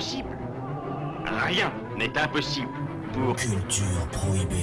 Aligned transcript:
Rien 0.00 0.24
n'est 1.98 2.18
impossible 2.18 2.68
pour... 3.12 3.36
Culture 3.36 4.08
prohibée. 4.10 4.56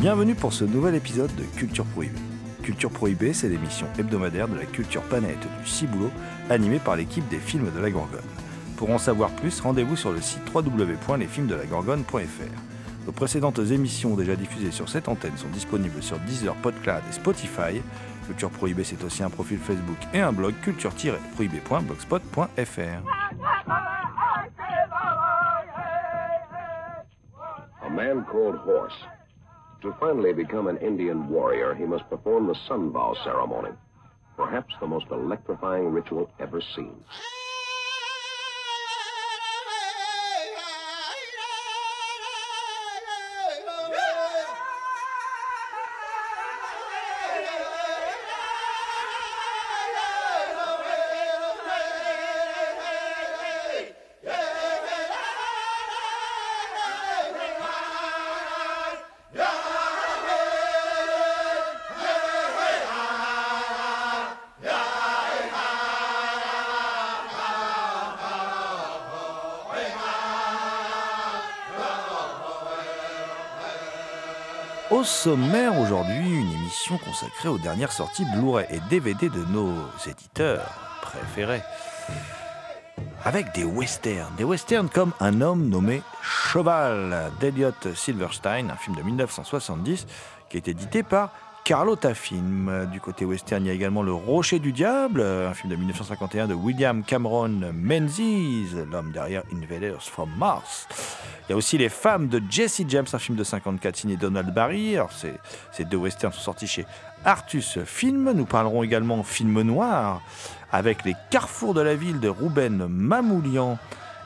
Bienvenue 0.00 0.34
pour 0.34 0.52
ce 0.52 0.64
nouvel 0.64 0.94
épisode 0.94 1.34
de 1.34 1.44
Culture 1.58 1.86
Prohibée. 1.86 2.18
Culture 2.62 2.90
Prohibée, 2.90 3.32
c'est 3.32 3.48
l'émission 3.48 3.86
hebdomadaire 3.98 4.46
de 4.46 4.56
la 4.56 4.66
culture 4.66 5.00
planète 5.04 5.38
du 5.62 5.70
Ciboulot, 5.70 6.10
animée 6.50 6.78
par 6.78 6.96
l'équipe 6.96 7.26
des 7.28 7.38
films 7.38 7.70
de 7.74 7.80
la 7.80 7.90
Gorgone. 7.90 8.20
Pour 8.76 8.90
en 8.90 8.98
savoir 8.98 9.30
plus, 9.30 9.58
rendez-vous 9.58 9.96
sur 9.96 10.12
le 10.12 10.20
site 10.20 10.42
www.lesfilmsdelagorgone.fr. 10.54 13.06
Nos 13.06 13.12
précédentes 13.12 13.58
émissions 13.58 14.16
déjà 14.16 14.36
diffusées 14.36 14.70
sur 14.70 14.90
cette 14.90 15.08
antenne 15.08 15.38
sont 15.38 15.48
disponibles 15.48 16.02
sur 16.02 16.18
Deezer, 16.20 16.54
Podcloud 16.56 17.00
et 17.08 17.12
Spotify. 17.14 17.80
Culture 18.26 18.50
Prohibée, 18.50 18.84
c'est 18.84 19.02
aussi 19.04 19.22
un 19.22 19.30
profil 19.30 19.58
Facebook 19.58 19.98
et 20.12 20.20
un 20.20 20.32
blog 20.32 20.54
culture-prohibée.blogspot.fr. 20.62 23.13
called 28.34 28.56
Horse. 28.56 28.92
To 29.82 29.94
finally 30.00 30.32
become 30.32 30.66
an 30.66 30.78
Indian 30.78 31.28
warrior, 31.28 31.72
he 31.72 31.84
must 31.84 32.10
perform 32.10 32.48
the 32.48 32.58
sun 32.66 32.90
vow 32.90 33.14
ceremony, 33.22 33.70
perhaps 34.36 34.74
the 34.80 34.88
most 34.88 35.06
electrifying 35.12 35.92
ritual 35.92 36.28
ever 36.40 36.60
seen. 36.74 36.96
Sommaire 75.04 75.78
aujourd'hui, 75.78 76.30
une 76.30 76.50
émission 76.52 76.96
consacrée 76.96 77.50
aux 77.50 77.58
dernières 77.58 77.92
sorties 77.92 78.24
Blu-ray 78.34 78.66
et 78.70 78.80
DVD 78.88 79.28
de 79.28 79.44
nos 79.52 79.74
éditeurs 80.06 80.72
préférés. 81.02 81.60
Avec 83.22 83.54
des 83.54 83.64
westerns, 83.64 84.34
des 84.38 84.44
westerns 84.44 84.88
comme 84.88 85.12
Un 85.20 85.42
homme 85.42 85.68
nommé 85.68 86.02
Cheval 86.22 87.30
d'Eliot 87.38 87.72
Silverstein, 87.94 88.70
un 88.70 88.76
film 88.76 88.96
de 88.96 89.02
1970 89.02 90.06
qui 90.48 90.56
est 90.56 90.68
édité 90.68 91.02
par 91.02 91.32
Carlotta 91.64 92.14
Film. 92.14 92.88
Du 92.90 93.00
côté 93.00 93.26
western, 93.26 93.62
il 93.62 93.68
y 93.68 93.70
a 93.70 93.74
également 93.74 94.02
Le 94.02 94.12
Rocher 94.12 94.58
du 94.58 94.72
Diable, 94.72 95.20
un 95.20 95.52
film 95.52 95.70
de 95.70 95.76
1951 95.76 96.46
de 96.46 96.54
William 96.54 97.02
Cameron 97.02 97.72
Menzies, 97.74 98.68
l'homme 98.90 99.12
derrière 99.12 99.42
Invaders 99.52 100.02
from 100.02 100.30
Mars. 100.38 100.88
Il 101.46 101.50
y 101.50 101.52
a 101.52 101.56
aussi 101.56 101.76
Les 101.76 101.90
Femmes 101.90 102.28
de 102.28 102.40
Jesse 102.48 102.80
James, 102.88 103.06
un 103.12 103.18
film 103.18 103.36
de 103.36 103.44
54 103.44 103.96
signé 103.96 104.16
Donald 104.16 104.52
Barry. 104.54 104.96
Ces 105.72 105.84
deux 105.84 105.98
westerns 105.98 106.32
sont 106.32 106.40
sortis 106.40 106.66
chez 106.66 106.86
Artus 107.22 107.78
Film. 107.84 108.32
Nous 108.32 108.46
parlerons 108.46 108.82
également 108.82 109.22
film 109.22 109.60
noir 109.60 110.22
avec 110.72 111.04
Les 111.04 111.14
Carrefours 111.30 111.74
de 111.74 111.82
la 111.82 111.96
ville 111.96 112.18
de 112.18 112.28
Ruben 112.28 112.86
Mamoulian 112.88 113.78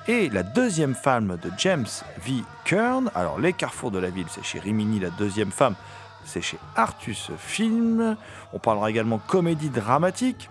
et 0.06 0.28
La 0.30 0.44
deuxième 0.44 0.94
femme 0.94 1.38
de 1.42 1.50
James 1.58 1.88
V. 2.24 2.44
Kern. 2.64 3.10
Alors, 3.16 3.40
Les 3.40 3.52
Carrefours 3.52 3.90
de 3.90 3.98
la 3.98 4.10
ville, 4.10 4.26
c'est 4.30 4.44
chez 4.44 4.60
Rimini, 4.60 5.00
La 5.00 5.10
deuxième 5.10 5.50
femme, 5.50 5.74
c'est 6.24 6.40
chez 6.40 6.58
Artus 6.76 7.32
Film. 7.36 8.16
On 8.52 8.60
parlera 8.60 8.90
également 8.90 9.18
comédie 9.18 9.70
dramatique 9.70 10.48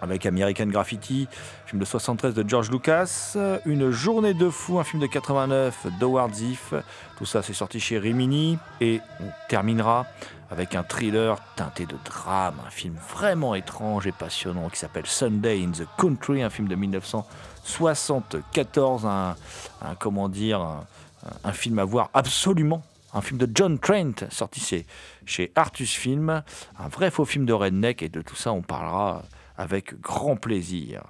avec 0.00 0.26
American 0.26 0.66
Graffiti, 0.66 1.28
film 1.66 1.80
de 1.80 1.84
73 1.84 2.34
de 2.34 2.48
George 2.48 2.70
Lucas, 2.70 3.36
Une 3.66 3.90
journée 3.90 4.34
de 4.34 4.48
fou, 4.50 4.78
un 4.78 4.84
film 4.84 5.02
de 5.02 5.06
89 5.06 5.86
d'Howard 5.98 6.32
Ziff. 6.34 6.74
Tout 7.18 7.26
ça, 7.26 7.42
c'est 7.42 7.52
sorti 7.52 7.80
chez 7.80 7.98
Rimini. 7.98 8.58
Et 8.80 9.00
on 9.20 9.26
terminera 9.48 10.06
avec 10.50 10.74
un 10.74 10.82
thriller 10.82 11.38
teinté 11.56 11.86
de 11.86 11.96
drame, 12.04 12.56
un 12.66 12.70
film 12.70 12.96
vraiment 13.14 13.54
étrange 13.54 14.06
et 14.06 14.12
passionnant 14.12 14.68
qui 14.68 14.78
s'appelle 14.78 15.06
Sunday 15.06 15.62
in 15.62 15.70
the 15.70 15.86
Country, 15.96 16.42
un 16.42 16.50
film 16.50 16.68
de 16.68 16.74
1974, 16.74 19.06
un, 19.06 19.36
comment 20.00 20.28
dire, 20.28 20.60
un 21.44 21.52
film 21.52 21.78
à 21.78 21.84
voir 21.84 22.10
absolument 22.14 22.82
un 23.12 23.20
film 23.20 23.38
de 23.38 23.48
John 23.52 23.78
Trent 23.78 24.28
sorti 24.30 24.60
chez, 24.60 24.86
chez 25.26 25.52
Artus 25.56 25.92
Film, 25.92 26.42
un 26.78 26.88
vrai 26.88 27.10
faux 27.10 27.24
film 27.24 27.44
de 27.44 27.52
redneck 27.52 28.02
et 28.02 28.08
de 28.08 28.22
tout 28.22 28.36
ça 28.36 28.52
on 28.52 28.62
parlera 28.62 29.22
avec 29.60 30.00
grand 30.00 30.36
plaisir. 30.36 31.02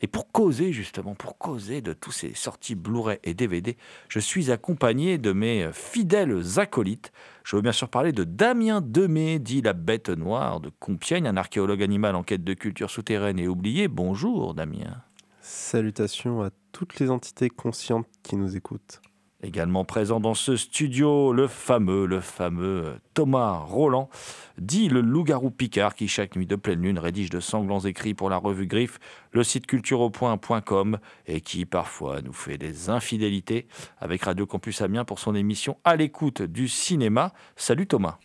Et 0.00 0.08
pour 0.08 0.32
causer 0.32 0.72
justement, 0.72 1.14
pour 1.14 1.38
causer 1.38 1.80
de 1.80 1.92
tous 1.92 2.10
ces 2.10 2.34
sorties 2.34 2.74
Blu-ray 2.74 3.20
et 3.22 3.34
DVD, 3.34 3.76
je 4.08 4.18
suis 4.18 4.50
accompagné 4.50 5.16
de 5.18 5.32
mes 5.32 5.70
fidèles 5.72 6.42
acolytes. 6.56 7.12
Je 7.44 7.54
veux 7.54 7.62
bien 7.62 7.70
sûr 7.70 7.88
parler 7.88 8.10
de 8.10 8.24
Damien 8.24 8.80
Demey, 8.80 9.38
dit 9.38 9.62
la 9.62 9.72
bête 9.72 10.08
noire 10.08 10.58
de 10.58 10.72
Compiègne, 10.80 11.28
un 11.28 11.36
archéologue 11.36 11.84
animal 11.84 12.16
en 12.16 12.24
quête 12.24 12.42
de 12.42 12.54
culture 12.54 12.90
souterraine 12.90 13.38
et 13.38 13.46
oubliée. 13.46 13.86
Bonjour 13.86 14.54
Damien. 14.54 15.00
Salutations 15.40 16.42
à 16.42 16.50
toutes 16.72 16.98
les 16.98 17.08
entités 17.08 17.50
conscientes 17.50 18.08
qui 18.24 18.34
nous 18.34 18.56
écoutent. 18.56 19.00
Également 19.44 19.84
présent 19.84 20.20
dans 20.20 20.34
ce 20.34 20.56
studio, 20.56 21.32
le 21.32 21.48
fameux, 21.48 22.06
le 22.06 22.20
fameux 22.20 23.00
Thomas 23.12 23.58
Roland, 23.58 24.08
dit 24.56 24.88
le 24.88 25.00
loup-garou 25.00 25.50
Picard, 25.50 25.96
qui 25.96 26.06
chaque 26.06 26.36
nuit 26.36 26.46
de 26.46 26.54
pleine 26.54 26.80
lune 26.80 27.00
rédige 27.00 27.28
de 27.28 27.40
sanglants 27.40 27.80
écrits 27.80 28.14
pour 28.14 28.30
la 28.30 28.36
revue 28.36 28.68
Griffe, 28.68 29.00
le 29.32 29.42
site 29.42 29.66
cultureaupoint.com, 29.66 30.98
et 31.26 31.40
qui 31.40 31.66
parfois 31.66 32.22
nous 32.22 32.32
fait 32.32 32.56
des 32.56 32.88
infidélités 32.88 33.66
avec 33.98 34.22
Radio 34.22 34.46
Campus 34.46 34.80
Amiens 34.80 35.04
pour 35.04 35.18
son 35.18 35.34
émission 35.34 35.76
À 35.82 35.96
l'écoute 35.96 36.42
du 36.42 36.68
cinéma. 36.68 37.32
Salut 37.56 37.88
Thomas. 37.88 38.18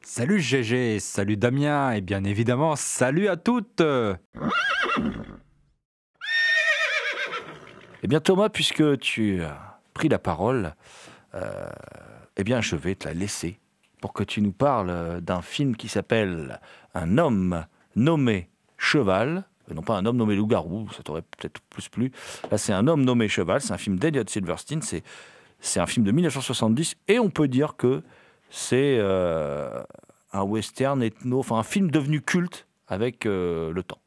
Salut 0.00 0.38
GG, 0.38 1.00
salut 1.00 1.36
Damien, 1.36 1.90
et 1.90 2.02
bien 2.02 2.22
évidemment, 2.22 2.76
salut 2.76 3.26
à 3.26 3.36
toutes 3.36 3.82
Eh 8.02 8.06
bien 8.06 8.20
Thomas, 8.20 8.48
puisque 8.48 8.98
tu 9.00 9.42
pris 9.94 10.08
la 10.08 10.18
parole, 10.18 10.74
euh, 11.34 11.68
eh 12.36 12.44
bien, 12.44 12.60
je 12.60 12.76
vais 12.76 12.94
te 12.94 13.08
la 13.08 13.14
laisser 13.14 13.58
pour 14.00 14.12
que 14.12 14.22
tu 14.22 14.42
nous 14.42 14.52
parles 14.52 15.20
d'un 15.22 15.40
film 15.40 15.76
qui 15.76 15.88
s'appelle 15.88 16.60
Un 16.94 17.16
homme 17.16 17.64
nommé 17.96 18.50
Cheval. 18.76 19.44
Non 19.74 19.80
pas 19.80 19.96
un 19.96 20.04
homme 20.04 20.18
nommé 20.18 20.36
loup-garou, 20.36 20.90
ça 20.94 21.02
t'aurait 21.02 21.22
peut-être 21.22 21.58
plus 21.70 21.88
plu. 21.88 22.12
Là, 22.50 22.58
c'est 22.58 22.74
un 22.74 22.86
homme 22.86 23.02
nommé 23.02 23.28
Cheval. 23.28 23.62
C'est 23.62 23.72
un 23.72 23.78
film 23.78 23.98
d'Eliot 23.98 24.24
Silverstein. 24.26 24.82
C'est, 24.82 25.02
c'est 25.58 25.80
un 25.80 25.86
film 25.86 26.04
de 26.04 26.12
1970 26.12 26.96
et 27.08 27.18
on 27.18 27.30
peut 27.30 27.48
dire 27.48 27.76
que 27.76 28.02
c'est 28.50 28.98
euh, 28.98 29.82
un 30.32 30.42
western 30.42 31.02
ethno, 31.02 31.38
enfin 31.38 31.56
un 31.56 31.62
film 31.62 31.90
devenu 31.90 32.20
culte 32.20 32.66
avec 32.88 33.24
euh, 33.24 33.72
le 33.72 33.82
temps. 33.82 34.00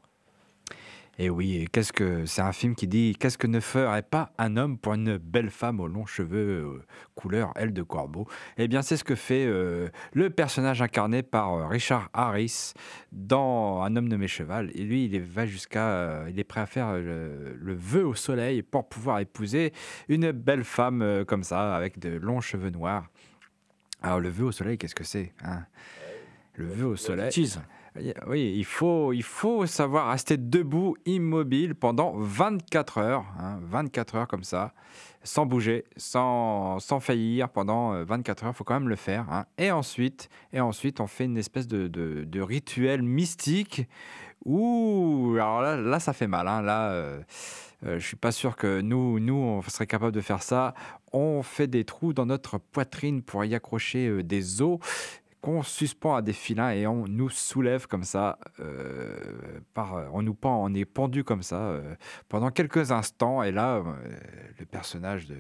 Et 1.20 1.32
oui, 1.32 1.58
et 1.58 1.68
qu'est-ce 1.68 1.92
que 1.92 2.28
c'est 2.28 2.44
un 2.44 2.52
film 2.52 2.76
qui 2.76 2.88
dit 2.88 3.16
qu'est-ce 3.20 3.40
que 3.40 3.48
ne 3.48 3.60
ferait 3.60 4.04
pas 4.04 4.32
un 4.38 4.56
homme 4.56 4.78
pour 4.78 4.94
une 4.94 5.18
belle 5.18 5.50
femme 5.50 5.80
aux 5.80 5.88
longs 5.88 6.06
cheveux 6.06 6.38
euh, 6.38 6.86
couleur 7.16 7.54
aile 7.56 7.74
de 7.74 7.82
corbeau? 7.82 8.28
Eh 8.58 8.68
bien, 8.68 8.84
c'est 8.84 8.98
ce 8.98 9.04
que 9.04 9.16
fait 9.16 9.48
euh, 9.48 9.90
le 10.14 10.30
personnage 10.30 10.80
incarné 10.84 11.24
par 11.24 11.54
euh, 11.54 11.68
Richard 11.68 12.10
Harris 12.14 12.74
dans 13.12 13.82
Un 13.82 13.96
homme 13.96 14.08
nommé 14.08 14.28
cheval. 14.28 14.70
Et 14.76 14.84
lui, 14.84 15.06
il 15.06 15.16
est, 15.16 15.20
va 15.20 15.48
jusqu'à, 15.48 15.88
euh, 15.88 16.28
il 16.30 16.40
est 16.40 16.44
prêt 16.44 16.62
à 16.62 16.68
faire 16.68 16.94
le, 16.94 17.58
vœu 17.74 18.06
au 18.06 18.14
soleil 18.14 18.62
pour 18.62 18.88
pouvoir 18.88 19.20
épouser 19.20 19.74
une 20.10 20.32
belle 20.32 20.64
femme 20.64 21.26
comme 21.28 21.44
ça, 21.44 21.76
avec 21.76 21.98
de 21.98 22.10
longs 22.10 22.42
cheveux 22.42 22.70
noirs. 22.70 23.08
Alors, 24.04 24.20
le 24.20 24.30
vœu 24.30 24.46
au 24.46 24.52
soleil, 24.52 24.78
qu'est-ce 24.78 24.96
que 24.96 25.04
c'est 25.04 25.34
hein? 25.44 25.66
Le 26.54 26.66
vœu 26.66 26.86
au 26.86 26.96
soleil. 26.96 27.32
Oui, 28.28 28.54
il 28.56 28.66
faut, 28.66 29.12
il 29.14 29.24
faut 29.24 29.66
savoir 29.66 30.10
rester 30.12 30.38
debout, 30.38 30.96
immobile 31.06 31.74
pendant 31.76 32.14
24 32.16 32.98
heures, 33.00 33.26
hein, 33.40 33.60
24 33.64 34.16
heures 34.16 34.28
comme 34.28 34.44
ça, 34.44 34.74
sans 35.24 35.46
bouger, 35.46 35.84
sans, 35.96 36.80
sans 36.80 37.00
faillir 37.00 37.50
pendant 37.50 37.94
euh, 37.94 38.04
24 38.04 38.44
heures. 38.46 38.52
Il 38.54 38.56
faut 38.58 38.64
quand 38.64 38.76
même 38.80 38.90
le 38.90 38.96
faire. 38.96 39.26
hein. 39.32 39.46
Et 39.58 39.72
ensuite, 39.72 40.30
et 40.54 40.60
ensuite, 40.60 41.00
on 41.00 41.08
fait 41.08 41.26
une 41.26 41.38
espèce 41.38 41.68
de, 41.68 41.88
de- 41.88 42.42
rituel 42.42 43.02
mystique 43.02 43.88
où, 44.46 45.32
alors 45.36 45.62
là, 45.62 46.00
ça 46.00 46.14
fait 46.14 46.28
mal. 46.28 46.48
hein. 46.48 46.62
Là, 46.62 46.92
euh, 46.92 47.22
euh, 47.86 48.00
je 48.00 48.06
suis 48.08 48.16
pas 48.16 48.32
sûr 48.32 48.56
que 48.56 48.82
nous, 48.82 49.20
nous, 49.20 49.34
on 49.36 49.62
serait 49.64 49.88
capable 49.88 50.12
de 50.14 50.22
faire 50.22 50.44
ça. 50.44 50.74
On 51.14 51.42
fait 51.44 51.68
des 51.68 51.84
trous 51.84 52.14
dans 52.14 52.26
notre 52.26 52.58
poitrine 52.58 53.22
pour 53.22 53.44
y 53.46 53.56
accrocher 53.56 54.08
euh, 54.08 54.24
des 54.24 54.62
os 54.62 54.80
qu'on 55.42 55.64
suspend 55.64 56.16
à 56.16 56.22
des 56.22 56.34
filins 56.34 56.72
et 56.72 56.88
on 56.88 57.08
nous 57.08 57.30
soulève 57.30 57.88
comme 57.88 58.04
ça, 58.04 58.40
euh, 58.60 59.60
par, 59.74 60.10
on 60.14 60.22
nous 60.22 60.34
pend, 60.34 60.64
on 60.64 60.74
est 60.74 60.86
pendu 60.86 61.24
comme 61.24 61.44
ça 61.44 61.62
euh, 61.62 61.96
pendant 62.30 62.50
quelques 62.50 62.92
instants. 62.92 63.44
Et 63.44 63.52
là, 63.52 63.78
euh, 63.78 63.84
le 64.60 64.66
personnage 64.66 65.28
de 65.28 65.38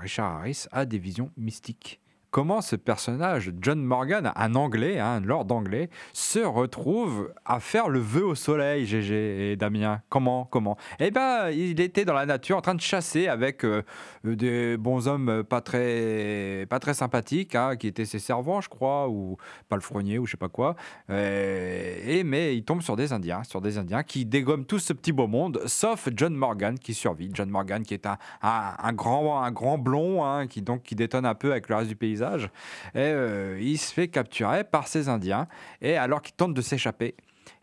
Richard 0.00 0.36
Harris 0.36 0.66
a 0.72 0.84
des 0.84 0.98
visions 0.98 1.30
mystiques. 1.36 2.00
Comment 2.30 2.60
ce 2.60 2.76
personnage, 2.76 3.52
John 3.60 3.82
Morgan, 3.82 4.30
un 4.36 4.54
Anglais, 4.54 5.00
hein, 5.00 5.16
un 5.16 5.20
Lord 5.20 5.50
anglais, 5.50 5.90
se 6.12 6.38
retrouve 6.38 7.32
à 7.44 7.58
faire 7.58 7.88
le 7.88 7.98
vœu 7.98 8.24
au 8.24 8.36
soleil, 8.36 8.86
GG 8.86 9.50
et 9.50 9.56
Damien 9.56 10.00
Comment 10.08 10.44
Comment? 10.44 10.76
Eh 11.00 11.10
bien, 11.10 11.50
il 11.50 11.80
était 11.80 12.04
dans 12.04 12.14
la 12.14 12.26
nature 12.26 12.56
en 12.56 12.60
train 12.60 12.76
de 12.76 12.80
chasser 12.80 13.26
avec 13.26 13.64
euh, 13.64 13.82
des 14.22 14.76
bons 14.76 15.08
hommes 15.08 15.42
pas 15.42 15.60
très, 15.60 16.66
pas 16.70 16.78
très 16.78 16.94
sympathiques, 16.94 17.56
hein, 17.56 17.74
qui 17.74 17.88
étaient 17.88 18.04
ses 18.04 18.20
servants, 18.20 18.60
je 18.60 18.68
crois, 18.68 19.08
ou 19.08 19.36
palefreniers, 19.68 20.20
ou 20.20 20.26
je 20.26 20.30
sais 20.30 20.36
pas 20.36 20.48
quoi. 20.48 20.76
Euh, 21.10 21.96
et, 22.06 22.22
mais 22.22 22.56
il 22.56 22.62
tombe 22.62 22.82
sur 22.82 22.94
des 22.94 23.12
Indiens, 23.12 23.42
sur 23.42 23.60
des 23.60 23.76
Indiens 23.76 24.04
qui 24.04 24.24
dégomment 24.24 24.66
tout 24.66 24.78
ce 24.78 24.92
petit 24.92 25.10
beau 25.10 25.26
monde, 25.26 25.62
sauf 25.66 26.08
John 26.14 26.34
Morgan 26.36 26.78
qui 26.78 26.94
survit. 26.94 27.30
John 27.34 27.50
Morgan 27.50 27.82
qui 27.82 27.94
est 27.94 28.06
un, 28.06 28.18
un, 28.40 28.74
un 28.78 28.92
grand, 28.92 29.42
un 29.42 29.50
grand 29.50 29.78
blond, 29.78 30.24
hein, 30.24 30.46
qui, 30.46 30.62
donc, 30.62 30.84
qui 30.84 30.94
détonne 30.94 31.26
un 31.26 31.34
peu 31.34 31.50
avec 31.50 31.68
le 31.68 31.74
reste 31.74 31.88
du 31.88 31.96
paysage. 31.96 32.19
Et 32.22 32.98
euh, 32.98 33.58
il 33.60 33.78
se 33.78 33.92
fait 33.92 34.08
capturer 34.08 34.64
par 34.64 34.88
ces 34.88 35.08
Indiens. 35.08 35.46
Et 35.80 35.96
alors 35.96 36.22
qu'il 36.22 36.34
tente 36.34 36.54
de 36.54 36.62
s'échapper, 36.62 37.14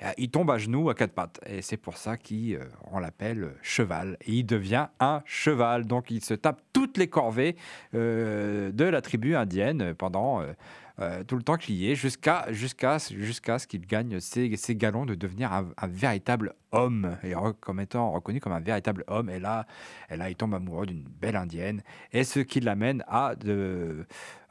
euh, 0.04 0.12
il 0.18 0.30
tombe 0.30 0.52
à 0.52 0.58
genoux 0.58 0.90
à 0.90 0.96
quatre 0.96 1.14
pattes. 1.14 1.40
Et 1.46 1.62
c'est 1.62 1.78
pour 1.78 1.98
ça 1.98 2.18
qu'on 2.18 3.00
l'appelle 3.00 3.44
euh, 3.44 3.58
cheval. 3.62 4.18
Et 4.22 4.34
il 4.34 4.46
devient 4.46 4.88
un 5.00 5.22
cheval. 5.26 5.86
Donc 5.86 6.12
il 6.12 6.24
se 6.24 6.34
tape 6.34 6.62
toutes 6.74 6.98
les 6.98 7.08
corvées 7.08 7.56
euh, 7.96 8.72
de 8.72 8.86
la 8.86 9.02
tribu 9.02 9.36
indienne 9.36 9.96
pendant 9.96 10.42
euh, 10.42 10.54
euh, 11.00 11.24
tout 11.24 11.36
le 11.36 11.44
temps 11.44 11.58
qu'il 11.58 11.76
y 11.76 11.92
est, 11.92 11.96
jusqu'à 11.96 12.46
jusqu'à 12.52 12.98
jusqu'à 13.00 13.60
ce 13.60 13.68
qu'il 13.68 13.86
gagne 13.86 14.20
ses, 14.20 14.56
ses 14.58 14.76
galons 14.76 15.06
de 15.06 15.16
devenir 15.16 15.52
un, 15.54 15.88
véritable 15.88 16.54
homme, 16.72 17.18
et 17.24 17.34
comme 17.60 17.80
étant 17.80 18.12
reconnu 18.12 18.40
comme 18.40 18.54
un 18.54 18.60
véritable 18.60 19.04
homme. 19.08 19.30
Et 19.30 19.40
là, 19.40 19.66
et 20.10 20.18
là 20.18 20.30
il 20.30 20.36
tombe 20.36 20.54
amoureux 20.54 20.86
d'une 20.86 21.04
belle 21.04 21.36
indienne, 21.36 21.82
et 22.12 22.24
ce 22.24 22.40
qui 22.40 22.60
l'amène 22.60 23.04
à, 23.08 23.36
de, 23.36 24.06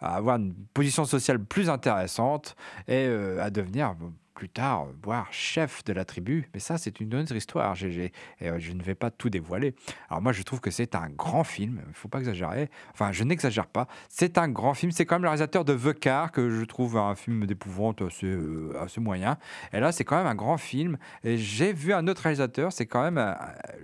à 0.07 0.17
avoir 0.17 0.37
une 0.37 0.55
position 0.75 1.05
sociale 1.05 1.45
plus 1.45 1.69
intéressante 1.71 2.57
et 2.89 3.07
euh, 3.07 3.43
à 3.43 3.51
devenir 3.51 3.95
plus 4.37 4.49
tard, 4.51 4.89
voire 5.03 5.33
chef 5.33 5.83
de 5.85 5.95
la 5.95 6.05
tribu. 6.05 6.49
Mais 6.53 6.61
ça, 6.61 6.77
c'est 6.77 7.01
une 7.01 7.15
autre 7.15 7.35
histoire, 7.35 7.75
euh, 7.83 8.59
je 8.59 8.73
ne 8.73 8.83
vais 8.83 8.95
pas 8.95 9.11
tout 9.11 9.31
dévoiler. 9.31 9.75
Alors 10.11 10.23
moi, 10.23 10.33
je 10.33 10.43
trouve 10.43 10.61
que 10.61 10.71
c'est 10.71 10.95
un 10.95 11.09
grand 11.09 11.43
film. 11.43 11.81
Il 11.87 11.89
ne 11.89 11.95
faut 11.95 12.09
pas 12.09 12.19
exagérer. 12.19 12.71
Enfin, 12.93 13.13
je 13.13 13.25
n'exagère 13.25 13.67
pas. 13.67 13.89
C'est 14.11 14.37
un 14.37 14.49
grand 14.49 14.75
film. 14.75 14.93
C'est 14.93 15.07
quand 15.07 15.17
même 15.17 15.23
le 15.23 15.31
réalisateur 15.31 15.65
de 15.65 15.75
The 15.75 15.99
que 16.33 16.51
je 16.51 16.65
trouve 16.65 16.99
un 16.99 17.15
film 17.15 17.47
d'épouvante 17.47 18.03
assez, 18.03 18.27
euh, 18.27 18.75
moyen. 18.99 19.39
Et 19.73 19.81
là, 19.81 19.91
c'est 19.91 20.05
quand 20.05 20.19
même 20.19 20.27
un 20.27 20.35
grand 20.35 20.59
film. 20.59 20.99
Et 21.25 21.39
j'ai 21.39 21.73
vu 21.73 21.95
un 21.95 22.07
autre 22.07 22.23
réalisateur. 22.23 22.73
C'est 22.73 22.87
quand 22.87 23.03
même... 23.03 23.19
euh, 23.19 23.33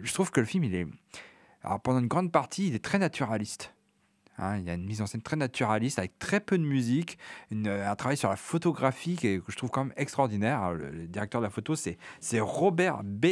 je 0.03 0.13
trouve 0.13 0.31
que 0.31 0.41
le 0.41 0.47
film, 0.47 0.65
il 0.65 0.75
est... 0.75 0.87
Alors 1.65 1.81
pendant 1.81 2.01
une 2.01 2.09
grande 2.09 2.31
partie, 2.31 2.69
il 2.69 2.75
est 2.75 2.85
très 2.85 2.99
naturaliste. 2.99 3.73
Hein, 4.39 4.59
il 4.59 4.65
y 4.65 4.71
a 4.71 4.75
une 4.75 4.85
mise 4.85 5.03
en 5.03 5.07
scène 5.07 5.23
très 5.23 5.37
naturaliste 5.37 5.99
avec 5.99 6.19
très 6.19 6.41
peu 6.41 6.59
de 6.59 6.65
musique, 6.65 7.19
euh, 7.53 7.91
un 7.91 7.97
travail 7.97 8.17
sur 8.17 8.31
la 8.31 8.37
photographie 8.37 9.17
que 9.17 9.43
je 9.47 9.57
trouve 9.57 9.71
quand 9.71 9.85
même 9.85 9.95
extraordinaire. 9.97 10.73
Le, 10.73 11.07
directeur 11.07 11.41
de 11.41 11.47
la 11.47 11.51
photo, 11.51 11.75
c'est 11.75 11.99
c'est 12.21 12.41
Robert 12.41 13.03
B. 13.05 13.27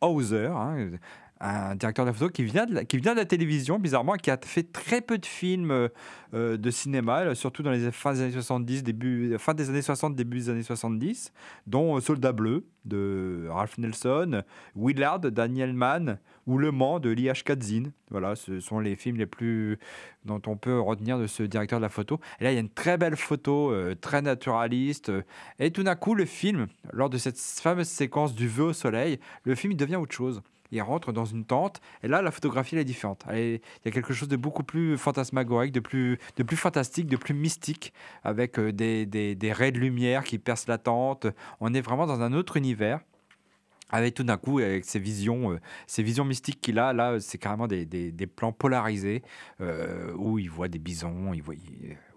Hauser, 0.00 0.48
hein, 0.48 0.90
un 1.44 1.74
directeur 1.74 2.04
de 2.04 2.10
la 2.10 2.14
photo 2.14 2.30
qui 2.30 2.44
vient 2.44 2.64
de 2.64 2.74
la, 2.74 2.84
qui 2.84 2.96
vient 2.96 3.12
de 3.12 3.18
la 3.18 3.26
télévision, 3.26 3.78
bizarrement, 3.78 4.14
qui 4.14 4.30
a 4.30 4.38
fait 4.42 4.62
très 4.62 5.00
peu 5.00 5.18
de 5.18 5.26
films 5.26 5.70
euh, 5.70 5.88
euh, 6.32 6.56
de 6.56 6.70
cinéma, 6.70 7.34
surtout 7.34 7.62
dans 7.62 7.70
les 7.70 7.92
fins 7.92 8.14
des 8.14 8.22
années 8.22 8.32
70, 8.32 8.82
début, 8.82 9.36
fin 9.38 9.52
des 9.52 9.68
années 9.68 9.82
60, 9.82 10.14
début 10.14 10.38
des 10.38 10.50
années 10.50 10.62
70, 10.62 11.32
dont 11.66 11.96
euh, 11.96 12.00
Soldat 12.00 12.32
Bleu 12.32 12.66
de 12.86 13.46
Ralph 13.50 13.78
Nelson, 13.78 14.42
Willard 14.74 15.20
de 15.20 15.30
Daniel 15.30 15.74
Mann 15.74 16.18
ou 16.46 16.58
Le 16.58 16.70
Mans 16.70 16.98
de 16.98 17.10
Lee 17.10 17.30
Katzin. 17.44 17.84
Voilà, 18.10 18.36
ce 18.36 18.60
sont 18.60 18.78
les 18.78 18.96
films 18.96 19.16
les 19.16 19.26
plus 19.26 19.78
dont 20.24 20.40
on 20.46 20.56
peut 20.56 20.78
retenir 20.78 21.18
de 21.18 21.26
ce 21.26 21.42
directeur 21.42 21.78
de 21.78 21.82
la 21.82 21.88
photo. 21.88 22.20
Et 22.40 22.44
là, 22.44 22.52
il 22.52 22.54
y 22.54 22.58
a 22.58 22.60
une 22.60 22.68
très 22.68 22.98
belle 22.98 23.16
photo, 23.16 23.74
très 24.02 24.20
naturaliste. 24.20 25.10
et 25.58 25.70
tout 25.70 25.82
d'un 25.82 25.96
coup, 25.96 26.14
le 26.14 26.26
film, 26.26 26.66
lors 26.92 27.08
de 27.08 27.16
cette 27.16 27.38
fameuse 27.38 27.88
séquence 27.88 28.34
du 28.34 28.46
vœu 28.46 28.64
au 28.64 28.72
soleil, 28.74 29.18
le 29.44 29.54
film 29.54 29.72
il 29.72 29.76
devient 29.76 29.96
autre 29.96 30.14
chose. 30.14 30.42
Il 30.74 30.82
rentre 30.82 31.12
dans 31.12 31.24
une 31.24 31.44
tente, 31.44 31.80
et 32.02 32.08
là, 32.08 32.20
la 32.20 32.32
photographie 32.32 32.76
est 32.76 32.84
différente. 32.84 33.24
Il 33.32 33.60
y 33.84 33.88
a 33.88 33.90
quelque 33.92 34.12
chose 34.12 34.28
de 34.28 34.36
beaucoup 34.36 34.64
plus 34.64 34.98
fantasmagorique, 34.98 35.72
de 35.72 35.78
plus, 35.80 36.18
de 36.36 36.42
plus 36.42 36.56
fantastique, 36.56 37.06
de 37.06 37.16
plus 37.16 37.32
mystique, 37.32 37.92
avec 38.24 38.58
euh, 38.58 38.72
des, 38.72 39.06
des, 39.06 39.36
des 39.36 39.52
raies 39.52 39.70
de 39.70 39.78
lumière 39.78 40.24
qui 40.24 40.38
percent 40.38 40.66
la 40.68 40.78
tente. 40.78 41.28
On 41.60 41.72
est 41.72 41.80
vraiment 41.80 42.06
dans 42.06 42.20
un 42.22 42.32
autre 42.32 42.56
univers 42.56 43.00
avec 43.90 44.14
tout 44.14 44.24
d'un 44.24 44.36
coup, 44.36 44.58
avec 44.58 44.84
ces 44.84 44.98
visions, 44.98 45.52
euh, 45.52 45.60
visions 45.98 46.24
mystiques 46.24 46.60
qu'il 46.60 46.80
a, 46.80 46.92
là, 46.92 47.20
c'est 47.20 47.38
carrément 47.38 47.68
des, 47.68 47.84
des- 47.86 48.10
des 48.10 48.26
plans 48.26 48.50
polarisés 48.50 49.22
euh, 49.60 50.12
où 50.16 50.40
il 50.40 50.50
voit 50.50 50.66
des 50.66 50.80
bisons, 50.80 51.32
il 51.32 51.42
voit, 51.42 51.54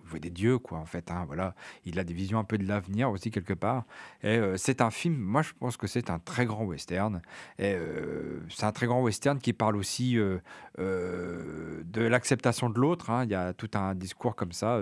voit 0.07 0.19
des 0.19 0.29
dieux, 0.29 0.57
quoi, 0.57 0.77
en 0.79 0.85
fait. 0.85 1.11
hein, 1.11 1.23
voilà. 1.27 1.55
Il 1.85 1.99
a 1.99 2.03
des 2.03 2.13
visions 2.13 2.39
un 2.39 2.43
peu 2.43 2.57
de 2.57 2.67
l'avenir 2.67 3.09
aussi, 3.09 3.31
quelque 3.31 3.53
part. 3.53 3.85
Et 4.23 4.37
euh, 4.37 4.57
c'est 4.57 4.81
un 4.81 4.89
film, 4.91 5.17
moi, 5.17 5.41
je 5.41 5.51
pense 5.59 5.77
que 5.77 5.87
c'est 5.87 6.09
un 6.09 6.19
très 6.19 6.45
grand 6.45 6.63
western. 6.65 7.21
Et 7.59 7.73
euh, 7.75 8.39
c'est 8.49 8.65
un 8.65 8.71
très 8.71 8.87
grand 8.87 9.01
western 9.01 9.39
qui 9.39 9.53
parle 9.53 9.75
aussi 9.75 10.17
euh, 10.17 10.39
de 10.77 12.01
l'acceptation 12.01 12.69
de 12.69 12.79
l'autre. 12.79 13.09
hein. 13.09 13.23
Il 13.25 13.31
y 13.31 13.35
a 13.35 13.53
tout 13.53 13.69
un 13.75 13.95
discours 13.95 14.35
comme 14.35 14.51
ça 14.51 14.79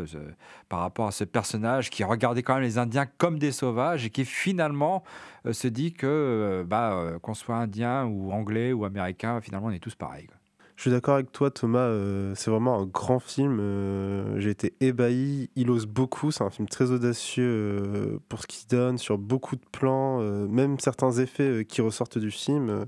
par 0.70 0.80
rapport 0.80 1.08
à 1.08 1.12
ce 1.12 1.24
personnage 1.24 1.90
qui 1.90 2.04
regardait 2.04 2.44
quand 2.44 2.56
même 2.56 2.64
les 2.64 2.78
Indiens 2.78 3.06
comme 3.18 3.40
des 3.40 3.52
sauvages 3.52 4.06
et 4.06 4.10
qui 4.10 4.26
finalement 4.26 5.04
se 5.52 5.68
dit 5.68 5.94
que 5.94 6.66
bah, 6.68 7.14
qu'on 7.22 7.34
soit 7.34 7.56
indien 7.56 8.06
ou 8.06 8.32
anglais 8.32 8.74
ou 8.74 8.86
américain, 8.86 9.42
finalement 9.42 9.68
on 9.68 9.72
est 9.72 9.80
tous 9.80 9.96
pareils. 9.96 10.28
Je 10.76 10.82
suis 10.82 10.92
d'accord 10.92 11.16
avec 11.16 11.32
toi, 11.32 11.52
Thomas. 11.52 11.80
euh, 11.80 12.34
c'est 12.36 12.52
vraiment 12.52 12.80
un 12.82 12.86
grand 12.86 13.20
film. 13.20 13.60
euh, 13.62 14.40
J'ai 14.40 14.50
été 14.50 14.74
ébahi. 14.82 15.50
Il 15.56 15.70
ose 15.72 15.86
beaucoup. 15.86 16.32
C'est 16.32 16.44
un 16.44 16.50
film 16.50 16.68
très 16.68 16.92
audacieux 16.92 17.46
euh, 17.48 18.20
pour 18.28 18.42
ce 18.42 18.48
qu'il 18.48 18.68
donne 18.68 18.98
sur 18.98 19.18
beaucoup 19.18 19.56
de 19.56 19.66
plans, 19.72 20.20
même 20.48 20.78
certains 20.80 21.12
effets 21.14 21.66
qui 21.68 21.82
ressortent 21.82 22.18
du 22.18 22.30
film, 22.32 22.86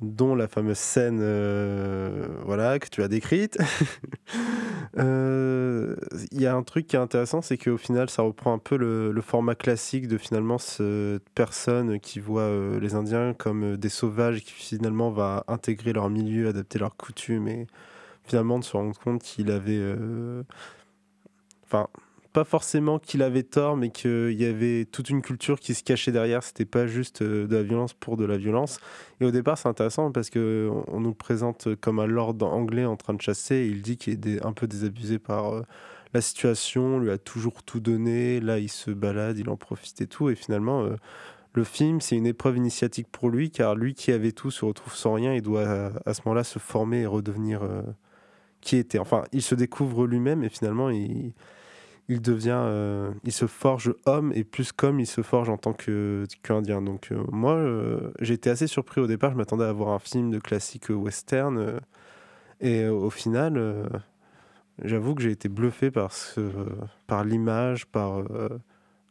dont 0.00 0.34
la 0.34 0.48
fameuse 0.48 0.78
scène, 0.78 1.18
euh, 1.20 2.28
voilà, 2.44 2.78
que 2.78 2.88
tu 2.88 3.02
as 3.02 3.08
décrite. 3.08 3.58
Euh, 4.98 5.94
Il 6.32 6.40
y 6.40 6.46
a 6.46 6.54
un 6.54 6.64
truc 6.64 6.88
qui 6.88 6.96
est 6.96 6.98
intéressant, 6.98 7.42
c'est 7.42 7.56
qu'au 7.56 7.76
final, 7.76 8.10
ça 8.10 8.22
reprend 8.22 8.52
un 8.52 8.58
peu 8.58 8.76
le, 8.76 9.20
format 9.20 9.54
classique 9.54 10.08
de 10.08 10.18
finalement 10.18 10.58
cette 10.58 11.28
personne 11.32 12.00
qui 12.00 12.18
voit 12.18 12.42
euh, 12.42 12.80
les 12.80 12.96
Indiens 12.96 13.32
comme 13.32 13.76
des 13.76 13.88
sauvages 13.88 14.42
qui 14.42 14.50
finalement 14.52 15.10
va 15.12 15.44
intégrer 15.46 15.92
leur 15.92 16.10
milieu, 16.10 16.48
adapter 16.48 16.80
leurs 16.80 16.96
coutumes 16.96 17.46
et 17.46 17.68
finalement 18.24 18.60
se 18.62 18.76
rendre 18.76 18.98
compte 18.98 19.22
qu'il 19.22 19.52
avait. 19.52 19.80
Enfin, 21.64 21.86
pas 22.32 22.44
forcément 22.44 22.98
qu'il 22.98 23.22
avait 23.22 23.42
tort, 23.42 23.76
mais 23.76 23.90
qu'il 23.90 24.32
y 24.40 24.44
avait 24.44 24.84
toute 24.84 25.10
une 25.10 25.20
culture 25.22 25.58
qui 25.58 25.74
se 25.74 25.82
cachait 25.82 26.12
derrière. 26.12 26.42
C'était 26.42 26.64
pas 26.64 26.86
juste 26.86 27.22
euh, 27.22 27.46
de 27.46 27.56
la 27.56 27.62
violence 27.62 27.92
pour 27.94 28.16
de 28.16 28.24
la 28.24 28.36
violence. 28.38 28.78
Et 29.20 29.24
au 29.24 29.30
départ, 29.30 29.58
c'est 29.58 29.68
intéressant 29.68 30.12
parce 30.12 30.30
que 30.30 30.70
on- 30.88 31.00
nous 31.00 31.14
présente 31.14 31.74
comme 31.76 31.98
un 31.98 32.06
lord 32.06 32.36
anglais 32.42 32.84
en 32.84 32.96
train 32.96 33.14
de 33.14 33.20
chasser. 33.22 33.66
Il 33.70 33.82
dit 33.82 33.96
qu'il 33.96 34.26
est 34.28 34.44
un 34.44 34.52
peu 34.52 34.66
désabusé 34.66 35.18
par 35.18 35.54
euh, 35.54 35.62
la 36.14 36.20
situation, 36.20 36.96
on 36.96 36.98
lui 37.00 37.10
a 37.10 37.18
toujours 37.18 37.62
tout 37.62 37.80
donné. 37.80 38.40
Là, 38.40 38.58
il 38.58 38.68
se 38.68 38.90
balade, 38.90 39.38
il 39.38 39.48
en 39.50 39.56
profite 39.56 40.00
et 40.00 40.06
tout. 40.06 40.30
Et 40.30 40.34
finalement, 40.36 40.82
euh, 40.84 40.96
le 41.54 41.64
film, 41.64 42.00
c'est 42.00 42.16
une 42.16 42.26
épreuve 42.26 42.56
initiatique 42.58 43.08
pour 43.10 43.28
lui, 43.30 43.50
car 43.50 43.74
lui 43.74 43.94
qui 43.94 44.12
avait 44.12 44.32
tout 44.32 44.50
se 44.52 44.64
retrouve 44.64 44.94
sans 44.94 45.14
rien 45.14 45.32
et 45.32 45.40
doit 45.40 45.92
à 46.06 46.14
ce 46.14 46.20
moment-là 46.26 46.44
se 46.44 46.58
former 46.60 47.00
et 47.00 47.06
redevenir 47.06 47.62
qui 48.60 48.76
était. 48.76 48.98
Enfin, 48.98 49.24
il 49.32 49.42
se 49.42 49.54
découvre 49.54 50.06
lui-même 50.06 50.44
et 50.44 50.48
finalement, 50.48 50.90
il, 50.90 51.32
il 52.08 52.20
devient, 52.20 52.58
euh, 52.58 53.10
il 53.24 53.32
se 53.32 53.46
forge 53.46 53.94
homme 54.06 54.32
et 54.34 54.44
plus 54.44 54.72
comme 54.72 55.00
il 55.00 55.06
se 55.06 55.22
forge 55.22 55.48
en 55.48 55.56
tant 55.56 55.72
que 55.72 56.26
qu'Indien. 56.42 56.82
Donc 56.82 57.08
euh, 57.12 57.22
moi, 57.30 57.58
j'ai 58.20 58.34
été 58.34 58.50
assez 58.50 58.66
surpris 58.66 59.00
au 59.00 59.06
départ. 59.06 59.32
Je 59.32 59.36
m'attendais 59.36 59.64
à 59.64 59.72
voir 59.72 59.90
un 59.90 59.98
film 59.98 60.30
de 60.30 60.38
classique 60.38 60.86
western 60.90 61.80
et 62.60 62.86
au 62.88 63.10
final, 63.10 63.88
j'avoue 64.82 65.14
que 65.14 65.22
j'ai 65.22 65.30
été 65.30 65.48
bluffé 65.48 65.90
par 65.90 66.12
par 67.06 67.24
l'image, 67.24 67.86
par 67.86 68.22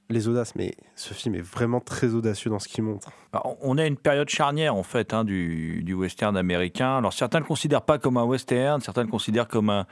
les 0.09 0.27
audaces, 0.27 0.55
mais 0.55 0.73
ce 0.95 1.13
film 1.13 1.35
est 1.35 1.41
vraiment 1.41 1.79
très 1.79 2.15
audacieux 2.15 2.49
dans 2.49 2.57
ce 2.57 2.67
qu'il 2.67 2.83
montre. 2.83 3.11
Bah, 3.31 3.43
on 3.61 3.77
a 3.77 3.85
une 3.85 3.95
période 3.95 4.27
charnière 4.27 4.75
en 4.75 4.81
fait 4.81 5.13
hein, 5.13 5.23
du, 5.23 5.93
western 5.93 6.35
américain. 6.35 6.97
Alors 6.97 7.13
certains 7.13 7.37
ne 7.37 7.43
le 7.43 7.47
considèrent 7.47 7.83
pas 7.83 7.99
comme 7.99 8.17
un 8.17 8.23
western, 8.23 8.81
certains 8.81 9.03
le 9.03 9.09
considèrent 9.09 9.47
comme 9.47 9.69
un, 9.69 9.85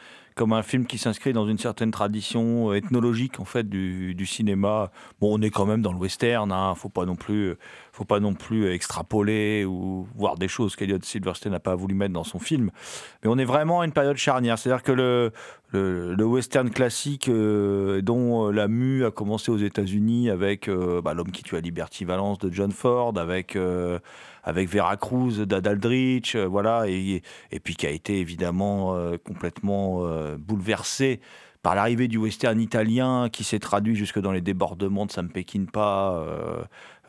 film 0.64 0.88
qui 0.88 0.98
s'inscrit 0.98 1.34
dans 1.34 1.48
une 1.48 1.60
certaine 1.60 1.92
tradition 1.92 2.74
ethnologique 2.74 3.40
en 3.40 3.46
fait 3.46 3.70
du, 3.70 4.26
cinéma. 4.26 4.92
Bon, 5.22 5.38
on 5.38 5.42
est 5.42 5.52
quand 5.52 5.68
même 5.68 5.84
dans 5.84 5.94
le 5.94 6.00
western, 6.00 6.52
hein, 6.52 6.74
faut 6.76 6.90
pas 6.90 7.06
non 7.06 7.16
plus, 7.16 7.56
faut 7.98 8.06
pas 8.06 8.20
non 8.20 8.34
plus 8.34 8.72
extrapoler 8.72 9.66
ou 9.66 10.08
voir 10.16 10.36
des 10.36 10.48
choses 10.48 10.76
qu'Eliot 10.76 11.00
Silverstein 11.02 11.52
n'a 11.52 11.60
pas 11.60 11.76
voulu 11.76 11.96
mettre 11.96 12.14
dans 12.14 12.24
son 12.24 12.40
film. 12.40 12.72
Mais 13.24 13.30
on 13.30 13.38
est 13.38 13.46
vraiment 13.46 13.82
à 13.82 13.86
une 13.86 13.92
période 13.92 14.18
charnière, 14.18 14.58
c'est-à-dire 14.60 14.84
que 14.84 14.92
le, 14.92 16.26
western 16.26 16.70
classique 16.70 17.28
euh, 17.30 18.02
dont 18.02 18.50
la 18.50 18.68
mue 18.68 19.06
a 19.06 19.12
commencé 19.12 19.52
aux 19.52 19.58
États-Unis 19.58 20.30
avec 20.30 20.68
euh, 20.68 21.02
bah, 21.02 21.14
l'homme 21.14 21.32
qui 21.32 21.44
tue 21.44 21.56
à 21.56 21.62
Liberty 21.62 22.06
Valence 22.06 22.38
de 22.40 22.52
John 22.54 22.72
Ford, 22.72 23.18
avec 23.18 23.56
euh, 23.56 24.00
avec 24.48 24.70
Veracruz 24.70 25.46
d'Adaldrich, 25.46 26.36
euh, 26.36 26.48
voilà, 26.48 26.86
et, 26.88 27.22
puis 27.62 27.76
qui 27.76 27.86
a 27.86 27.90
été 27.90 28.20
évidemment 28.20 28.96
euh, 28.96 29.18
complètement 29.18 30.06
euh, 30.06 30.38
bouleversé 30.38 31.20
par 31.64 31.76
l'arrivée 31.76 32.08
du 32.08 32.18
western 32.18 32.58
italien 32.62 33.28
qui 33.30 33.44
s'est 33.44 33.60
traduit 33.60 33.94
jusque 33.94 34.20
dans 34.20 34.32
les 34.32 34.40
débordements 34.40 35.06
de 35.06 35.12
Sam 35.12 35.30
Peckinpah, 35.30 36.24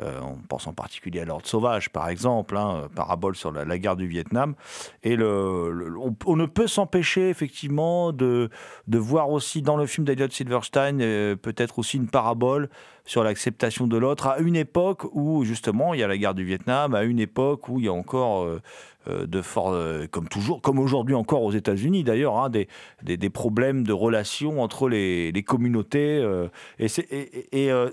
euh, 0.00 0.21
on 0.23 0.37
pense 0.49 0.67
en 0.67 0.73
particulier 0.73 1.21
à 1.21 1.25
l'ordre 1.25 1.47
sauvage, 1.47 1.90
par 1.90 2.09
exemple, 2.09 2.57
hein, 2.57 2.88
parabole 2.95 3.37
sur 3.37 3.52
la, 3.52 3.78
guerre 3.78 3.97
du 3.97 4.07
Vietnam. 4.07 4.55
Et 5.02 5.17
on, 5.17 6.37
ne 6.37 6.47
peut 6.47 6.67
s'empêcher, 6.67 7.31
effectivement, 7.31 8.12
de, 8.12 8.50
voir 8.88 9.31
aussi 9.31 9.62
dans 9.62 9.76
le 9.76 9.87
film 9.87 10.07
d'Eliot 10.07 10.31
Silverstein, 10.31 10.99
peut-être 11.37 11.78
aussi 11.78 11.97
une 11.97 12.09
parabole 12.09 12.69
sur 13.09 13.25
l'acceptation 13.25 13.87
de 13.87 13.97
l'autre 13.97 14.26
à 14.26 14.38
une 14.38 14.55
époque 14.55 15.05
où, 15.12 15.43
justement, 15.45 15.95
il 15.95 16.00
y 16.00 16.02
a 16.02 16.07
la 16.07 16.19
guerre 16.19 16.35
du 16.35 16.45
Vietnam, 16.45 16.95
à 16.95 17.05
une 17.05 17.19
époque 17.19 17.69
où 17.69 17.81
il 17.81 17.87
y 17.87 17.88
a 17.88 17.93
encore 17.93 18.45
euh, 18.45 18.61
euh, 19.09 19.26
de 19.26 19.43
fort, 19.43 19.71
euh, 19.73 20.07
comme 20.11 20.28
toujours, 20.28 20.61
comme 20.61 20.78
aujourd'hui 20.78 21.14
encore 21.14 21.43
aux 21.43 21.52
États-Unis 21.52 22.05
d'ailleurs, 22.05 22.37
hein, 22.37 22.50
des, 22.50 23.31
problèmes 23.31 23.85
de 23.85 23.93
relations 23.93 24.61
entre 24.61 24.88
les, 24.88 25.33
les 25.33 25.43
communautés. 25.43 26.19
Euh, 26.19 26.49
et, 26.78 26.88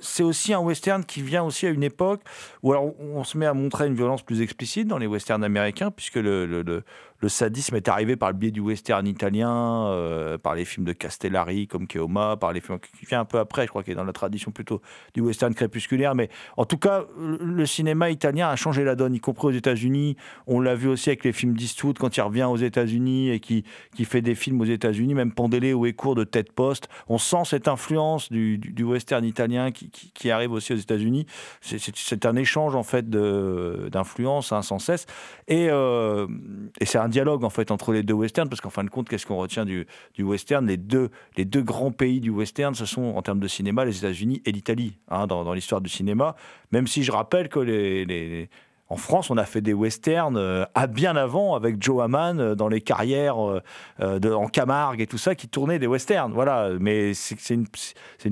c'est 0.02 0.24
aussi 0.24 0.54
un 0.54 0.60
western 0.60 1.04
qui 1.06 1.22
vient 1.22 1.44
aussi 1.44 1.68
à 1.68 1.70
une 1.70 1.84
époque 1.84 1.95
où 2.64 2.72
alors 2.72 3.00
on, 3.00 3.24
se 3.24 3.38
met 3.38 3.46
à 3.46 3.54
montrer 3.54 3.88
une 3.88 3.96
violence 3.96 4.22
plus 4.22 4.42
explicite 4.42 4.88
dans 4.88 4.98
les 4.98 5.08
westerns 5.08 5.44
américains, 5.44 5.92
puisque 5.92 6.16
le 6.16 6.84
sadisme 7.29 7.75
est 7.75 7.88
arrivé 7.88 8.15
par 8.15 8.29
le 8.29 8.38
biais 8.38 8.51
du 8.51 8.60
western 8.60 9.05
italien, 9.08 9.88
euh, 9.88 10.38
par 10.38 10.55
les 10.55 10.65
films 10.65 10.86
de 10.86 10.94
Castellari 10.94 11.67
comme 11.67 11.88
Keoma, 11.88 12.38
par 12.38 12.53
les 12.53 12.62
films 12.62 12.79
qui 12.79 13.05
vient 13.05 13.22
un 13.22 13.25
peu 13.25 13.39
après, 13.39 13.63
je 13.63 13.70
crois 13.70 13.84
qu'il 13.84 13.94
est 13.94 13.96
dans 13.96 14.03
la 14.03 14.13
tradition 14.13 14.51
plutôt 14.51 14.82
du 15.13 15.22
western 15.22 15.53
crépusculaire. 15.53 16.15
Mais 16.15 16.29
en 16.58 16.65
tout 16.65 16.77
cas, 16.77 17.05
le 17.17 17.65
cinéma 17.65 18.10
italien 18.10 18.50
a 18.50 18.55
changé 18.55 18.84
la 18.84 18.96
donne, 18.96 19.13
y 19.13 19.20
compris 19.20 19.48
aux 19.48 19.51
États-Unis. 19.51 20.17
On 20.48 20.60
l'a 20.60 20.75
vu 20.75 20.88
aussi 20.88 21.10
avec 21.10 21.24
les 21.24 21.34
films 21.34 21.53
d'Eastwood 21.53 21.98
quand 21.98 22.15
il 22.17 22.22
revient 22.22 22.44
aux 22.44 22.58
États-Unis 22.58 23.29
et 23.29 23.39
qui, 23.39 23.63
qui 23.96 24.05
fait 24.05 24.22
des 24.22 24.36
films 24.36 24.62
aux 24.62 24.65
États-Unis, 24.65 25.13
même 25.13 25.32
Pandélé 25.32 25.74
ou 25.74 25.86
Écourt 25.86 26.15
de 26.15 26.24
Tête 26.24 26.51
Poste. 26.51 26.88
On 27.08 27.17
sent 27.17 27.46
cette 27.46 27.67
influence 27.67 28.32
du, 28.32 28.84
western 28.84 29.25
italien 29.25 29.72
qui, 29.72 29.89
qui, 29.89 30.32
arrive 30.32 30.51
aussi 30.51 30.74
aux 30.74 30.77
États-Unis. 30.77 31.25
C'est 31.62 32.25
un 32.25 32.36
échange 32.36 32.75
en 32.75 32.84
fait 32.84 33.10
d'influence 33.10 34.51
hein, 34.51 34.62
sans 34.62 34.79
cesse. 34.79 35.05
Et, 35.48 35.67
euh, 35.70 36.27
et 36.79 36.86
c'est 36.86 36.98
un 36.98 37.08
dialogue 37.15 37.45
en 37.45 37.50
fait 37.50 37.72
entre 37.72 37.93
les 37.93 38.03
deux 38.03 38.13
westerns, 38.13 38.50
parce 38.50 38.60
qu'en 38.60 38.69
fin 38.69 38.84
de 38.84 38.89
compte, 38.89 39.07
qu'est-ce 39.07 39.25
qu'on 39.25 39.38
retient 39.38 39.63
du, 39.63 39.88
du, 40.15 40.24
western? 40.24 40.67
Les 40.67 40.75
deux, 40.75 41.10
les 41.38 41.45
deux 41.45 41.62
grands 41.62 41.93
pays 41.93 42.19
du 42.19 42.29
western, 42.29 42.75
ce 42.75 42.86
sont 42.86 43.03
en 43.15 43.22
termes 43.22 43.39
de 43.39 43.48
cinéma 43.48 43.86
les 43.86 43.98
États-Unis 44.00 44.41
et 44.45 44.51
l'Italie, 44.51 44.98
hein, 45.07 45.25
dans, 45.25 45.45
dans 45.45 45.53
l'histoire 45.53 45.79
du 45.79 45.89
cinéma. 45.89 46.36
Même 46.74 46.88
si 46.88 47.03
je 47.03 47.13
rappelle 47.13 47.48
que 47.48 47.60
les, 47.60 48.03
les, 48.03 48.50
en 48.88 48.98
France, 48.98 49.32
on 49.32 49.38
a 49.38 49.46
fait 49.46 49.62
des 49.62 49.74
westerns 49.74 50.38
euh, 50.38 50.63
à 50.75 50.86
bien 50.86 51.15
avant 51.15 51.56
avec 51.56 51.82
Joe 51.82 52.04
Hamann 52.04 52.39
euh, 52.39 52.54
dans 52.54 52.68
les 52.68 52.82
carrières 52.82 53.38
euh, 53.39 53.62
en 54.00 54.48
Camargue 54.48 55.01
et 55.01 55.08
tout 55.08 55.18
ça 55.18 55.34
qui 55.34 55.48
tournaient 55.48 55.80
des 55.80 55.88
westerns. 55.88 56.32
Voilà, 56.34 56.70
mais 56.80 57.15
c'est 57.15 57.50
une, 57.50 57.65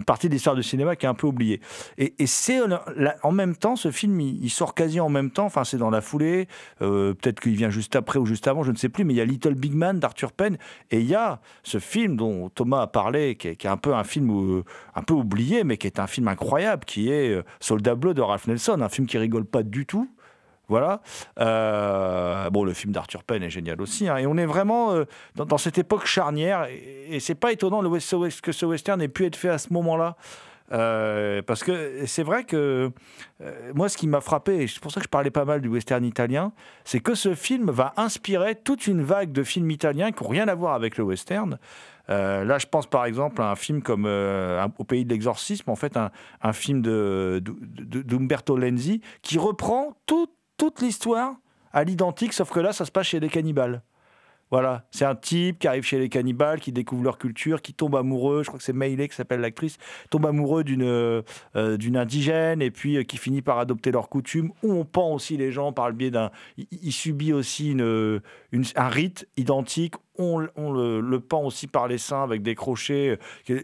partie 0.06 0.28
de 0.28 0.34
l'histoire 0.34 0.56
du 0.56 0.62
cinéma 0.62 0.96
qui 0.96 1.08
est 1.08 1.10
un 1.10 1.16
peu 1.16 1.26
oubliée. 1.26 1.60
Et, 1.98 2.14
c'est 2.28 2.60
en 3.24 3.32
même 3.32 3.56
temps, 3.56 3.76
ce 3.76 3.90
film, 3.90 4.20
il, 4.20 4.50
sort 4.50 4.76
quasi 4.76 5.00
en 5.00 5.10
même 5.10 5.32
temps. 5.32 5.46
Enfin, 5.46 5.64
c'est 5.64 5.78
dans 5.78 5.90
la 5.90 6.02
foulée. 6.02 6.48
Peut-être 6.80 7.40
qu'il 7.40 7.56
vient 7.56 7.70
juste 7.70 7.96
après 7.96 8.20
ou 8.20 8.26
juste 8.26 8.48
avant, 8.48 8.64
je 8.64 8.72
ne 8.72 8.78
sais 8.78 8.90
plus. 8.90 9.04
Mais 9.06 9.14
il 9.14 9.18
y 9.18 9.22
a 9.22 9.26
Little 9.26 9.56
Big 9.56 9.74
Man 9.74 10.00
d'Arthur 10.00 10.32
Penn 10.32 10.58
et 10.92 11.00
il 11.00 11.08
y 11.08 11.16
a 11.16 11.40
ce 11.64 11.80
film 11.80 12.16
dont 12.16 12.50
Thomas 12.50 12.82
a 12.82 12.88
parlé, 12.88 13.36
qui 13.36 13.48
est, 13.48 13.66
un 13.66 13.78
peu 13.78 13.94
un 13.94 14.04
film 14.04 14.64
un 14.96 15.02
peu 15.02 15.14
oublié, 15.14 15.64
mais 15.64 15.78
qui 15.78 15.88
est 15.88 16.00
un 16.00 16.08
film 16.08 16.28
incroyable, 16.28 16.86
qui 16.86 17.10
est 17.12 17.40
Soldat 17.60 17.96
Bleu 17.96 18.14
de 18.14 18.22
Ralph 18.22 18.48
Nelson, 18.48 18.82
un 18.82 18.90
film 18.90 19.08
qui 19.08 19.18
rigole 19.18 19.46
pas 19.46 19.64
du 19.64 19.86
tout. 19.86 20.10
Voilà. 20.74 21.02
Euh, 21.40 22.50
bon, 22.50 22.64
le 22.64 22.74
film 22.74 22.94
d'Arthur 22.94 23.24
Penn 23.24 23.44
est 23.44 23.52
génial 23.52 23.80
aussi. 23.80 24.10
Hein. 24.10 24.18
et 24.18 24.26
on 24.26 24.38
est 24.38 24.46
vraiment 24.48 24.92
euh, 24.92 25.06
dans, 25.36 25.60
cette 25.60 25.78
époque 25.78 26.08
charnière. 26.08 26.66
Et, 26.68 27.20
c'est 27.20 27.36
pas 27.36 27.52
étonnant 27.52 27.80
le, 27.84 27.92
que 28.42 28.52
ce 28.52 28.66
western 28.66 29.00
ait 29.00 29.08
pu 29.08 29.24
être 29.28 29.36
fait 29.36 29.50
à 29.50 29.60
ce 29.60 29.72
moment-là. 29.72 30.16
Euh, 30.72 31.44
parce 31.44 31.64
que 31.64 32.08
c'est 32.08 32.24
vrai 32.24 32.44
que 32.44 32.90
moi, 33.76 33.88
ce 33.88 33.98
qui 33.98 34.08
m'a 34.08 34.20
frappé, 34.20 34.64
et 34.64 34.68
c'est 34.68 34.80
pour 34.80 34.92
ça 34.92 35.00
que 35.00 35.04
je 35.04 35.10
parlais 35.10 35.30
pas 35.30 35.46
mal 35.46 35.62
du 35.62 35.68
western 35.68 36.04
italien, 36.04 36.54
c'est 36.86 37.02
que 37.02 37.14
ce 37.14 37.36
film 37.36 37.70
va 37.70 37.94
inspirer 37.96 38.56
toute 38.56 38.88
une 38.88 39.04
vague 39.04 39.32
de 39.32 39.44
films 39.44 39.70
italiens 39.70 40.12
qui 40.12 40.24
n'ont 40.24 40.30
rien 40.30 40.48
à 40.48 40.56
voir 40.56 40.74
avec 40.74 40.98
le 40.98 41.04
western. 41.04 41.60
là, 42.08 42.58
je 42.58 42.66
pense 42.66 42.88
par 42.88 43.06
exemple 43.06 43.44
à 43.44 43.52
un 43.52 43.56
film 43.56 43.84
comme 43.84 44.08
Au 44.08 44.84
pays 44.86 45.06
de 45.06 45.10
l'exorcisme, 45.14 45.70
en 45.70 45.76
fait, 45.76 45.98
un, 45.98 46.54
film 46.54 46.82
d'Umberto 46.82 48.56
de, 48.56 48.60
de, 48.60 48.66
Lenzi 48.66 49.02
qui 49.22 49.38
reprend 49.38 49.96
tout 50.08 50.30
toute 50.58 50.82
l'histoire 50.82 51.36
à 51.72 51.84
l'identique, 51.84 52.34
sauf 52.34 52.52
que 52.52 52.60
là, 52.60 52.74
ça 52.74 52.86
se 52.86 52.92
passe 52.92 53.08
chez 53.08 53.20
les 53.20 53.30
cannibales. 53.30 53.82
Voilà, 54.54 54.86
c'est 54.92 55.06
un 55.06 55.16
type 55.16 55.58
qui 55.58 55.68
arrive 55.68 55.84
chez 55.84 55.98
les 55.98 56.10
cannibales, 56.10 56.60
qui 56.60 56.72
découvre 56.72 57.04
leur 57.04 57.18
culture, 57.18 57.64
qui 57.64 57.74
tombe 57.74 57.96
amoureux, 57.96 58.44
je 58.44 58.50
crois 58.50 58.60
que 58.60 58.64
c'est 58.64 58.72
Meiley 58.72 59.08
qui 59.08 59.16
s'appelle 59.16 59.40
l'actrice, 59.40 59.80
tombe 60.12 60.28
amoureux 60.28 60.64
d'une 60.64 60.84
euh, 60.84 61.24
d'une 61.78 61.98
indigène 61.98 62.62
et 62.62 62.70
puis 62.70 62.98
euh, 62.98 63.04
qui 63.04 63.18
finit 63.18 63.42
par 63.42 63.58
adopter 63.58 63.90
leurs 63.90 64.10
coutumes, 64.10 64.52
où 64.62 64.74
on 64.74 64.86
pend 64.86 65.12
aussi 65.12 65.38
les 65.38 65.52
gens 65.52 65.74
par 65.74 65.90
le 65.90 65.96
biais 65.96 66.12
d'un... 66.12 66.30
Il, 66.58 66.92
subit 66.92 67.34
aussi 67.34 67.72
une, 67.72 68.30
un 68.76 68.90
rite 68.90 69.28
identique 69.38 69.96
on, 70.18 70.40
le, 70.40 71.18
pend 71.20 71.44
aussi 71.44 71.68
par 71.68 71.88
les 71.88 71.98
seins 71.98 72.24
avec 72.24 72.44
des 72.44 72.56
crochets. 72.56 73.18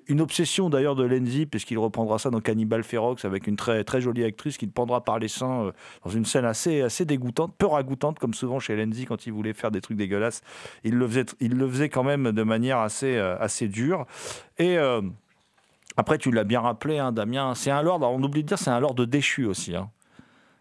Une 0.08 0.22
obsession 0.22 0.70
d'ailleurs 0.70 0.96
de 0.96 1.04
Lenzi, 1.04 1.46
puisqu'il 1.46 1.78
reprendra 1.78 2.18
ça 2.18 2.30
dans 2.30 2.42
Cannibal 2.42 2.84
Ferox 2.84 3.24
avec 3.26 3.48
une 3.48 3.56
très, 3.56 3.84
très 3.84 4.02
jolie 4.02 4.24
actrice 4.24 4.58
qui 4.58 4.66
le 4.66 4.72
pendra 4.72 5.04
par 5.04 5.20
les 5.20 5.28
seins 5.28 5.66
euh, 5.66 5.72
dans 6.04 6.12
une 6.12 6.26
scène 6.26 6.46
assez, 6.46 6.82
assez 6.82 7.06
dégoûtante, 7.06 7.54
peu 7.58 7.68
ragoûtante, 7.68 8.20
comme 8.20 8.34
souvent 8.34 8.60
chez 8.60 8.76
Lenzi 8.76 9.06
quand 9.06 9.28
il 9.28 9.34
voulait 9.34 9.54
faire 9.54 9.72
des 9.72 9.82
trucs 9.82 9.98
dégueulasses. 9.98 10.42
Il 10.84 10.96
le 10.96 11.08
faisait, 11.08 11.26
il 11.40 11.56
le 11.56 11.70
faisait 11.70 11.90
quand 11.90 12.04
même 12.04 12.32
de 12.32 12.44
manière 12.44 12.80
assez, 12.80 13.16
euh, 13.16 13.38
assez 13.40 13.68
dure. 13.68 14.06
Et. 14.58 14.78
Euh, 14.78 15.02
après, 15.98 16.18
tu 16.18 16.32
l'as 16.32 16.46
bien 16.46 16.62
rappelé, 16.62 16.98
hein, 16.98 17.12
Damien, 17.12 17.56
c'est 17.56 17.72
un 17.72 17.82
lord, 17.82 18.02
on 18.04 18.24
oublie 18.24 18.44
de 18.44 18.48
dire, 18.48 18.58
c'est 18.58 18.70
un 18.70 18.80
lord 18.80 18.94
déchu 18.96 19.46
aussi. 19.46 19.76
Hein. 19.76 19.90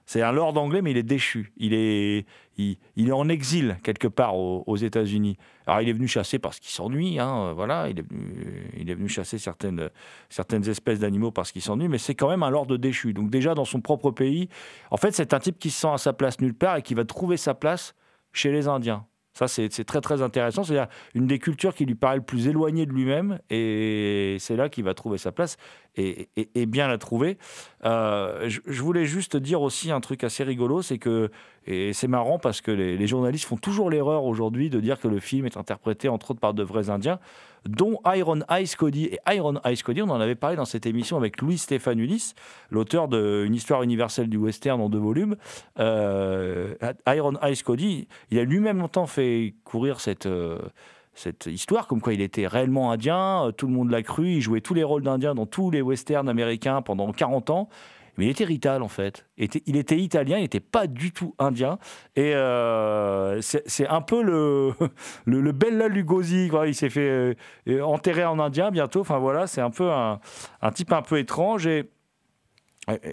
C'est 0.09 0.23
un 0.23 0.33
lord 0.33 0.57
anglais, 0.57 0.81
mais 0.81 0.91
il 0.93 0.97
est 0.97 1.03
déchu. 1.03 1.53
Il 1.59 1.75
est, 1.75 2.25
il, 2.59 3.09
est 3.09 3.13
en 3.13 3.29
exil 3.29 3.79
quelque 3.83 4.09
part 4.09 4.37
aux, 4.37 4.77
États-Unis. 4.77 5.37
Alors 5.67 5.81
il 5.81 5.89
est 5.89 5.93
venu 5.93 6.09
chasser 6.09 6.39
parce 6.39 6.59
qu'il 6.59 6.71
s'ennuie, 6.71 7.19
hein, 7.19 7.53
voilà. 7.53 7.89
Il 7.89 7.99
est, 7.99 8.95
venu, 8.95 9.09
chasser 9.09 9.39
certaines, 9.39 9.91
certaines 10.29 10.69
espèces 10.69 11.01
d'animaux 11.01 11.31
parce 11.31 11.53
qu'il 11.53 11.63
s'ennuie, 11.63 11.89
mais 11.89 11.99
c'est 11.99 12.15
quand 12.15 12.29
même 12.29 12.43
un 12.43 12.51
lord 12.51 12.67
déchu. 12.67 13.13
Donc 13.13 13.31
déjà 13.31 13.55
dans 13.55 13.65
son 13.65 13.81
propre 13.81 14.11
pays, 14.11 14.49
en 14.91 14.97
fait 14.97 15.13
c'est 15.13 15.35
un 15.35 15.39
type 15.39 15.59
qui 15.59 15.71
se 15.71 15.81
sent 15.81 15.93
à 15.93 15.99
sa 15.99 16.13
place 16.13 16.41
nulle 16.41 16.55
part 16.55 16.77
et 16.77 16.83
qui 16.83 16.95
va 16.95 17.05
trouver 17.05 17.37
sa 17.37 17.55
place 17.55 17.95
chez 18.33 18.51
les 18.51 18.69
Indiens. 18.69 19.07
Ça, 19.39 19.47
c'est 19.47 19.85
très 19.85 20.01
très 20.01 20.21
intéressant. 20.21 20.65
C'est 20.65 20.81
une 21.15 21.29
des 21.29 21.39
cultures 21.39 21.73
qui 21.73 21.87
lui 21.87 21.95
paraît 21.95 22.17
le 22.17 22.23
plus 22.23 22.49
éloignée 22.49 22.87
de 22.87 22.91
lui-même, 22.91 23.39
et 23.51 24.37
c'est 24.41 24.57
là 24.57 24.69
qu'il 24.69 24.83
va 24.83 24.95
trouver 24.95 25.17
sa 25.17 25.31
place 25.31 25.57
et, 25.97 26.67
bien 26.67 26.89
la 26.89 26.99
trouver. 26.99 27.39
Euh, 27.85 28.49
je, 28.49 28.83
voulais 28.83 29.05
juste 29.05 29.37
dire 29.37 29.63
aussi 29.63 29.93
un 29.93 30.01
truc 30.01 30.25
assez 30.25 30.43
rigolo, 30.43 30.83
c'est 30.83 30.99
que 30.99 31.31
et 31.67 31.93
c'est 31.93 32.09
marrant 32.09 32.41
parce 32.41 32.61
que 32.61 32.73
les, 32.73 33.07
journalistes 33.07 33.45
font 33.45 33.57
toujours 33.57 33.91
l'erreur 33.91 34.25
aujourd'hui 34.25 34.71
de 34.71 34.81
dire 34.81 34.99
que 34.99 35.07
le 35.07 35.21
film 35.21 35.47
est 35.47 35.57
interprété 35.57 36.09
entre 36.09 36.33
autres 36.33 36.41
par 36.41 36.53
de 36.53 36.65
vrais 36.65 36.91
Indiens. 36.91 37.21
Dont 37.69 37.99
Iron 38.07 38.41
Ice 38.51 38.75
Cody. 38.77 39.05
Et 39.05 39.19
Iron 39.35 39.61
Ice 39.67 39.83
Cody, 39.83 40.03
on 40.03 40.11
en 40.11 40.21
avait 40.21 40.35
parlé 40.35 40.57
dans 40.57 40.65
cette 40.65 40.87
émission 40.87 41.17
avec 41.17 41.41
Louis 41.41 41.59
Stéphane 41.59 41.99
Ulysse, 41.99 42.35
l'auteur 42.71 43.09
d'une 43.09 43.55
histoire 43.55 43.83
universelle 43.83 44.29
du 44.29 44.39
western 44.39 44.81
en 44.81 44.89
deux 44.89 44.99
volumes. 44.99 45.37
Euh, 45.79 46.75
Iron 47.07 47.35
Ice 47.45 47.63
Cody, 47.63 48.09
il 48.31 48.39
a 48.39 48.45
lui-même 48.45 48.79
longtemps 48.79 49.07
fait 49.07 49.55
courir 49.65 50.01
cette. 50.01 50.27
euh, 50.27 50.59
cette 51.19 51.47
histoire, 51.47 51.89
comme 51.89 52.01
quoi 52.01 52.15
il 52.15 52.21
était 52.21 52.47
réellement 52.47 52.93
indien, 52.93 53.47
euh, 53.47 53.51
tout 53.51 53.67
le 53.67 53.73
monde 53.73 53.91
l'a 53.91 54.03
cru, 54.03 54.35
il 54.35 54.41
jouait 54.41 54.61
tous 54.61 54.75
les 54.75 54.85
rôles 54.85 55.03
d'indien 55.03 55.35
dans 55.35 55.47
tous 55.47 55.71
les 55.71 55.83
westerns 55.83 56.29
américains 56.29 56.81
pendant 56.81 57.13
40 57.13 57.51
ans, 57.51 57.69
mais 58.19 58.27
il 58.27 58.31
était 58.31 58.45
rital 58.45 58.83
en 58.83 58.89
fait. 58.89 59.25
Il 59.39 59.77
était, 59.77 59.97
italien, 59.97 60.37
il 60.39 60.43
n'était 60.43 60.61
pas 60.61 60.87
du 60.89 61.13
tout 61.13 61.35
indien, 61.39 61.79
et 62.17 62.35
euh, 62.35 63.41
c'est 63.41 63.87
un 63.87 64.01
peu 64.03 64.23
le, 64.23 64.73
le, 65.25 65.41
le 65.41 65.53
Bella 65.53 65.89
Lugosi, 65.89 66.49
quoi. 66.49 66.67
il 66.67 66.75
s'est 66.75 66.91
fait 66.91 67.37
euh, 67.69 67.83
enterrer 67.83 68.25
en 68.25 68.41
indien 68.41 68.71
bientôt, 68.73 69.01
enfin 69.01 69.19
voilà, 69.19 69.47
c'est 69.47 69.61
un 69.61 69.71
peu 69.71 69.91
un, 69.91 70.19
type 70.75 70.93
un 70.93 71.03
peu 71.03 71.19
étrange, 71.19 71.67
et 71.69 71.89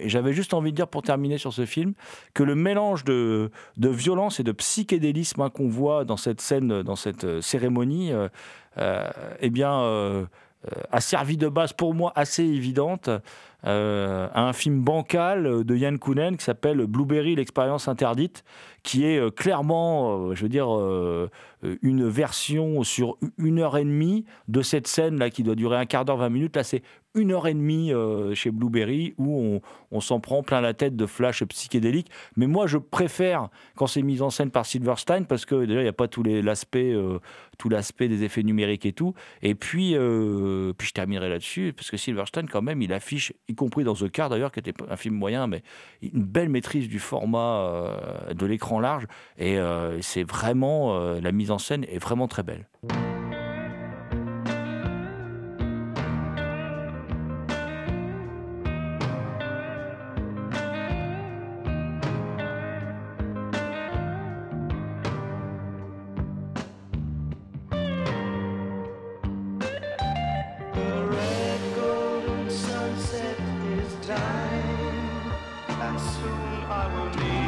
J'avais 0.04 0.32
juste 0.32 0.54
envie 0.54 0.72
de 0.72 0.76
dire 0.76 0.88
pour 0.88 1.02
terminer 1.02 1.38
sur 1.38 1.52
ce 1.52 1.66
film 1.66 1.94
que 2.34 2.42
le 2.42 2.56
mélange 2.56 3.04
de, 3.04 3.50
violence 3.76 4.40
et 4.40 4.42
de 4.42 4.52
psychédélisme 4.52 5.40
hein, 5.40 5.50
qu'on 5.50 5.68
voit 5.68 6.04
dans 6.04 6.16
cette 6.16 6.40
scène, 6.40 6.82
dans 6.82 6.96
cette 6.96 7.24
euh, 7.24 7.40
cérémonie, 7.40 8.12
euh, 8.12 8.28
euh, 8.78 9.10
eh 9.40 9.50
bien, 9.50 9.72
euh, 9.80 10.24
euh, 10.24 10.26
a 10.90 11.00
servi 11.00 11.36
de 11.36 11.48
base 11.48 11.72
pour 11.72 11.94
moi 11.94 12.12
assez 12.14 12.44
évidente 12.44 13.10
euh, 13.66 14.28
à 14.32 14.42
un 14.42 14.52
film 14.52 14.82
bancal 14.82 15.64
de 15.64 15.76
Yann 15.76 15.98
Kounen 15.98 16.36
qui 16.36 16.44
s'appelle 16.44 16.86
Blueberry, 16.86 17.34
l'expérience 17.34 17.88
interdite, 17.88 18.44
qui 18.82 19.04
est 19.04 19.18
euh, 19.18 19.30
clairement, 19.30 20.28
euh, 20.28 20.34
je 20.34 20.42
veux 20.42 20.48
dire, 20.48 20.72
euh, 20.72 21.28
une 21.82 22.08
version 22.08 22.84
sur 22.84 23.16
une 23.38 23.58
heure 23.58 23.76
et 23.76 23.84
demie 23.84 24.24
de 24.46 24.62
cette 24.62 24.86
scène 24.86 25.18
là 25.18 25.30
qui 25.30 25.42
doit 25.42 25.56
durer 25.56 25.76
un 25.76 25.86
quart 25.86 26.04
d'heure, 26.04 26.18
20 26.18 26.28
minutes. 26.28 26.56
Là, 26.56 26.62
c'est 26.62 26.82
une 27.16 27.32
heure 27.32 27.46
et 27.46 27.54
demie 27.54 27.92
euh, 27.92 28.34
chez 28.34 28.50
Blueberry 28.50 29.14
où 29.18 29.60
on, 29.90 30.00
s'en 30.00 30.20
prend 30.20 30.42
plein 30.42 30.60
la 30.60 30.74
tête 30.74 30.94
de 30.94 31.06
flash 31.06 31.42
psychédéliques. 31.44 32.10
Mais 32.36 32.46
moi, 32.46 32.66
je 32.66 32.78
préfère 32.78 33.48
quand 33.74 33.86
c'est 33.86 34.02
mis 34.02 34.20
en 34.22 34.30
scène 34.30 34.50
par 34.50 34.66
Silverstein 34.66 35.24
parce 35.24 35.46
que 35.46 35.64
déjà, 35.64 35.80
il 35.80 35.84
n'y 35.84 35.88
a 35.88 35.94
pas 35.94 36.06
tout 36.06 36.22
les- 36.22 36.42
l'aspect 36.42 36.92
euh, 36.92 37.18
tout 37.58 37.70
l'aspect 37.70 38.08
des 38.08 38.22
effets 38.22 38.42
numériques 38.42 38.84
et 38.84 38.92
tout. 38.92 39.14
Et 39.42 39.54
puis, 39.54 39.96
euh, 39.96 40.74
puis 40.76 40.88
je 40.88 40.92
terminerai 40.92 41.30
là-dessus 41.30 41.72
parce 41.74 41.90
que 41.90 41.96
Silverstein, 41.96 42.46
quand 42.46 42.62
même, 42.62 42.82
il 42.82 42.92
affiche, 42.92 43.32
y 43.48 43.54
compris 43.54 43.82
dans 43.84 43.94
The 43.94 44.10
Car 44.10 44.28
d'ailleurs, 44.28 44.52
qui 44.52 44.60
était 44.60 44.74
un 44.88 44.96
film 44.96 45.14
moyen, 45.14 45.46
mais 45.46 45.62
une 46.02 46.24
belle 46.24 46.50
maîtrise 46.50 46.88
du 46.88 46.98
format 46.98 47.96
de 48.34 48.46
l'écran 48.46 48.78
large. 48.78 49.06
Et 49.38 49.56
c'est 50.02 50.24
vraiment, 50.24 50.98
la 51.18 51.32
mise 51.32 51.50
en 51.50 51.58
scène 51.58 51.84
est 51.84 51.98
vraiment 51.98 52.28
très 52.28 52.42
belle. 52.42 52.68
Soon 75.98 76.64
I 76.68 76.86
will 76.92 77.10
need 77.16 77.45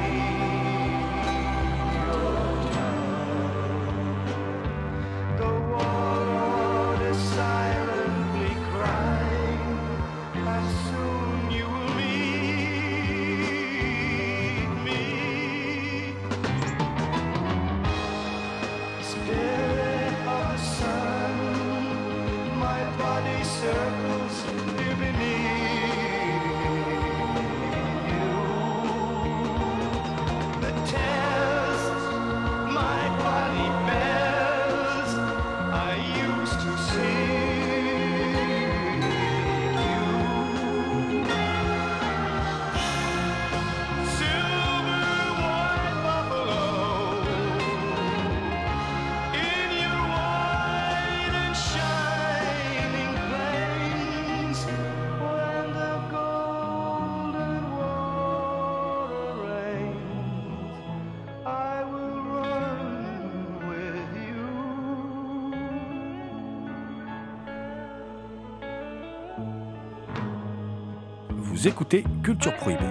Vous 71.59 71.67
écoutez 71.67 72.05
Culture 72.23 72.55
Prohibée. 72.55 72.85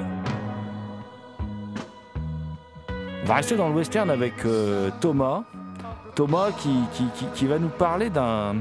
On 3.23 3.25
va 3.25 3.35
rester 3.35 3.55
dans 3.55 3.69
le 3.69 3.75
western 3.75 4.09
avec 4.09 4.33
euh, 4.45 4.89
Thomas. 4.99 5.43
Thomas 6.15 6.51
qui, 6.51 6.75
qui, 6.91 7.05
qui- 7.15 7.27
qui 7.33 7.47
va 7.47 7.59
nous 7.59 7.69
parler 7.69 8.09
d'un 8.09 8.55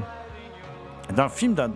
d'un 1.13 1.27
film 1.27 1.53
d'un- 1.55 1.71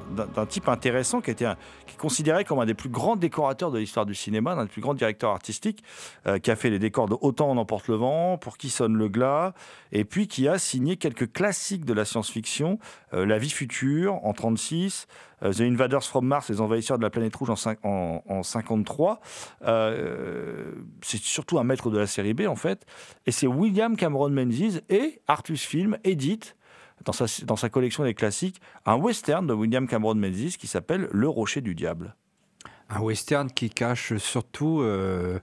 type 0.46 0.70
intéressant 0.70 1.20
qui, 1.20 1.32
était 1.32 1.44
un- 1.46 1.58
considéré 2.02 2.44
comme 2.44 2.60
un 2.60 2.66
des 2.66 2.74
plus 2.74 2.90
grands 2.90 3.16
décorateurs 3.16 3.72
de 3.72 3.78
l'histoire 3.78 4.06
du 4.08 4.16
cinéma, 4.16 4.54
un 4.54 4.64
des 4.64 4.70
plus 4.70 4.82
grands 4.82 4.96
directeurs 4.96 5.30
artistiques, 5.30 5.84
euh, 6.26 6.40
qui 6.40 6.50
a 6.50 6.56
fait 6.56 6.72
les 6.72 6.80
décors 6.80 7.08
de 7.08 7.16
Autant 7.22 7.50
on 7.52 7.58
emporte 7.58 7.88
le 7.88 7.96
vent, 7.96 8.38
Pour 8.40 8.58
qui 8.58 8.70
sonne 8.70 8.96
le 8.98 9.08
glas, 9.08 9.54
et 9.92 10.04
puis 10.04 10.28
qui 10.28 10.48
a 10.48 10.58
signé 10.58 10.98
quelques 10.98 11.32
classiques 11.32 11.86
de 11.86 11.94
la 11.94 12.04
science-fiction, 12.06 12.80
euh, 13.14 13.26
La 13.26 13.38
vie 13.38 13.52
future 13.52 14.16
en 14.26 14.34
36, 14.34 15.06
euh, 15.44 15.54
The 15.54 15.62
Invaders 15.62 16.04
from 16.04 16.26
Mars, 16.26 16.50
les 16.50 16.60
envahisseurs 16.60 16.98
de 16.98 17.04
la 17.04 17.10
planète 17.12 17.36
rouge 17.36 17.52
en, 17.52 17.56
cin- 17.56 17.78
en, 17.84 18.24
en 18.28 18.44
53. 18.44 19.20
Euh, 19.64 20.74
c'est 21.02 21.22
surtout 21.22 21.60
un 21.60 21.64
maître 21.64 21.90
de 21.90 21.98
la 21.98 22.08
série 22.08 22.34
B 22.34 22.42
en 22.48 22.56
fait. 22.56 22.86
Et 23.26 23.32
c'est 23.32 23.48
William 23.48 23.96
Cameron 23.96 24.30
Menzies 24.30 24.82
et 24.90 25.22
Artus 25.28 25.64
Film 25.64 25.98
édite 26.04 26.56
dans 27.06 27.56
sa, 27.56 27.70
collection 27.70 28.04
des 28.04 28.14
classiques 28.14 28.62
un 28.86 28.96
western 28.96 29.46
de 29.48 29.54
William 29.54 29.88
Cameron 29.88 30.16
Menzies 30.16 30.58
qui 30.58 30.68
s'appelle 30.68 31.08
Le 31.12 31.28
Rocher 31.28 31.62
du 31.62 31.76
Diable. 31.76 32.16
Un 32.90 33.00
western 33.00 33.50
qui 33.50 33.70
cache 33.70 34.18
surtout 34.18 34.82
euh, 34.82 35.40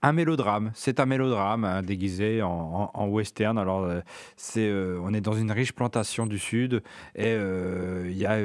un, 0.00 0.12
mélodrame. 0.12 0.70
C'est 0.74 1.00
un 1.00 1.06
mélodrame 1.06 1.64
hein, 1.64 1.82
déguisé 1.82 2.40
en, 2.42 3.08
western. 3.08 3.58
Alors, 3.58 3.84
euh, 3.84 4.00
euh, 4.56 4.98
on 5.02 5.12
est 5.12 5.20
dans 5.20 5.34
une 5.34 5.52
riche 5.52 5.72
plantation 5.72 6.26
du 6.26 6.38
sud 6.38 6.82
et 7.14 7.32
il 7.32 8.16
y 8.16 8.24
a 8.24 8.38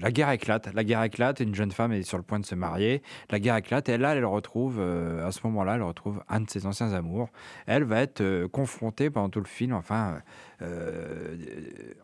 la 0.00 0.10
guerre 0.10 0.30
éclate. 0.30 0.72
La 0.72 0.84
guerre 0.84 1.02
éclate. 1.02 1.40
Une 1.40 1.54
jeune 1.54 1.70
femme 1.70 1.92
est 1.92 2.02
sur 2.02 2.16
le 2.16 2.24
point 2.24 2.40
de 2.40 2.46
se 2.46 2.54
marier. 2.54 3.02
La 3.30 3.40
guerre 3.40 3.56
éclate 3.56 3.90
et 3.90 3.98
là, 3.98 4.14
elle 4.14 4.24
retrouve 4.24 4.80
à 4.80 5.30
ce 5.32 5.40
moment-là, 5.44 5.74
elle 5.74 5.82
retrouve 5.82 6.22
un 6.30 6.40
de 6.40 6.48
ses 6.48 6.64
anciens 6.64 6.94
amours. 6.94 7.28
Elle 7.66 7.84
va 7.84 8.00
être 8.00 8.46
confrontée 8.46 9.10
pendant 9.10 9.28
tout 9.28 9.40
le 9.40 9.46
film, 9.46 9.74
enfin, 9.74 10.22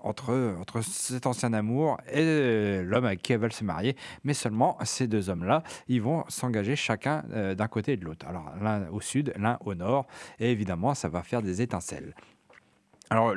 entre 0.02 0.56
entre 0.60 0.82
cet 0.82 1.26
ancien 1.26 1.52
amour 1.52 1.98
et 2.10 2.82
l'homme 2.82 3.04
avec 3.04 3.22
qui 3.22 3.32
elle 3.32 3.40
va 3.40 3.50
se 3.50 3.64
marier. 3.64 3.96
Mais 4.24 4.34
seulement 4.34 4.78
ces 4.84 5.06
deux 5.06 5.30
hommes-là, 5.30 5.62
ils 5.88 6.02
vont 6.02 6.24
s'engager 6.28 6.76
chacun 6.76 7.24
euh, 7.32 7.54
d'un 7.54 7.68
côté 7.68 7.92
et 7.92 7.96
de 7.96 8.04
l'autre. 8.04 8.26
Alors 8.26 8.52
l'un 8.60 8.88
au 8.88 9.00
sud, 9.00 9.32
l'un 9.36 9.58
au 9.60 9.74
nord, 9.74 10.06
et 10.38 10.50
évidemment, 10.50 10.94
ça 10.94 11.08
va 11.08 11.22
faire 11.22 11.42
des 11.42 11.62
étincelles. 11.62 12.14
Alors, 13.10 13.34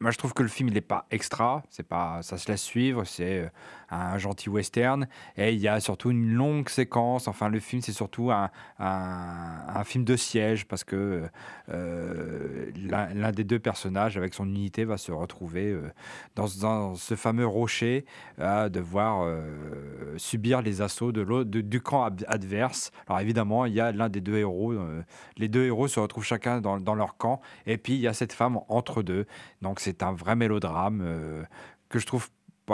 moi, 0.00 0.10
je 0.10 0.16
trouve 0.16 0.32
que 0.32 0.42
le 0.42 0.48
film, 0.48 0.68
il 0.68 0.74
n'est 0.74 0.80
pas 0.80 1.04
extra, 1.10 1.62
c'est 1.68 1.86
pas, 1.86 2.22
ça 2.22 2.38
se 2.38 2.50
laisse 2.50 2.62
suivre, 2.62 3.04
c'est 3.04 3.40
euh, 3.40 3.48
un 3.90 4.18
gentil 4.18 4.48
western, 4.48 5.06
et 5.36 5.52
il 5.52 5.60
y 5.60 5.68
a 5.68 5.80
surtout 5.80 6.10
une 6.10 6.32
longue 6.32 6.68
séquence. 6.68 7.28
Enfin, 7.28 7.48
le 7.48 7.60
film, 7.60 7.82
c'est 7.82 7.92
surtout 7.92 8.30
un, 8.30 8.50
un- 8.78 9.84
film 9.84 10.04
de 10.04 10.16
siège, 10.16 10.66
parce 10.66 10.84
que 10.84 11.22
euh, 11.70 12.70
l'un 13.14 13.32
des 13.32 13.44
deux 13.44 13.58
personnages, 13.58 14.16
avec 14.16 14.34
son 14.34 14.46
unité, 14.46 14.84
va 14.84 14.98
se 14.98 15.10
retrouver 15.10 15.70
euh, 15.70 15.90
dans, 16.36 16.46
dans 16.60 16.94
ce 16.94 17.14
fameux 17.16 17.46
rocher, 17.46 18.04
à 18.38 18.68
devoir 18.68 19.22
euh, 19.24 20.16
subir 20.16 20.62
les 20.62 20.82
assauts 20.82 21.12
de 21.12 21.20
l'autre- 21.20 21.50
du 21.50 21.80
camp 21.80 22.04
ad- 22.04 22.24
adverse. 22.28 22.92
Alors, 23.08 23.20
évidemment, 23.20 23.64
il 23.64 23.74
y 23.74 23.80
a 23.80 23.92
l'un 23.92 24.08
des 24.08 24.20
deux 24.20 24.36
héros, 24.36 24.72
euh, 24.72 25.02
les 25.36 25.48
deux 25.48 25.64
héros 25.64 25.88
se 25.88 25.98
retrouvent 25.98 26.24
chacun 26.24 26.60
dans, 26.60 26.78
dans 26.78 26.94
leur 26.94 27.16
camp, 27.16 27.40
et 27.66 27.78
puis 27.78 27.94
il 27.94 28.00
y 28.00 28.06
a 28.08 28.12
cette 28.12 28.32
femme 28.32 28.58
entre 28.68 29.02
deux. 29.02 29.26
Donc 29.62 29.80
c'est 29.80 30.02
un 30.02 30.12
vrai 30.12 30.36
mélodrame 30.36 31.00
euh, 31.02 31.42
que 31.88 31.98
je 31.98 32.06
trouve 32.06 32.28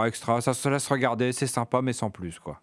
extra. 0.05 0.41
Ça 0.41 0.55
se 0.55 0.69
laisse 0.69 0.89
regarder, 0.89 1.33
c'est 1.33 1.47
sympa, 1.47 1.81
mais 1.83 1.93
sans 1.93 2.11
plus, 2.11 2.39
quoi. 2.39 2.61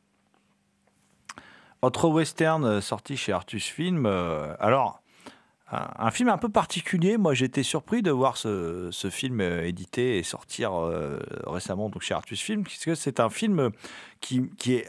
Autre 1.82 2.08
western 2.08 2.64
euh, 2.64 2.82
sorti 2.82 3.18
chez 3.18 3.34
Artus 3.34 3.66
Film. 3.66 4.06
euh, 4.06 4.56
alors, 4.60 5.02
un, 5.70 6.12
film 6.12 6.30
un 6.30 6.38
peu 6.38 6.50
particulier. 6.50 7.18
Moi, 7.18 7.34
j'étais 7.34 7.64
surpris 7.64 8.02
de 8.02 8.12
voir 8.12 8.38
ce, 8.38 8.90
ce 8.92 9.10
film 9.10 9.42
euh, 9.42 9.66
édité 9.66 10.18
et 10.18 10.24
sortir 10.24 10.74
récemment 11.48 11.90
donc 11.90 12.04
chez 12.04 12.14
Artus 12.14 12.40
Film, 12.42 12.64
puisque 12.64 12.96
c'est 12.96 13.20
un 13.20 13.30
film 13.30 13.72
qui, 14.22 14.50
qui 14.58 14.76
est 14.76 14.88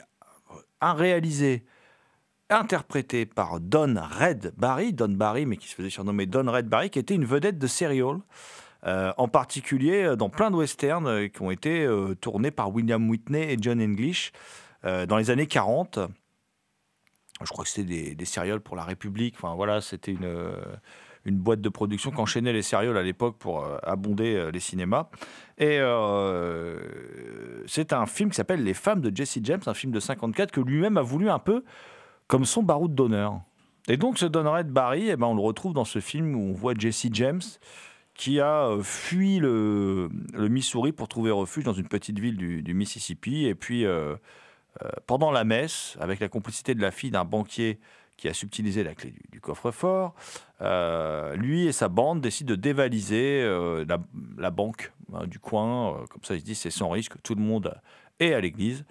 un 0.81 0.93
réalisé, 0.93 1.65
interprété 2.51 3.27
par 3.27 3.61
Don 3.61 3.95
Red 3.97 4.55
Barry, 4.57 4.93
Don 4.93 5.09
Barry, 5.09 5.47
mais 5.47 5.57
qui 5.57 5.69
se 5.69 5.75
faisait 5.75 5.91
surnommer 5.91 6.27
Don 6.27 6.51
Red 6.51 6.69
Barry, 6.69 6.91
qui 6.91 6.99
était 6.99 7.15
une 7.15 7.25
vedette 7.25 7.59
de 7.59 7.67
Serial. 7.67 8.19
Euh, 8.87 9.12
en 9.16 9.29
particulier 9.29 10.05
euh, 10.05 10.16
dans 10.16 10.29
plein 10.29 10.51
de 10.51 10.57
westerns 10.57 11.07
euh, 11.07 11.29
qui 11.29 11.40
ont 11.40 11.51
été 11.51 11.88
tournés 12.20 12.51
par 12.51 12.73
William 12.73 13.09
Whitney 13.09 13.53
et 13.53 13.57
John 13.61 13.81
English 13.81 14.33
dans 14.83 15.16
les 15.16 15.31
années 15.31 15.47
40 15.47 15.99
je 17.40 17.49
crois 17.49 17.64
que 17.64 17.70
c'était 17.70 17.88
des, 17.88 18.14
des 18.14 18.25
céréales 18.27 18.61
pour 18.61 18.77
la 18.77 18.85
République. 18.85 19.35
Enfin 19.37 19.55
voilà, 19.55 19.81
c'était 19.81 20.12
une, 20.12 20.31
une 21.25 21.37
boîte 21.38 21.62
de 21.62 21.68
production 21.70 22.11
qu'enchaînait 22.11 22.53
les 22.53 22.62
céréales 22.62 22.97
à 22.97 23.03
l'époque 23.03 23.38
pour 23.38 23.66
abonder 23.83 24.51
les 24.53 24.61
cinémas. 24.61 25.09
Et 25.59 25.81
c'est 27.66 27.92
un 27.92 28.07
film 28.07 28.31
qui 28.31 28.37
s'appelle 28.37 28.62
Les 28.62 28.75
femmes 28.75 29.01
de 29.01 29.14
Jesse 29.14 29.38
James, 29.42 29.62
un 29.66 29.75
film 29.75 29.92
de 29.92 30.01
54 30.01 30.53
que 30.53 30.61
lui-même 30.61 30.97
a 30.97 31.03
voulu 31.03 31.29
un 31.29 31.40
peu 31.40 31.64
comme 32.29 32.44
son 32.44 32.62
baroud 32.62 32.94
d'honneur. 32.94 33.40
Et 33.88 33.97
donc 33.97 34.18
ce 34.18 34.27
Don 34.27 34.51
Red 34.51 34.68
Barry, 34.68 35.09
eh 35.11 35.16
ben, 35.16 35.27
on 35.27 35.35
le 35.35 35.42
retrouve 35.42 35.73
dans 35.73 35.85
ce 35.85 35.99
film 35.99 36.37
où 36.37 36.51
on 36.51 36.53
voit 36.53 36.75
Jesse 36.77 37.09
James 37.12 37.42
qui 38.14 38.40
a 38.40 38.68
euh, 38.68 38.83
fui 38.83 39.38
le, 39.38 40.09
Missouri 40.35 40.92
pour 40.92 41.09
trouver 41.09 41.31
refuge 41.31 41.64
dans 41.64 41.72
une 41.72 41.88
petite 41.88 42.18
ville 42.18 42.37
du, 42.37 42.74
Mississippi. 42.74 43.46
Et 43.46 43.55
puis, 43.55 43.85
euh, 43.85 44.14
euh, 44.83 44.88
pendant 45.07 45.31
la 45.31 45.44
messe, 45.44 45.96
avec 46.00 46.20
la 46.20 46.29
complicité 46.29 46.74
de 46.74 46.81
la 46.81 46.90
fille 46.90 47.11
d'un 47.11 47.24
banquier 47.24 47.79
qui 48.16 48.29
a 48.29 48.33
subtilisé 48.33 48.85
la 48.85 48.94
clé 48.94 49.12
du, 49.33 49.40
coffre-fort, 49.40 50.14
lui 51.37 51.66
et 51.66 51.72
sa 51.72 51.88
bande 51.88 52.20
décident 52.20 52.50
de 52.50 52.55
dévaliser 52.55 53.44
la, 53.88 54.50
banque 54.50 54.92
hein, 55.12 55.27
du 55.27 55.40
coin. 55.40 56.05
Comme 56.09 56.22
ça, 56.22 56.37
ils 56.37 56.40
se 56.40 56.44
disent 56.44 56.61
c'est 56.61 56.70
sans 56.70 56.90
risque, 56.90 57.14
tout 57.24 57.35
le 57.35 57.42
monde 57.42 57.74
est 58.20 58.33
à 58.33 58.40
l'église. 58.40 58.85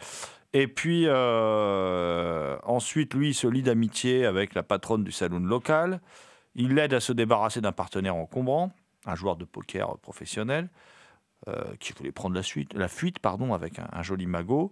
Et 0.52 0.68
puis 0.68 1.08
ensuite, 1.10 3.14
lui, 3.14 3.30
il 3.30 3.34
se 3.34 3.48
lie 3.48 3.64
d'amitié 3.64 4.26
avec 4.26 4.56
la 4.56 4.64
patronne 4.64 5.06
du 5.06 5.14
saloon 5.14 5.40
local. 5.40 6.02
Il 6.56 6.76
l'aide 6.76 6.94
à 6.94 7.00
se 7.00 7.14
débarrasser 7.14 7.62
d'un 7.62 7.72
partenaire 7.72 8.16
encombrant, 8.16 8.72
un 9.06 9.16
joueur 9.16 9.36
de 9.36 9.46
poker 9.46 9.98
professionnel, 10.00 10.70
euh, 11.50 11.76
qui 11.80 11.92
voulait 11.92 12.14
prendre 12.14 12.36
la, 12.36 12.44
suite, 12.44 12.74
la 12.74 12.88
fuite 12.88 13.20
pardon, 13.20 13.54
avec 13.54 13.74
un, 13.78 14.02
joli 14.02 14.28
magot. 14.28 14.72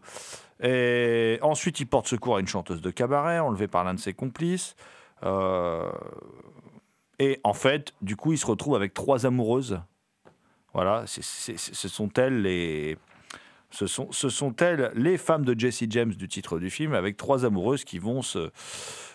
Et 0.64 1.38
ensuite, 1.42 1.82
il 1.82 1.86
porte 1.86 2.08
secours 2.08 2.38
à 2.38 2.40
une 2.40 2.48
chanteuse 2.48 2.82
de 2.82 2.92
cabaret, 2.92 3.40
enlevée 3.40 3.68
par 3.68 3.84
l'un 3.84 3.94
de 3.94 4.00
ses 4.00 4.14
complices. 4.14 4.76
Euh, 5.24 5.92
et 7.20 7.42
en 7.44 7.54
fait, 7.54 7.94
du 8.02 8.16
coup, 8.16 8.32
il 8.32 8.38
se 8.38 8.46
retrouve 8.46 8.76
avec 8.76 8.94
trois 8.94 9.26
amoureuses. 9.26 9.82
Voilà, 10.74 11.04
ce 11.08 11.88
sont 11.90 12.10
elles 12.14 12.42
les. 12.42 12.98
Ce 13.72 13.88
sont, 13.88 14.54
elles 14.60 14.92
les 14.96 15.18
femmes 15.18 15.46
de 15.46 15.58
Jesse 15.58 15.86
James 15.90 16.14
du 16.14 16.28
titre 16.28 16.60
du 16.60 16.70
film, 16.70 16.94
avec 16.94 17.16
trois 17.16 17.46
amoureuses 17.46 17.86
qui 17.86 18.00
vont 18.00 18.22
se, 18.22 18.52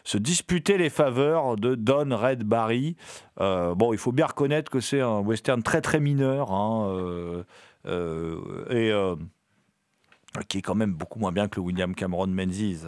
se 0.07 0.19
disputer 0.19 0.79
les 0.79 0.89
faveurs 0.89 1.57
de 1.57 1.75
Don 1.75 2.17
Red 2.17 2.45
Barry. 2.45 2.97
Euh, 3.41 3.75
bon, 3.75 3.93
il 3.93 3.99
faut 3.99 4.13
bien 4.13 4.27
reconnaître 4.27 4.71
que 4.71 4.81
c'est 4.81 5.01
un 5.01 5.19
western 5.19 5.63
très 5.63 5.81
très 5.81 6.01
mineur, 6.01 6.53
hein, 6.53 6.89
euh, 6.89 7.43
euh, 7.87 9.17
et 10.39 10.45
qui 10.49 10.59
est 10.59 10.63
quand 10.63 10.75
même 10.75 10.93
beaucoup 10.93 11.19
moins 11.19 11.33
bien 11.33 11.49
que 11.49 11.57
le 11.57 11.67
William 11.67 11.95
Cameron 11.95 12.29
Menzies. 12.29 12.85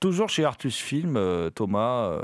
Toujours 0.00 0.28
chez 0.28 0.44
Artus 0.44 0.76
Film, 0.76 1.18
Thomas, 1.54 2.20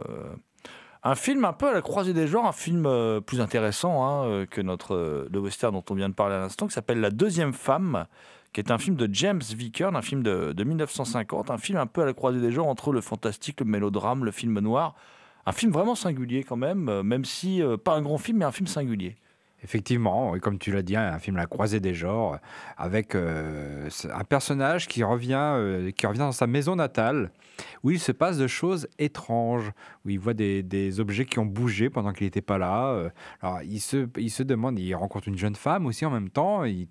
un 1.03 1.15
film 1.15 1.45
un 1.45 1.53
peu 1.55 1.69
à 1.69 1.73
la 1.73 1.81
croisée 1.81 2.13
des 2.13 2.27
genres, 2.27 2.47
un 2.47 2.53
film 2.53 2.87
plus 3.25 3.41
intéressant 3.41 4.05
hein, 4.05 4.47
que 4.47 4.61
notre 4.61 5.29
le 5.31 5.39
western 5.39 5.73
dont 5.73 5.85
on 5.89 5.95
vient 5.95 6.11
de 6.11 6.15
parler 6.15 6.35
à 6.35 6.41
l'instant, 6.41 6.67
qui 6.67 6.75
s'appelle 6.75 7.01
La 7.01 7.11
deuxième 7.11 7.55
femme, 7.55 8.07
qui 8.53 8.61
est 8.61 8.71
un 8.71 8.79
film 8.79 8.97
de 8.97 9.09
James 9.13 9.43
Vickern, 9.43 9.95
un 9.95 10.03
film 10.03 10.23
de, 10.23 10.53
de 10.53 10.65
1950, 10.65 11.51
un 11.51 11.59
film 11.59 11.79
un 11.79 11.87
peu 11.87 12.03
à 12.03 12.07
la 12.07 12.15
croisée 12.15 12.41
des 12.41 12.51
genres 12.51 12.69
entre 12.69 12.93
le 12.93 13.01
fantastique, 13.01 13.61
le 13.61 13.67
mélodrame, 13.67 14.25
le 14.25 14.33
film 14.33 14.59
noir. 14.59 14.97
Un 15.47 15.53
film 15.53 15.73
vraiment 15.73 15.95
singulier 15.95 16.43
quand 16.43 16.57
même, 16.57 16.89
euh, 16.89 17.03
même 17.03 17.25
si 17.25 17.63
euh, 17.63 17.77
pas 17.77 17.95
un 17.95 18.03
grand 18.03 18.19
film, 18.19 18.39
mais 18.39 18.45
un 18.45 18.53
film 18.53 18.67
singulier. 18.67 19.17
Effectivement, 19.63 20.35
et 20.35 20.41
comme 20.41 20.59
tu 20.59 20.73
l'as 20.73 20.83
dit, 20.83 20.97
un 20.97 21.19
film 21.19 21.37
la 21.37 21.47
croisée 21.47 21.81
des 21.81 21.93
genres, 21.93 22.39
avec 22.79 23.15
euh, 23.15 23.89
un 24.13 24.25
personnage 24.25 24.89
qui 24.89 25.05
revient, 25.05 25.35
euh, 25.35 25.91
qui 25.91 26.07
revient 26.07 26.21
dans 26.21 26.33
sa 26.33 26.47
maison 26.47 26.77
natale, 26.77 27.31
où 27.83 27.91
il 27.91 28.01
se 28.01 28.11
passe 28.11 28.39
de 28.39 28.47
choses 28.47 28.89
étranges, 28.99 29.71
où 30.05 30.11
il 30.11 30.19
voit 30.19 30.33
des, 30.33 31.01
objets 31.01 31.27
qui 31.27 31.39
ont 31.39 31.47
bougé 31.47 31.91
pendant 31.91 32.13
qu'il 32.13 32.27
n'était 32.27 32.41
pas 32.41 32.57
là. 32.57 32.89
euh. 32.89 33.11
Alors, 33.43 33.61
il 33.63 33.81
se, 33.81 34.09
il 34.17 34.31
se 34.31 34.43
demande, 34.43 34.79
il 34.79 34.95
rencontre 34.95 35.29
une 35.29 35.39
jeune 35.39 35.57
femme 35.57 35.85
aussi 35.87 36.07
en 36.07 36.11
même 36.11 36.31
temps, 36.31 36.65
il, 36.65 36.81
y 36.81 36.89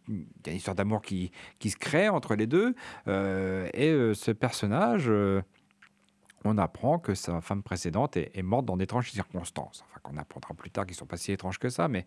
a 0.48 0.52
une 0.52 0.58
histoire 0.58 0.76
d'amour 0.76 1.02
qui, 1.02 1.32
qui 1.58 1.72
se 1.72 1.78
crée 1.78 2.08
entre 2.08 2.36
les 2.36 2.48
deux, 2.48 2.76
et 3.08 4.14
ce 4.14 4.32
personnage... 4.32 5.12
on 6.46 6.58
apprend 6.58 7.00
que 7.00 7.14
sa 7.16 7.42
femme 7.42 7.64
précédente 7.64 8.18
est, 8.18 8.42
morte 8.42 8.66
dans 8.66 8.78
d'étranges 8.78 9.12
circonstances. 9.12 9.84
Enfin, 9.90 10.00
qu'on 10.04 10.18
apprendra 10.18 10.54
plus 10.54 10.72
tard 10.72 10.86
qu'ils 10.86 10.96
sont 10.96 11.06
pas 11.06 11.18
si 11.18 11.32
étranges 11.32 11.60
que 11.60 11.70
ça, 11.70 11.88
mais 11.88 12.06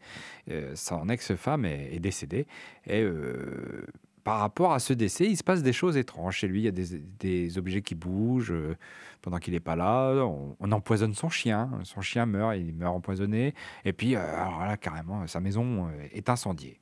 euh, 0.51 0.75
son 0.75 1.09
ex-femme 1.09 1.65
est, 1.65 1.99
décédée. 1.99 2.47
Et 2.87 3.03
euh, 3.03 3.87
par 4.25 4.39
rapport 4.39 4.73
à 4.73 4.79
ce 4.79 4.93
décès, 4.93 5.27
il 5.27 5.37
se 5.37 5.45
passe 5.45 5.63
des 5.63 5.73
choses 5.73 5.97
étranges. 5.97 6.37
Chez 6.37 6.49
lui, 6.49 6.61
il 6.61 6.65
y 6.65 6.69
a 6.69 6.71
des, 6.71 7.59
objets 7.59 7.83
qui 7.83 7.95
bougent 7.95 8.53
euh, 8.53 8.77
pendant 9.21 9.39
qu'il 9.39 9.53
n'est 9.55 9.61
pas 9.61 9.77
là. 9.77 10.25
On, 10.25 10.57
on 10.59 10.73
empoisonne 10.73 11.15
son 11.15 11.29
chien. 11.29 11.71
Son 11.85 12.01
chien 12.01 12.27
meurt, 12.27 12.57
il 12.57 12.73
meurt 12.75 12.95
empoisonné. 12.95 13.55
Et 13.85 13.93
puis, 13.93 14.15
euh, 14.15 14.21
alors 14.21 14.61
là, 14.61 14.77
carrément, 14.77 15.27
sa 15.27 15.41
maison 15.41 15.91
est 16.13 16.29
incendiée. 16.29 16.82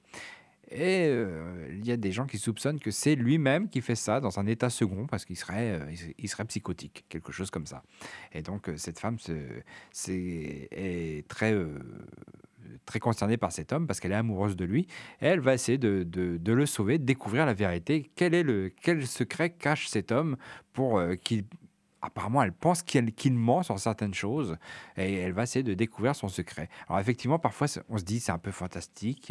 Et 0.70 1.12
il 1.72 1.84
y 1.86 1.90
a 1.92 1.96
des 1.96 2.12
gens 2.12 2.26
qui 2.26 2.38
soupçonnent 2.38 2.78
que 2.78 2.90
c'est 2.90 3.14
lui-même 3.16 3.68
qui 3.68 3.80
fait 3.80 3.94
ça 3.96 4.20
dans 4.20 4.38
un 4.38 4.46
état 4.46 4.70
second 4.70 5.06
parce 5.06 5.24
qu'il 5.24 5.36
serait, 5.36 5.80
il 5.90 5.96
se- 5.98 6.06
il 6.18 6.28
serait 6.28 6.44
psychotique, 6.44 7.04
quelque 7.08 7.32
chose 7.32 7.50
comme 7.50 7.66
ça. 7.66 7.82
Et 8.32 8.42
donc 8.42 8.70
cette 8.76 8.98
femme 9.00 9.18
se, 9.18 9.32
est 10.08 11.26
très, 11.28 11.56
très 12.86 12.98
concernée 13.00 13.36
par 13.36 13.52
cet 13.52 13.72
homme 13.72 13.86
parce 13.86 14.00
qu'elle 14.00 14.12
est 14.12 14.16
amoureuse 14.16 14.56
de 14.56 14.64
lui. 14.64 14.86
Et 15.20 15.26
elle 15.26 15.40
va 15.40 15.54
essayer 15.54 15.78
de, 15.78 16.04
de- 16.04 16.52
le 16.52 16.66
sauver, 16.66 16.98
de 16.98 17.04
découvrir 17.04 17.46
la 17.46 17.54
vérité. 17.54 18.10
Quel, 18.14 18.34
est 18.34 18.42
le, 18.42 18.70
quel 18.82 19.06
secret 19.06 19.50
cache 19.50 19.88
cet 19.88 20.12
homme 20.12 20.36
pour 20.72 21.02
qu'il... 21.22 21.44
Apparemment, 22.02 22.42
elle 22.42 22.52
pense 22.52 22.82
qu'il 22.82 23.34
ment 23.34 23.62
sur 23.62 23.78
certaines 23.78 24.14
choses 24.14 24.56
et 24.96 25.14
elle 25.18 25.32
va 25.32 25.42
essayer 25.42 25.62
de 25.62 25.74
découvrir 25.74 26.16
son 26.16 26.28
secret. 26.28 26.70
Alors 26.88 26.98
effectivement, 26.98 27.38
parfois, 27.38 27.66
on 27.90 27.98
se 27.98 28.04
dit 28.04 28.20
c'est 28.20 28.32
un 28.32 28.38
peu 28.38 28.50
fantastique. 28.50 29.28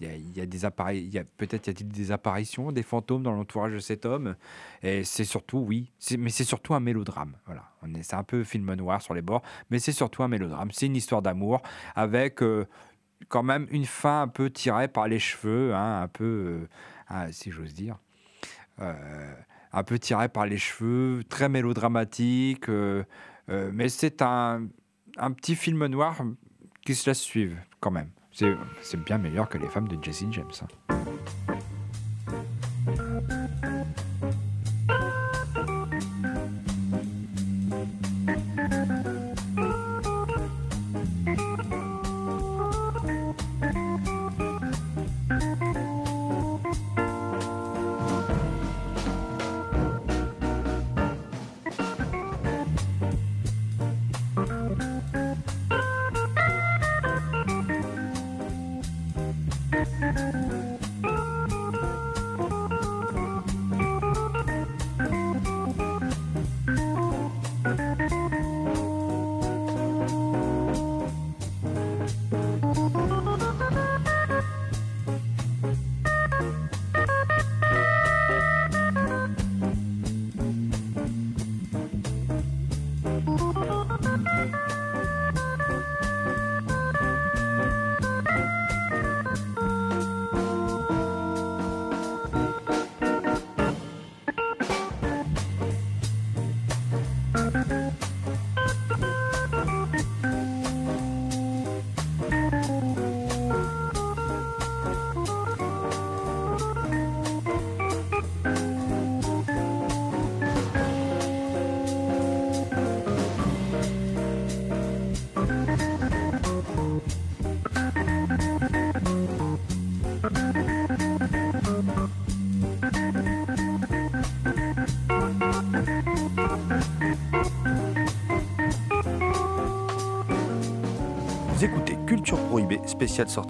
Il 0.00 0.04
y 0.04 0.06
a, 0.08 0.16
il 0.16 0.36
y 0.36 0.40
a- 0.40 0.46
des 0.46 0.64
appareils, 0.64 1.22
peut-être 1.36 1.68
y 1.68 1.70
a-t-il 1.70 1.88
des 1.88 2.10
apparitions, 2.10 2.72
des 2.72 2.82
fantômes 2.82 3.22
dans 3.22 3.32
l'entourage 3.32 3.72
de 3.72 3.78
cet 3.78 4.04
homme. 4.04 4.34
Et 4.82 5.04
c'est 5.04 5.24
surtout, 5.24 5.58
oui, 5.58 5.92
mais 6.18 6.30
c'est 6.30 6.44
surtout 6.44 6.74
un 6.74 6.80
mélodrame. 6.80 7.36
Voilà, 7.46 7.70
c'est 8.02 8.16
un 8.16 8.24
peu 8.24 8.42
film 8.44 8.74
noir 8.74 9.00
sur 9.00 9.14
les 9.14 9.22
bords, 9.22 9.42
mais 9.70 9.78
c'est 9.78 9.92
surtout 9.92 10.22
un 10.22 10.28
mélodrame. 10.28 10.70
C'est 10.72 10.86
une 10.86 10.96
histoire 10.96 11.22
d'amour 11.22 11.62
avec 11.94 12.42
euh, 12.42 12.66
quand 13.28 13.42
même 13.42 13.66
une 13.70 13.84
fin 13.84 14.22
un 14.22 14.28
peu 14.28 14.50
tirée 14.50 14.88
par 14.88 15.06
les 15.06 15.18
cheveux, 15.18 15.74
hein, 15.74 16.02
un 16.02 16.08
peu, 16.08 16.24
euh, 16.24 16.68
ah, 17.08 17.30
si 17.32 17.50
j'ose 17.50 17.74
dire. 17.74 17.98
Euh, 18.80 19.34
un 19.72 19.82
peu 19.82 19.98
tiré 19.98 20.28
par 20.28 20.46
les 20.46 20.58
cheveux, 20.58 21.22
très 21.28 21.48
mélodramatique, 21.48 22.68
euh, 22.68 23.04
euh, 23.48 23.70
mais 23.72 23.88
c'est 23.88 24.22
un, 24.22 24.66
un 25.16 25.32
petit 25.32 25.54
film 25.54 25.86
noir 25.86 26.16
qui 26.84 26.94
se 26.94 27.10
laisse 27.10 27.20
suivre 27.20 27.56
quand 27.80 27.90
même. 27.90 28.10
C'est 28.30 29.02
bien 29.04 29.18
meilleur 29.18 29.48
que 29.48 29.58
les 29.58 29.68
femmes 29.68 29.88
de 29.88 30.02
Jesse 30.02 30.24
James. 30.30 30.52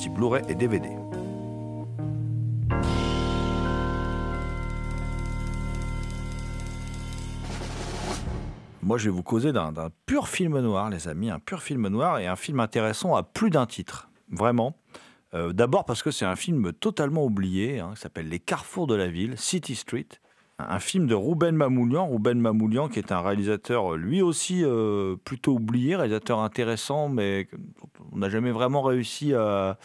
Blu-ray 0.09 0.43
et 0.49 0.55
DVD. 0.55 0.89
Moi, 8.83 8.97
je 8.97 9.05
vais 9.05 9.11
vous 9.11 9.23
causer 9.23 9.53
d'un 9.53 9.73
d'un 9.73 9.91
pur 10.07 10.29
film 10.29 10.59
noir, 10.61 10.89
les 10.89 11.09
amis, 11.09 11.29
un 11.29 11.39
pur 11.39 11.63
film 11.63 11.89
noir 11.89 12.19
et 12.19 12.27
un 12.27 12.37
film 12.37 12.61
intéressant 12.61 13.15
à 13.15 13.23
plus 13.23 13.51
d'un 13.51 13.67
titre, 13.67 14.09
vraiment. 14.31 14.79
Euh, 15.35 15.53
D'abord 15.53 15.85
parce 15.85 16.03
que 16.03 16.11
c'est 16.11 16.25
un 16.25 16.37
film 16.37 16.73
totalement 16.73 17.25
oublié, 17.25 17.81
hein, 17.81 17.93
qui 17.95 18.01
s'appelle 18.01 18.31
Les 18.31 18.39
Carrefours 18.39 18.87
de 18.87 18.95
la 18.95 19.09
ville, 19.09 19.37
City 19.37 19.75
Street. 19.75 20.09
Un 20.59 20.81
film 20.81 21.07
de 21.07 21.14
Rouben 21.14 21.55
Mamoulian, 21.55 22.07
Rouben 22.07 22.40
Mamoulian 22.40 22.88
qui 22.88 22.99
est 22.99 23.12
un 23.12 23.21
réalisateur 23.21 23.97
lui 23.97 24.23
aussi 24.23 24.64
euh, 24.64 25.14
plutôt 25.25 25.53
oublié, 25.55 25.94
réalisateur 25.94 26.40
intéressant, 26.40 27.09
mais 27.09 27.49
on 28.12 28.18
n'a 28.18 28.29
jamais 28.29 28.51
vraiment 28.51 28.83
réussi 28.83 29.35
à, 29.35 29.79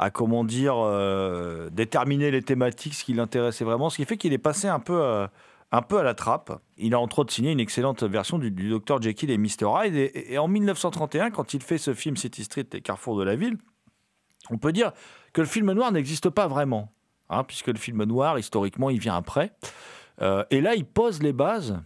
à 0.00 0.10
comment 0.10 0.44
dire, 0.44 0.76
euh, 0.78 1.68
déterminer 1.70 2.30
les 2.30 2.40
thématiques, 2.40 2.94
ce 2.94 3.04
qui 3.04 3.12
l'intéressait 3.12 3.64
vraiment, 3.64 3.90
ce 3.90 3.96
qui 3.96 4.04
fait 4.06 4.16
qu'il 4.16 4.32
est 4.32 4.38
passé 4.38 4.66
un 4.66 4.80
peu, 4.80 4.98
euh, 5.02 5.26
un 5.72 5.82
peu 5.82 5.98
à 5.98 6.02
la 6.02 6.14
trappe. 6.14 6.58
Il 6.78 6.94
a 6.94 6.98
entre 6.98 7.18
autres 7.18 7.32
signé 7.34 7.52
une 7.52 7.60
excellente 7.60 8.02
version 8.02 8.38
du, 8.38 8.50
Dr 8.50 9.02
Jekyll 9.02 9.30
et 9.30 9.36
Mr 9.36 9.66
Hyde, 9.84 9.96
et, 9.96 10.32
et 10.32 10.38
en 10.38 10.48
1931, 10.48 11.30
quand 11.30 11.52
il 11.52 11.62
fait 11.62 11.76
ce 11.76 11.92
film 11.92 12.16
City 12.16 12.44
Street, 12.44 12.66
les 12.72 12.80
carrefours 12.80 13.18
de 13.18 13.24
la 13.24 13.36
ville, 13.36 13.58
on 14.48 14.56
peut 14.56 14.72
dire 14.72 14.92
que 15.34 15.42
le 15.42 15.46
film 15.46 15.70
noir 15.72 15.92
n'existe 15.92 16.30
pas 16.30 16.48
vraiment, 16.48 16.92
hein, 17.30 17.44
puisque 17.44 17.68
le 17.68 17.78
film 17.78 18.02
noir, 18.04 18.38
historiquement, 18.38 18.90
il 18.90 18.98
vient 19.00 19.16
après. 19.16 19.52
Euh, 20.20 20.44
et 20.50 20.60
là, 20.60 20.74
il 20.74 20.84
pose 20.84 21.22
les 21.22 21.32
bases. 21.32 21.80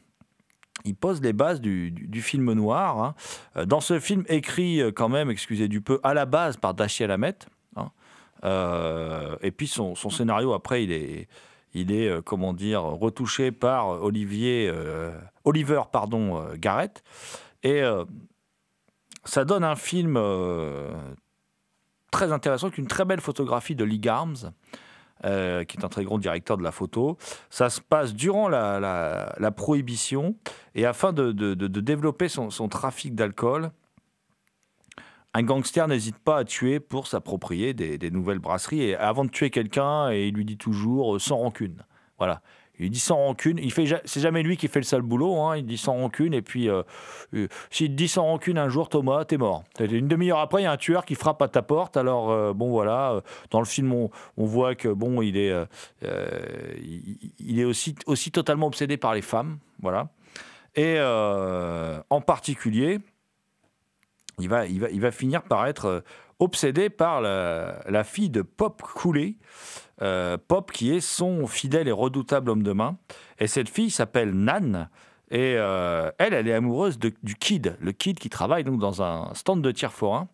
Il 0.85 0.97
pose 0.97 1.23
les 1.23 1.33
bases 1.33 1.61
du, 1.61 1.91
du- 1.93 2.21
film 2.21 2.53
noir. 2.53 2.99
hein. 3.03 3.15
Euh, 3.57 3.65
Dans 3.65 3.81
ce 3.81 4.01
film 4.01 4.25
écrit 4.29 4.81
euh, 4.83 4.91
quand 4.91 5.09
même, 5.09 5.31
excusez 5.31 5.69
du 5.69 5.81
peu, 5.81 6.01
à 6.03 6.13
la 6.15 6.27
base 6.27 6.57
par 6.57 6.75
Dashiell 6.75 7.11
Hammett. 7.11 7.47
hein. 7.77 7.91
Et 9.41 9.51
puis 9.51 9.67
son, 9.69 9.95
son 9.95 10.11
scénario 10.11 10.53
après, 10.53 10.85
il 10.85 10.93
est, 10.93 11.29
il 11.73 11.93
est 11.93 12.23
comment 12.23 12.53
dire, 12.53 12.83
retouché 12.83 13.53
par 13.53 14.03
Olivier, 14.03 14.71
Oliver 15.45 15.81
pardon, 15.91 16.45
Garrett. 16.57 17.03
Et 17.63 17.83
ça 19.25 19.47
donne 19.47 19.65
un 19.65 19.77
film 19.77 20.19
très 22.11 22.33
intéressant, 22.33 22.67
avec 22.67 22.77
une 22.79 22.87
très 22.87 23.07
belle 23.07 23.23
photographie 23.23 23.75
de 23.75 23.85
Lee 23.85 23.99
Garms, 23.99 24.53
euh, 25.25 25.65
qui 25.65 25.79
est 25.79 25.85
un 25.85 25.89
très 25.89 26.05
grand 26.05 26.19
directeur 26.19 26.57
de 26.59 26.63
la 26.63 26.73
photo. 26.73 27.17
Ça 27.49 27.71
se 27.71 27.81
passe 27.81 28.15
durant 28.15 28.49
la, 28.49 29.53
prohibition, 29.57 30.37
et 30.75 30.85
afin 30.87 31.13
de, 31.13 31.55
développer 31.81 32.29
son, 32.29 32.69
trafic 32.69 33.15
d'alcool, 33.15 33.71
un 35.33 35.43
gangster 35.43 35.89
n'hésite 35.89 36.19
pas 36.19 36.39
à 36.39 36.45
tuer 36.45 36.79
pour 36.79 37.07
s'approprier 37.07 37.75
des, 37.75 38.11
nouvelles 38.11 38.39
brasseries. 38.39 38.83
Et 38.83 38.97
avant 38.97 39.25
de 39.25 39.31
tuer 39.31 39.51
quelqu'un, 39.51 40.13
il 40.13 40.35
lui 40.35 40.45
dit 40.45 40.59
toujours 40.59 41.17
euh, 41.17 41.19
sans 41.19 41.37
rancune. 41.37 41.85
Voilà. 42.19 42.43
Il 42.81 42.91
dit 42.91 42.99
sans 42.99 43.17
rancune. 43.17 43.59
Il 43.59 43.73
fait, 43.73 43.85
c'est 44.05 44.21
jamais 44.21 44.43
lui 44.43 44.57
qui 44.57 44.67
fait 44.69 44.81
le 44.81 44.85
sale 44.85 45.03
boulot. 45.03 45.41
hein. 45.41 45.57
Il 45.57 45.67
dit 45.67 45.79
sans 45.79 45.95
rancune. 45.95 46.35
Et 46.35 46.43
puis, 46.43 46.69
euh, 46.69 46.83
euh, 47.35 47.47
s'il 47.71 47.95
dit 47.95 48.09
sans 48.09 48.25
rancune 48.25 48.59
un 48.59 48.69
jour, 48.69 48.89
Thomas, 48.89 49.25
t'es 49.25 49.37
mort. 49.37 49.65
Une 49.79 50.09
demi-heure 50.09 50.41
après, 50.41 50.63
il 50.63 50.65
y 50.65 50.69
a 50.69 50.73
un 50.73 50.77
tueur 50.77 51.05
qui 51.05 51.15
frappe 51.15 51.41
à 51.43 51.49
ta 51.49 51.63
porte. 51.63 51.97
Alors, 51.97 52.31
euh, 52.31 52.53
bon, 52.53 52.71
voilà. 52.71 53.23
Dans 53.51 53.61
le 53.61 53.65
film, 53.67 53.93
on, 53.93 54.11
voit 54.37 54.75
que, 54.75 54.89
bon, 54.89 55.23
il 55.23 55.37
est, 55.37 55.55
il, 57.39 57.61
est 57.61 57.65
aussi, 57.65 57.95
aussi 58.07 58.31
totalement 58.33 58.67
obsédé 58.67 58.97
par 58.97 59.15
les 59.15 59.23
femmes. 59.23 59.59
Voilà. 59.81 60.09
Et 60.75 60.99
en 61.01 62.21
particulier, 62.21 62.99
il 64.41 64.49
va, 64.49 64.67
il, 64.67 64.81
va, 64.81 64.91
il 64.91 65.01
va 65.01 65.13
finir 65.13 65.45
par 65.45 65.67
être 65.67 66.03
obsédé 66.41 66.91
par 66.91 67.21
la, 67.21 67.81
la 67.89 68.03
fille 68.03 68.31
de 68.31 68.43
Pop 68.43 68.83
Cooley. 68.83 69.37
Euh, 70.03 70.37
Pop 70.49 70.73
qui 70.73 70.93
est 70.93 71.01
son 71.01 71.47
fidèle 71.47 71.89
et 71.89 71.93
redoutable 71.93 72.51
homme 72.51 72.63
de 72.63 72.73
main. 72.73 72.97
Et 73.39 73.47
cette 73.47 73.69
fille 73.69 73.91
s'appelle 73.91 74.33
Nan. 74.33 74.89
Et 75.31 75.55
euh, 75.57 76.11
elle, 76.19 76.35
elle 76.35 76.49
est 76.49 76.53
amoureuse 76.53 76.99
du 76.99 77.35
kid, 77.35 77.77
le 77.81 77.93
kid 77.93 78.19
qui 78.19 78.29
travaille 78.29 78.63
donc 78.63 78.79
dans 78.79 79.03
un 79.03 79.33
stand 79.35 79.63
de 79.63 79.71
tir 79.71 79.93
forain. 79.93 80.29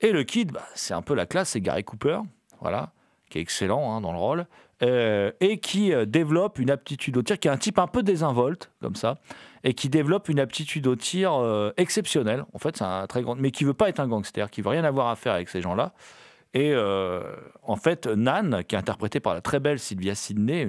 Et 0.00 0.12
le 0.12 0.24
kid, 0.24 0.52
bah, 0.52 0.64
c'est 0.74 0.94
un 0.94 1.02
peu 1.02 1.14
la 1.14 1.26
classe, 1.26 1.50
c'est 1.50 1.60
Gary 1.60 1.84
Cooper, 1.84 2.20
voilà, 2.60 2.92
qui 3.28 3.38
est 3.38 3.40
excellent 3.40 3.92
hein, 3.92 4.00
dans 4.00 4.12
le 4.12 4.18
rôle, 4.18 4.46
euh, 4.82 5.32
et 5.40 5.58
qui 5.58 5.92
développe 6.06 6.58
une 6.58 6.70
aptitude 6.70 7.16
au 7.16 7.22
tir, 7.22 7.38
qui 7.38 7.48
est 7.48 7.50
un 7.50 7.56
type 7.56 7.78
un 7.78 7.86
peu 7.86 8.02
désinvolte, 8.02 8.70
comme 8.80 8.94
ça, 8.94 9.18
et 9.64 9.74
qui 9.74 9.88
développe 9.88 10.28
une 10.28 10.38
aptitude 10.38 10.86
au 10.86 10.96
tir 10.96 11.72
exceptionnelle. 11.76 12.44
En 12.52 12.58
fait, 12.58 12.76
c'est 12.76 12.84
un 12.84 13.06
très 13.06 13.22
grand, 13.22 13.34
mais 13.36 13.50
qui 13.50 13.64
veut 13.64 13.74
pas 13.74 13.88
être 13.88 14.00
un 14.00 14.08
gangster, 14.08 14.50
qui 14.50 14.62
veut 14.62 14.70
rien 14.70 14.84
avoir 14.84 15.08
à 15.08 15.16
faire 15.16 15.32
avec 15.32 15.48
ces 15.48 15.60
gens-là. 15.60 15.92
Et 16.52 16.72
euh, 16.74 17.22
en 17.62 17.76
fait, 17.76 18.06
Nan, 18.06 18.64
qui 18.66 18.74
est 18.74 18.78
interprétée 18.78 19.20
par 19.20 19.34
la 19.34 19.40
très 19.40 19.60
belle 19.60 19.78
Sylvia 19.78 20.14
Sidney, 20.16 20.68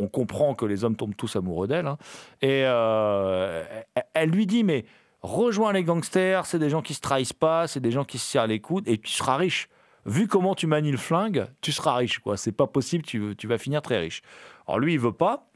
on 0.00 0.08
comprend 0.08 0.54
que 0.54 0.66
les 0.66 0.82
hommes 0.82 0.96
tombent 0.96 1.14
tous 1.16 1.36
amoureux 1.36 1.68
d'elle, 1.68 1.86
hein, 1.86 1.98
et 2.42 2.62
euh, 2.64 3.62
elle- 3.94 4.04
elle 4.14 4.30
lui 4.30 4.46
dit, 4.46 4.64
mais 4.64 4.84
rejoins 5.22 5.72
les 5.72 5.84
gangsters, 5.84 6.46
c'est 6.46 6.58
des 6.58 6.68
gens 6.70 6.82
qui 6.82 6.94
se 6.94 7.00
trahissent 7.00 7.32
pas, 7.32 7.68
c'est 7.68 7.80
des 7.80 7.92
gens 7.92 8.04
qui 8.04 8.18
se 8.18 8.26
serrent 8.28 8.48
les 8.48 8.60
coudes, 8.60 8.88
et 8.88 8.98
tu 8.98 9.12
seras 9.12 9.36
riche. 9.36 9.68
Vu 10.06 10.26
comment 10.26 10.54
tu 10.54 10.66
manies 10.66 10.90
le 10.90 10.98
flingue, 10.98 11.46
tu 11.62 11.72
seras 11.72 11.94
riche, 11.94 12.18
quoi. 12.18 12.36
C'est 12.36 12.52
pas 12.52 12.66
possible, 12.66 13.04
tu, 13.04 13.34
tu 13.38 13.46
vas 13.46 13.56
finir 13.56 13.80
très 13.80 13.98
riche. 13.98 14.20
Alors 14.66 14.78
lui, 14.78 14.92
il 14.94 14.98
veut 15.00 15.12
pas. 15.12 15.46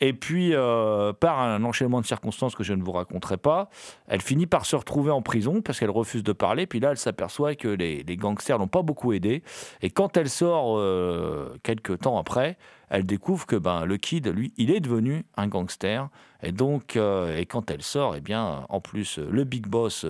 Et 0.00 0.12
puis, 0.12 0.54
euh, 0.54 1.12
par 1.12 1.40
un 1.40 1.64
enchaînement 1.64 2.00
de 2.00 2.06
circonstances 2.06 2.54
que 2.54 2.62
je 2.62 2.72
ne 2.72 2.82
vous 2.82 2.92
raconterai 2.92 3.36
pas, 3.36 3.68
elle 4.06 4.20
finit 4.20 4.46
par 4.46 4.64
se 4.64 4.76
retrouver 4.76 5.10
en 5.10 5.22
prison 5.22 5.60
parce 5.60 5.80
qu'elle 5.80 5.90
refuse 5.90 6.22
de 6.22 6.32
parler. 6.32 6.66
Puis 6.66 6.78
là, 6.78 6.92
elle 6.92 6.98
s'aperçoit 6.98 7.56
que 7.56 7.68
les, 7.68 8.04
les 8.04 8.16
gangsters 8.16 8.58
l'ont 8.58 8.68
pas 8.68 8.82
beaucoup 8.82 9.12
aidé. 9.12 9.42
Et 9.82 9.90
quand 9.90 10.16
elle 10.16 10.30
sort 10.30 10.78
euh, 10.78 11.58
quelques 11.64 11.98
temps 12.00 12.18
après, 12.18 12.56
elle 12.90 13.04
découvre 13.04 13.44
que 13.46 13.56
ben, 13.56 13.84
le 13.84 13.96
kid, 13.96 14.28
lui, 14.28 14.52
il 14.56 14.70
est 14.70 14.80
devenu 14.80 15.24
un 15.36 15.48
gangster. 15.48 16.08
Et 16.42 16.52
donc, 16.52 16.96
euh, 16.96 17.36
et 17.36 17.46
quand 17.46 17.70
elle 17.70 17.82
sort, 17.82 18.14
eh 18.14 18.20
bien, 18.20 18.64
en 18.68 18.80
plus, 18.80 19.18
le 19.18 19.42
big 19.42 19.66
boss 19.66 20.06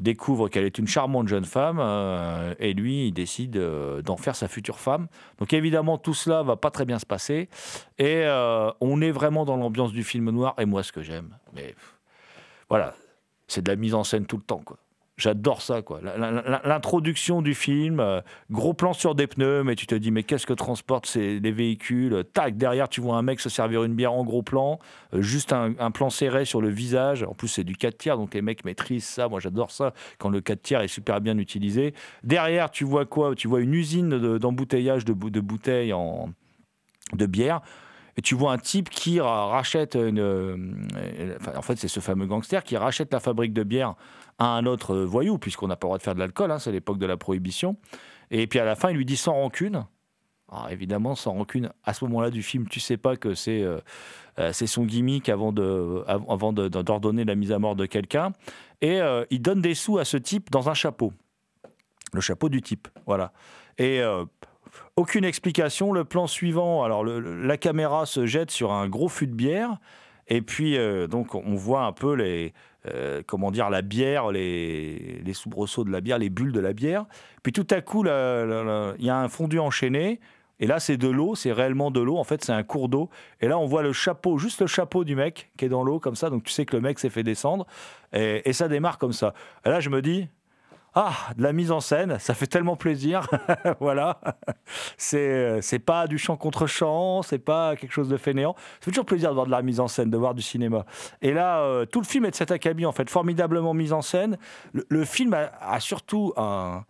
découvre 0.00 0.48
qu'elle 0.48 0.64
est 0.64 0.78
une 0.78 0.86
charmante 0.86 1.28
jeune 1.28 1.44
femme 1.44 1.78
euh, 1.80 2.54
et 2.58 2.72
lui, 2.72 3.08
il 3.08 3.12
décide 3.12 3.56
euh, 3.56 4.02
d'en 4.02 4.16
faire 4.16 4.36
sa 4.36 4.48
future 4.48 4.78
femme. 4.78 5.06
Donc 5.38 5.52
évidemment, 5.52 5.98
tout 5.98 6.14
cela 6.14 6.42
va 6.42 6.56
pas 6.56 6.70
très 6.70 6.84
bien 6.84 6.98
se 6.98 7.06
passer 7.06 7.48
et 7.98 8.22
euh, 8.24 8.70
on 8.80 9.00
est 9.00 9.10
vraiment 9.10 9.44
dans 9.44 9.56
l'ambiance 9.56 9.92
du 9.92 10.04
film 10.04 10.30
noir 10.30 10.54
et 10.58 10.64
moi, 10.64 10.82
ce 10.82 10.92
que 10.92 11.02
j'aime, 11.02 11.36
mais 11.54 11.74
voilà, 12.68 12.94
c'est 13.48 13.62
de 13.62 13.70
la 13.70 13.76
mise 13.76 13.94
en 13.94 14.04
scène 14.04 14.26
tout 14.26 14.36
le 14.36 14.42
temps, 14.42 14.62
quoi. 14.64 14.78
J'adore 15.22 15.62
ça, 15.62 15.82
quoi. 15.82 16.00
L'introduction 16.64 17.42
du 17.42 17.54
film, 17.54 18.00
euh, 18.00 18.20
gros 18.50 18.74
plan 18.74 18.92
sur 18.92 19.14
des 19.14 19.28
pneus, 19.28 19.62
mais 19.62 19.76
tu 19.76 19.86
te 19.86 19.94
dis, 19.94 20.10
mais 20.10 20.24
qu'est-ce 20.24 20.46
que 20.46 20.52
transportent 20.52 21.06
ces, 21.06 21.38
les 21.38 21.52
véhicules? 21.52 22.24
Tac, 22.32 22.56
derrière, 22.56 22.88
tu 22.88 23.00
vois 23.00 23.16
un 23.16 23.22
mec 23.22 23.38
se 23.38 23.48
servir 23.48 23.84
une 23.84 23.94
bière 23.94 24.14
en 24.14 24.24
gros 24.24 24.42
plan, 24.42 24.80
euh, 25.14 25.22
juste 25.22 25.52
un, 25.52 25.90
plan 25.92 26.10
serré 26.10 26.44
sur 26.44 26.60
le 26.60 26.70
visage. 26.70 27.22
En 27.22 27.34
plus, 27.34 27.46
c'est 27.46 27.62
du 27.62 27.76
4 27.76 27.98
tiers, 27.98 28.16
donc 28.16 28.34
les 28.34 28.42
mecs 28.42 28.64
maîtrisent 28.64 29.04
ça. 29.04 29.28
Moi, 29.28 29.38
j'adore 29.38 29.70
ça 29.70 29.94
quand 30.18 30.28
le 30.28 30.40
4 30.40 30.60
tiers 30.60 30.80
est 30.80 30.88
super 30.88 31.20
bien 31.20 31.38
utilisé. 31.38 31.94
Derrière, 32.24 32.72
tu 32.72 32.82
vois 32.82 33.06
quoi? 33.06 33.36
Tu 33.36 33.46
vois 33.46 33.60
une 33.60 33.74
usine 33.74 34.08
de- 34.08 34.38
d'embouteillage 34.38 35.04
de, 35.04 35.12
de 35.12 35.40
bouteilles 35.40 35.92
en, 35.92 36.30
de 37.12 37.26
bière. 37.26 37.60
Et 38.16 38.22
tu 38.22 38.34
vois 38.34 38.52
un 38.52 38.58
type 38.58 38.90
qui 38.90 39.20
ra- 39.20 39.46
rachète 39.46 39.94
une. 39.94 40.18
euh, 40.18 40.56
en 41.56 41.62
fait, 41.62 41.76
c'est 41.76 41.88
ce 41.88 42.00
fameux 42.00 42.26
gangster 42.26 42.62
qui 42.62 42.76
rachète 42.76 43.12
la 43.12 43.20
fabrique 43.20 43.52
de 43.54 43.62
bière 43.62 43.94
à 44.38 44.56
un 44.56 44.66
autre 44.66 44.94
euh, 44.94 45.04
voyou, 45.04 45.38
puisqu'on 45.38 45.68
n'a 45.68 45.76
pas 45.76 45.86
le 45.86 45.88
droit 45.88 45.98
de 45.98 46.02
faire 46.02 46.14
de 46.14 46.20
l'alcool, 46.20 46.50
hein, 46.50 46.58
c'est 46.58 46.72
l'époque 46.72 46.98
de 46.98 47.06
la 47.06 47.16
prohibition. 47.16 47.76
Et 48.30 48.46
puis 48.46 48.58
à 48.58 48.64
la 48.64 48.74
fin, 48.74 48.90
il 48.90 48.96
lui 48.96 49.06
dit 49.06 49.16
sans 49.16 49.32
rancune. 49.32 49.86
Alors 50.50 50.68
évidemment, 50.68 51.14
sans 51.14 51.32
rancune, 51.32 51.70
à 51.84 51.94
ce 51.94 52.04
moment-là 52.04 52.30
du 52.30 52.42
film, 52.42 52.68
tu 52.68 52.80
sais 52.80 52.98
pas 52.98 53.16
que 53.16 53.34
c'est 53.34 53.62
euh, 53.62 54.52
son 54.52 54.84
gimmick 54.84 55.30
avant 55.30 55.52
de 55.52 56.04
av- 56.06 56.24
avant 56.28 56.52
d'ordonner 56.52 57.24
la 57.24 57.34
mise 57.34 57.52
à 57.52 57.58
mort 57.58 57.76
de 57.76 57.86
quelqu'un. 57.86 58.32
Et 58.82 59.00
il 59.30 59.40
donne 59.40 59.62
des 59.62 59.74
sous 59.74 59.98
à 59.98 60.04
ce 60.04 60.16
type 60.18 60.50
dans 60.50 60.68
un 60.68 60.74
chapeau, 60.74 61.12
le 62.12 62.20
chapeau 62.20 62.48
du 62.50 62.60
type, 62.60 62.88
voilà. 63.06 63.32
Et 63.78 64.02
aucune 64.96 65.24
explication. 65.24 65.92
Le 65.92 66.04
plan 66.04 66.26
suivant, 66.26 66.82
alors 66.82 67.04
la 67.04 67.56
caméra 67.56 68.06
se 68.06 68.26
jette 68.26 68.50
sur 68.50 68.72
un 68.72 68.88
gros 68.88 69.08
fût 69.08 69.26
de 69.26 69.34
bière. 69.34 69.78
Et 70.28 70.40
puis, 70.40 70.78
euh, 70.78 71.06
donc, 71.06 71.34
on 71.34 71.54
voit 71.54 71.82
un 71.82 71.92
peu 71.92 72.14
les, 72.14 72.54
euh, 72.86 73.22
comment 73.26 73.50
dire, 73.50 73.70
la 73.70 73.82
bière, 73.82 74.30
les, 74.30 75.20
les 75.24 75.32
soubresauts 75.34 75.84
de 75.84 75.90
la 75.90 76.00
bière, 76.00 76.18
les 76.18 76.30
bulles 76.30 76.52
de 76.52 76.60
la 76.60 76.72
bière. 76.72 77.06
Puis 77.42 77.52
tout 77.52 77.66
à 77.70 77.80
coup, 77.80 78.04
il 78.04 79.04
y 79.04 79.10
a 79.10 79.16
un 79.18 79.28
fondu 79.28 79.58
enchaîné. 79.58 80.20
Et 80.60 80.66
là, 80.66 80.78
c'est 80.78 80.96
de 80.96 81.08
l'eau, 81.08 81.34
c'est 81.34 81.50
réellement 81.50 81.90
de 81.90 82.00
l'eau. 82.00 82.18
En 82.18 82.24
fait, 82.24 82.44
c'est 82.44 82.52
un 82.52 82.62
cours 82.62 82.88
d'eau. 82.88 83.10
Et 83.40 83.48
là, 83.48 83.58
on 83.58 83.66
voit 83.66 83.82
le 83.82 83.92
chapeau, 83.92 84.38
juste 84.38 84.60
le 84.60 84.68
chapeau 84.68 85.02
du 85.02 85.16
mec 85.16 85.50
qui 85.56 85.64
est 85.64 85.68
dans 85.68 85.82
l'eau 85.82 85.98
comme 85.98 86.14
ça. 86.14 86.30
Donc, 86.30 86.44
tu 86.44 86.52
sais 86.52 86.64
que 86.64 86.76
le 86.76 86.82
mec 86.82 87.00
s'est 87.00 87.10
fait 87.10 87.24
descendre. 87.24 87.66
Et, 88.12 88.48
et 88.48 88.52
ça 88.52 88.68
démarre 88.68 88.98
comme 88.98 89.12
ça. 89.12 89.34
Et 89.66 89.70
là, 89.70 89.80
je 89.80 89.90
me 89.90 90.00
dis, 90.00 90.28
ah, 90.94 91.14
de 91.36 91.42
la 91.42 91.52
mise 91.52 91.72
en 91.72 91.80
scène, 91.80 92.18
ça 92.18 92.34
fait 92.34 92.46
tellement 92.46 92.76
plaisir. 92.76 93.26
voilà. 93.80 94.20
C'est 94.98 95.62
c'est 95.62 95.78
pas 95.78 96.06
du 96.06 96.18
chant 96.18 96.36
contre 96.36 96.66
chant, 96.66 97.22
c'est 97.22 97.38
pas 97.38 97.76
quelque 97.76 97.92
chose 97.92 98.08
de 98.08 98.18
fainéant. 98.18 98.54
Ça 98.56 98.84
fait 98.86 98.90
toujours 98.90 99.06
plaisir 99.06 99.30
de 99.30 99.34
voir 99.34 99.46
de 99.46 99.50
la 99.50 99.62
mise 99.62 99.80
en 99.80 99.88
scène, 99.88 100.10
de 100.10 100.16
voir 100.18 100.34
du 100.34 100.42
cinéma. 100.42 100.84
Et 101.22 101.32
là, 101.32 101.60
euh, 101.60 101.86
tout 101.86 102.00
le 102.00 102.06
film 102.06 102.26
est 102.26 102.30
de 102.30 102.36
cet 102.36 102.50
acabit, 102.50 102.84
en 102.84 102.92
fait, 102.92 103.08
formidablement 103.08 103.72
mis 103.72 103.92
en 103.92 104.02
scène. 104.02 104.36
Le, 104.74 104.84
le 104.88 105.04
film 105.04 105.32
a, 105.32 105.50
a 105.60 105.80
surtout 105.80 106.34
un, 106.36 106.84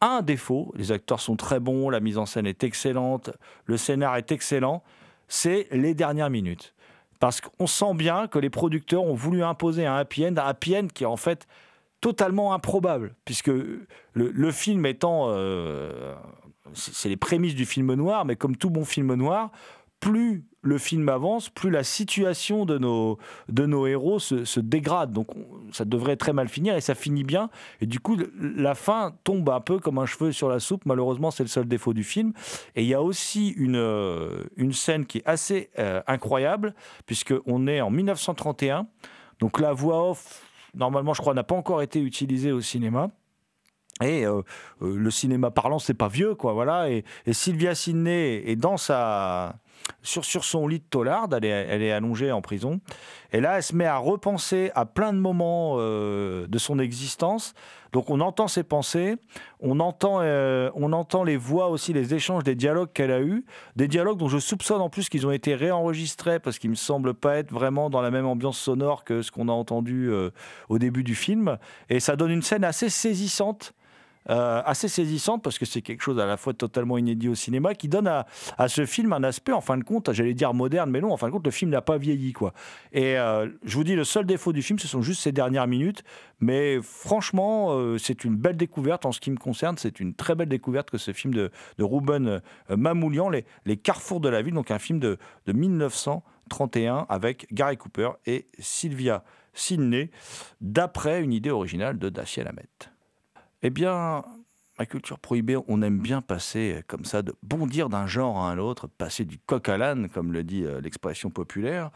un 0.00 0.22
défaut. 0.22 0.72
Les 0.76 0.92
acteurs 0.92 1.20
sont 1.20 1.36
très 1.36 1.60
bons, 1.60 1.90
la 1.90 2.00
mise 2.00 2.18
en 2.18 2.26
scène 2.26 2.46
est 2.46 2.64
excellente, 2.64 3.30
le 3.66 3.76
scénar 3.76 4.16
est 4.16 4.32
excellent. 4.32 4.82
C'est 5.28 5.68
les 5.70 5.94
dernières 5.94 6.30
minutes. 6.30 6.74
Parce 7.20 7.40
qu'on 7.40 7.68
sent 7.68 7.94
bien 7.94 8.26
que 8.26 8.38
les 8.38 8.50
producteurs 8.50 9.04
ont 9.04 9.14
voulu 9.14 9.44
imposer 9.44 9.86
un 9.86 9.94
happy 9.94 10.26
end, 10.26 10.36
un 10.38 10.46
happy 10.46 10.76
end 10.76 10.88
qui 10.92 11.04
est 11.04 11.06
en 11.06 11.16
fait 11.16 11.46
totalement 12.02 12.52
improbable, 12.52 13.14
puisque 13.24 13.50
le, 14.12 14.50
film 14.50 14.84
étant... 14.84 15.28
euh, 15.28 16.14
c'est 16.74 17.08
les 17.08 17.16
prémices 17.16 17.54
du 17.54 17.64
film 17.64 17.94
noir, 17.94 18.26
mais 18.26 18.36
comme 18.36 18.56
tout 18.56 18.68
bon 18.68 18.84
film 18.84 19.14
noir, 19.14 19.50
plus 20.00 20.44
le 20.62 20.78
film 20.78 21.08
avance, 21.08 21.48
plus 21.48 21.70
la 21.70 21.84
situation 21.84 22.66
de 22.66 22.76
nos, 22.76 23.18
de 23.48 23.66
nos 23.66 23.86
héros 23.86 24.18
se, 24.18 24.60
dégrade. 24.60 25.12
Donc 25.12 25.34
on- 25.36 25.72
ça 25.72 25.84
devrait 25.84 26.16
très 26.16 26.32
mal 26.32 26.48
finir 26.48 26.76
et 26.76 26.80
ça 26.80 26.94
finit 26.96 27.22
bien. 27.24 27.50
Et 27.80 27.86
du 27.86 28.00
coup, 28.00 28.16
la 28.40 28.74
fin 28.74 29.14
tombe 29.22 29.48
un 29.50 29.60
peu 29.60 29.78
comme 29.78 29.98
un 29.98 30.06
cheveu 30.06 30.32
sur 30.32 30.48
la 30.48 30.58
soupe. 30.58 30.86
Malheureusement, 30.86 31.30
c'est 31.30 31.44
le 31.44 31.48
seul 31.48 31.66
défaut 31.66 31.94
du 31.94 32.02
film. 32.04 32.32
Et 32.74 32.82
il 32.82 32.88
y 32.88 32.94
a 32.94 33.02
aussi 33.02 33.50
une, 33.50 33.76
euh, 33.76 34.44
une 34.56 34.72
scène 34.72 35.06
qui 35.06 35.18
est 35.18 35.26
assez 35.26 35.70
euh, 35.78 36.02
incroyable, 36.08 36.74
puisqu'on 37.06 37.66
est 37.68 37.80
en 37.80 37.90
1931. 37.90 38.86
Donc 39.38 39.60
la 39.60 39.72
voix 39.72 40.10
off, 40.10 40.42
normalement, 40.74 41.14
je 41.14 41.20
crois, 41.20 41.34
n'a 41.34 41.44
pas 41.44 41.54
encore 41.54 41.82
été 41.82 42.00
utilisée 42.00 42.52
au 42.52 42.60
cinéma. 42.60 43.10
Et 44.00 44.26
euh, 44.26 44.42
euh, 44.80 44.96
le 44.96 45.10
cinéma 45.10 45.50
parlant, 45.50 45.78
c'est 45.78 45.94
pas 45.94 46.08
vieux, 46.08 46.34
quoi, 46.34 46.52
voilà. 46.54 46.90
Et, 46.90 47.04
et 47.26 47.32
Sylvia 47.32 47.74
Sidney 47.74 48.42
est 48.46 48.56
dans 48.56 48.76
sa 48.76 49.56
sur, 50.02 50.24
sur 50.24 50.44
son 50.44 50.66
lit 50.66 50.80
de 50.80 50.84
est, 51.44 51.48
elle 51.48 51.82
est 51.82 51.92
allongée 51.92 52.32
en 52.32 52.42
prison. 52.42 52.80
Et 53.32 53.40
là, 53.40 53.56
elle 53.56 53.62
se 53.62 53.74
met 53.74 53.86
à 53.86 53.96
repenser 53.96 54.70
à 54.74 54.84
plein 54.84 55.12
de 55.12 55.18
moments 55.18 55.76
euh, 55.78 56.46
de 56.46 56.58
son 56.58 56.78
existence. 56.78 57.54
Donc, 57.92 58.08
on 58.08 58.20
entend 58.20 58.48
ses 58.48 58.62
pensées, 58.62 59.16
on 59.60 59.78
entend, 59.80 60.18
euh, 60.20 60.70
on 60.74 60.92
entend 60.92 61.24
les 61.24 61.36
voix 61.36 61.68
aussi, 61.68 61.92
les 61.92 62.14
échanges, 62.14 62.42
des 62.42 62.54
dialogues 62.54 62.90
qu'elle 62.92 63.10
a 63.10 63.20
eus. 63.20 63.44
Des 63.76 63.86
dialogues 63.88 64.18
dont 64.18 64.28
je 64.28 64.38
soupçonne 64.38 64.80
en 64.80 64.88
plus 64.88 65.08
qu'ils 65.08 65.26
ont 65.26 65.30
été 65.30 65.54
réenregistrés 65.54 66.40
parce 66.40 66.58
qu'ils 66.58 66.70
me 66.70 66.74
semblent 66.74 67.14
pas 67.14 67.36
être 67.36 67.52
vraiment 67.52 67.90
dans 67.90 68.00
la 68.00 68.10
même 68.10 68.26
ambiance 68.26 68.58
sonore 68.58 69.04
que 69.04 69.22
ce 69.22 69.30
qu'on 69.30 69.48
a 69.48 69.52
entendu 69.52 70.10
euh, 70.10 70.30
au 70.68 70.78
début 70.78 71.04
du 71.04 71.14
film. 71.14 71.58
Et 71.90 72.00
ça 72.00 72.16
donne 72.16 72.30
une 72.30 72.42
scène 72.42 72.64
assez 72.64 72.88
saisissante. 72.88 73.74
Euh, 74.30 74.62
assez 74.64 74.88
saisissante 74.88 75.42
parce 75.42 75.58
que 75.58 75.64
c'est 75.64 75.82
quelque 75.82 76.02
chose 76.02 76.18
à 76.18 76.26
la 76.26 76.36
fois 76.36 76.54
totalement 76.54 76.98
inédit 76.98 77.28
au 77.28 77.34
cinéma 77.34 77.74
qui 77.74 77.88
donne 77.88 78.06
à, 78.06 78.26
à 78.58 78.68
ce 78.68 78.86
film 78.86 79.12
un 79.12 79.22
aspect 79.24 79.52
en 79.52 79.60
fin 79.60 79.76
de 79.76 79.84
compte 79.84 80.12
j'allais 80.12 80.34
dire 80.34 80.54
moderne 80.54 80.90
mais 80.90 81.00
non 81.00 81.12
en 81.12 81.16
fin 81.16 81.26
de 81.26 81.32
compte 81.32 81.44
le 81.44 81.50
film 81.50 81.70
n'a 81.70 81.82
pas 81.82 81.98
vieilli 81.98 82.32
quoi. 82.32 82.52
Et 82.92 83.18
euh, 83.18 83.48
je 83.64 83.76
vous 83.76 83.84
dis 83.84 83.94
le 83.94 84.04
seul 84.04 84.24
défaut 84.26 84.52
du 84.52 84.62
film 84.62 84.78
ce 84.78 84.88
sont 84.88 85.02
juste 85.02 85.22
ces 85.22 85.32
dernières 85.32 85.66
minutes 85.66 86.04
mais 86.40 86.80
franchement 86.82 87.68
euh, 87.70 87.98
c'est 87.98 88.24
une 88.24 88.36
belle 88.36 88.56
découverte 88.56 89.06
en 89.06 89.12
ce 89.12 89.20
qui 89.20 89.30
me 89.30 89.36
concerne 89.36 89.76
c'est 89.78 90.00
une 90.00 90.14
très 90.14 90.34
belle 90.34 90.48
découverte 90.48 90.90
que 90.90 90.98
ce 90.98 91.12
film 91.12 91.34
de, 91.34 91.50
de 91.78 91.84
Ruben 91.84 92.28
euh, 92.28 92.76
Mamoulian 92.76 93.28
les, 93.28 93.44
les 93.64 93.76
carrefours 93.76 94.20
de 94.20 94.28
la 94.28 94.42
ville 94.42 94.54
donc 94.54 94.70
un 94.70 94.78
film 94.78 94.98
de, 94.98 95.18
de 95.46 95.52
1931 95.52 97.06
avec 97.08 97.46
Gary 97.52 97.76
Cooper 97.76 98.10
et 98.26 98.46
Sylvia 98.58 99.24
Sidney 99.54 100.10
d'après 100.60 101.22
une 101.22 101.32
idée 101.32 101.50
originale 101.50 101.98
de 101.98 102.08
Daciel 102.08 102.48
Hamet 102.48 102.91
eh 103.62 103.70
bien, 103.70 104.24
à 104.78 104.86
Culture 104.86 105.18
Prohibée, 105.18 105.56
on 105.68 105.82
aime 105.82 105.98
bien 105.98 106.22
passer 106.22 106.82
comme 106.88 107.04
ça, 107.04 107.22
de 107.22 107.34
bondir 107.42 107.88
d'un 107.88 108.06
genre 108.06 108.38
à 108.38 108.50
un 108.50 108.58
autre, 108.58 108.86
passer 108.86 109.24
du 109.24 109.38
coq 109.38 109.68
à 109.68 109.76
l'âne, 109.76 110.08
comme 110.08 110.32
le 110.32 110.42
dit 110.42 110.64
euh, 110.64 110.80
l'expression 110.80 111.30
populaire. 111.30 111.90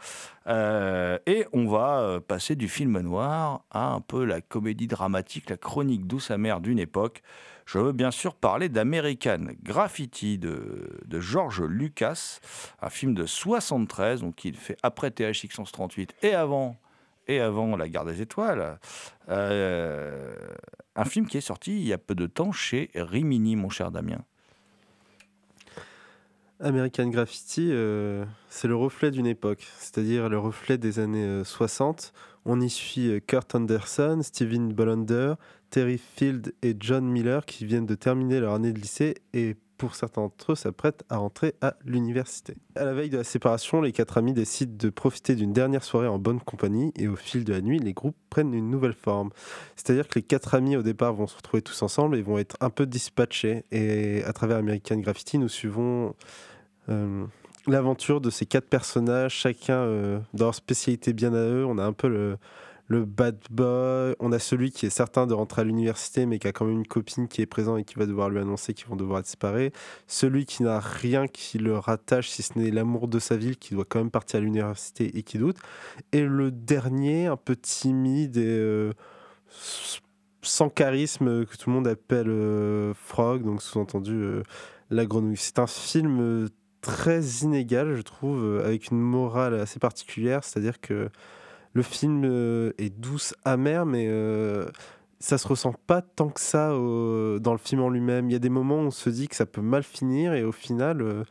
Euh, 0.47 1.17
et 1.25 1.45
on 1.53 1.67
va 1.67 1.99
euh, 1.99 2.19
passer 2.19 2.55
du 2.55 2.69
film 2.69 2.99
noir 3.01 3.65
à 3.71 3.87
un 3.87 4.01
peu 4.01 4.23
la 4.25 4.41
comédie 4.41 4.87
dramatique, 4.87 5.49
la 5.49 5.57
chronique 5.57 6.05
douce 6.07 6.31
amère 6.31 6.61
d'une 6.61 6.79
époque. 6.79 7.23
Je 7.65 7.79
veux 7.79 7.91
bien 7.91 8.11
sûr 8.11 8.35
parler 8.35 8.69
d'American 8.69 9.47
Graffiti 9.61 10.37
de, 10.37 11.01
George 11.11 11.61
Lucas, 11.61 12.39
un 12.81 12.89
film 12.89 13.13
de 13.13 13.25
73, 13.25 14.21
donc 14.21 14.45
il 14.45 14.55
fait 14.55 14.77
après 14.83 15.11
THX 15.11 15.59
1138 15.59 16.15
et 16.21 16.33
avant, 16.33 16.77
et 17.27 17.39
avant 17.39 17.75
La 17.75 17.87
Guerre 17.87 18.05
des 18.05 18.21
Étoiles. 18.21 18.79
Euh, 19.29 20.35
un 20.95 21.05
film 21.05 21.27
qui 21.27 21.37
est 21.37 21.41
sorti 21.41 21.79
il 21.79 21.87
y 21.87 21.93
a 21.93 21.97
peu 21.97 22.15
de 22.15 22.25
temps 22.25 22.51
chez 22.51 22.89
Rimini, 22.95 23.55
mon 23.55 23.69
cher 23.69 23.91
Damien. 23.91 24.23
American 26.59 27.07
Graffiti, 27.09 27.69
euh, 27.71 28.25
c'est 28.49 28.67
le 28.67 28.75
reflet 28.75 29.11
d'une 29.11 29.27
époque, 29.27 29.67
c'est-à-dire 29.77 30.27
le 30.27 30.39
reflet 30.39 30.79
des 30.79 30.97
années 30.97 31.23
euh, 31.23 31.43
60. 31.43 32.13
On 32.45 32.59
y 32.59 32.69
suit 32.69 33.09
euh, 33.09 33.19
Kurt 33.19 33.53
Anderson, 33.53 34.21
Steven 34.23 34.73
Bolander, 34.73 35.35
Terry 35.69 35.99
Field 35.99 36.55
et 36.63 36.75
John 36.79 37.05
Miller 37.05 37.45
qui 37.45 37.65
viennent 37.65 37.85
de 37.85 37.93
terminer 37.93 38.39
leur 38.39 38.55
année 38.55 38.71
de 38.71 38.79
lycée 38.79 39.17
et 39.33 39.55
pour 39.77 39.95
certains 39.95 40.21
d'entre 40.21 40.53
eux 40.53 40.55
s'apprêtent 40.55 41.03
à 41.09 41.17
rentrer 41.17 41.55
à 41.61 41.75
l'université. 41.85 42.55
À 42.75 42.85
la 42.85 42.93
veille 42.93 43.09
de 43.09 43.17
la 43.17 43.23
séparation, 43.23 43.81
les 43.81 43.91
quatre 43.91 44.17
amis 44.17 44.33
décident 44.33 44.75
de 44.75 44.89
profiter 44.89 45.35
d'une 45.35 45.53
dernière 45.53 45.83
soirée 45.83 46.07
en 46.07 46.19
bonne 46.19 46.39
compagnie 46.39 46.91
et 46.95 47.07
au 47.07 47.15
fil 47.15 47.43
de 47.43 47.53
la 47.53 47.61
nuit, 47.61 47.79
les 47.79 47.93
groupes 47.93 48.17
prennent 48.29 48.53
une 48.53 48.69
nouvelle 48.69 48.93
forme. 48.93 49.29
C'est-à-dire 49.75 50.07
que 50.07 50.19
les 50.19 50.23
quatre 50.23 50.55
amis 50.55 50.75
au 50.75 50.81
départ 50.81 51.13
vont 51.13 51.27
se 51.27 51.35
retrouver 51.35 51.61
tous 51.61 51.81
ensemble 51.81 52.17
et 52.17 52.21
vont 52.21 52.37
être 52.37 52.57
un 52.59 52.69
peu 52.69 52.85
dispatchés. 52.85 53.65
Et 53.71 54.23
à 54.23 54.33
travers 54.33 54.57
American 54.57 54.97
Graffiti, 54.97 55.37
nous 55.37 55.49
suivons 55.49 56.15
euh, 56.89 57.25
l'aventure 57.67 58.21
de 58.21 58.29
ces 58.29 58.45
quatre 58.45 58.67
personnages, 58.67 59.33
chacun 59.33 59.79
euh, 59.79 60.19
dans 60.33 60.45
leur 60.45 60.55
spécialité 60.55 61.13
bien 61.13 61.33
à 61.33 61.41
eux. 61.41 61.65
On 61.65 61.77
a 61.77 61.83
un 61.83 61.93
peu 61.93 62.07
le, 62.07 62.37
le 62.87 63.05
bad 63.05 63.37
boy, 63.49 64.15
on 64.19 64.31
a 64.31 64.39
celui 64.39 64.71
qui 64.71 64.85
est 64.85 64.89
certain 64.89 65.27
de 65.27 65.33
rentrer 65.33 65.61
à 65.61 65.65
l'université 65.65 66.25
mais 66.25 66.39
qui 66.39 66.47
a 66.47 66.51
quand 66.51 66.65
même 66.65 66.77
une 66.77 66.87
copine 66.87 67.27
qui 67.27 67.41
est 67.41 67.45
présente 67.45 67.79
et 67.79 67.83
qui 67.83 67.95
va 67.95 68.05
devoir 68.05 68.29
lui 68.29 68.39
annoncer 68.39 68.73
qu'ils 68.73 68.87
vont 68.87 68.95
devoir 68.95 69.25
séparés. 69.25 69.71
Celui 70.07 70.45
qui 70.45 70.63
n'a 70.63 70.79
rien 70.79 71.27
qui 71.27 71.57
le 71.57 71.77
rattache 71.77 72.29
si 72.29 72.43
ce 72.43 72.57
n'est 72.57 72.71
l'amour 72.71 73.07
de 73.07 73.19
sa 73.19 73.35
ville 73.35 73.57
qui 73.57 73.73
doit 73.73 73.85
quand 73.87 73.99
même 73.99 74.11
partir 74.11 74.39
à 74.39 74.41
l'université 74.41 75.17
et 75.17 75.23
qui 75.23 75.37
doute. 75.37 75.57
Et 76.11 76.23
le 76.23 76.51
dernier, 76.51 77.27
un 77.27 77.37
peu 77.37 77.55
timide 77.55 78.37
et 78.37 78.45
euh, 78.45 78.93
sans 80.41 80.69
charisme 80.69 81.45
que 81.45 81.57
tout 81.57 81.69
le 81.69 81.75
monde 81.75 81.87
appelle 81.87 82.29
euh, 82.29 82.93
Frog, 82.93 83.43
donc 83.43 83.61
sous-entendu 83.61 84.13
euh, 84.13 84.43
la 84.89 85.05
grenouille. 85.05 85.37
C'est 85.37 85.59
un 85.59 85.67
film 85.67 86.19
euh, 86.21 86.47
très 86.81 87.21
inégal, 87.41 87.95
je 87.95 88.01
trouve, 88.01 88.43
euh, 88.43 88.65
avec 88.65 88.91
une 88.91 88.99
morale 88.99 89.55
assez 89.55 89.79
particulière, 89.79 90.43
c'est-à-dire 90.43 90.79
que 90.79 91.09
le 91.77 91.83
film 91.83 92.23
euh, 92.25 92.71
est 92.79 92.89
douce, 92.89 93.35
amer, 93.45 93.85
mais 93.85 94.07
euh, 94.09 94.65
ça 95.19 95.37
se 95.37 95.47
ressent 95.47 95.75
pas 95.85 96.01
tant 96.01 96.29
que 96.29 96.41
ça 96.41 96.69
dans 96.69 97.51
le 97.51 97.59
film 97.59 97.81
en 97.81 97.89
lui-même. 97.89 98.31
Il 98.31 98.33
y 98.33 98.35
a 98.35 98.39
des 98.39 98.49
moments 98.49 98.77
où 98.77 98.87
on 98.87 98.91
se 98.91 99.11
dit 99.11 99.27
que 99.27 99.35
ça 99.35 99.45
peut 99.45 99.61
mal 99.61 99.83
finir 99.83 100.33
et 100.33 100.43
au 100.43 100.51
final, 100.51 101.03
euh, 101.03 101.23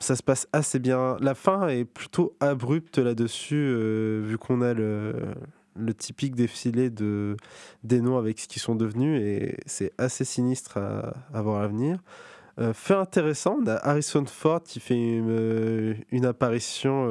ça 0.00 0.16
se 0.16 0.22
passe 0.24 0.48
assez 0.52 0.80
bien. 0.80 1.16
La 1.20 1.36
fin 1.36 1.68
est 1.68 1.84
plutôt 1.84 2.36
abrupte 2.40 2.98
là-dessus, 2.98 3.54
euh, 3.54 4.20
vu 4.24 4.36
qu'on 4.36 4.62
a 4.62 4.74
le, 4.74 5.14
typique 5.96 6.34
défilé 6.34 6.90
de, 6.90 7.36
des 7.84 8.00
noms 8.00 8.18
avec 8.18 8.40
ce 8.40 8.48
qu'ils 8.48 8.62
sont 8.62 8.74
devenus 8.74 9.22
et 9.22 9.58
c'est 9.66 9.92
assez 9.96 10.24
sinistre 10.24 10.76
à, 10.76 11.40
voir 11.40 11.58
à 11.58 11.62
l'avenir. 11.62 12.00
Euh, 12.58 12.72
fait 12.72 12.94
intéressant, 12.94 13.60
on 13.62 13.66
a 13.68 13.76
Harrison 13.76 14.26
Ford 14.26 14.60
qui 14.60 14.80
fait 14.80 14.96
une, 14.96 16.26
apparition 16.26 17.08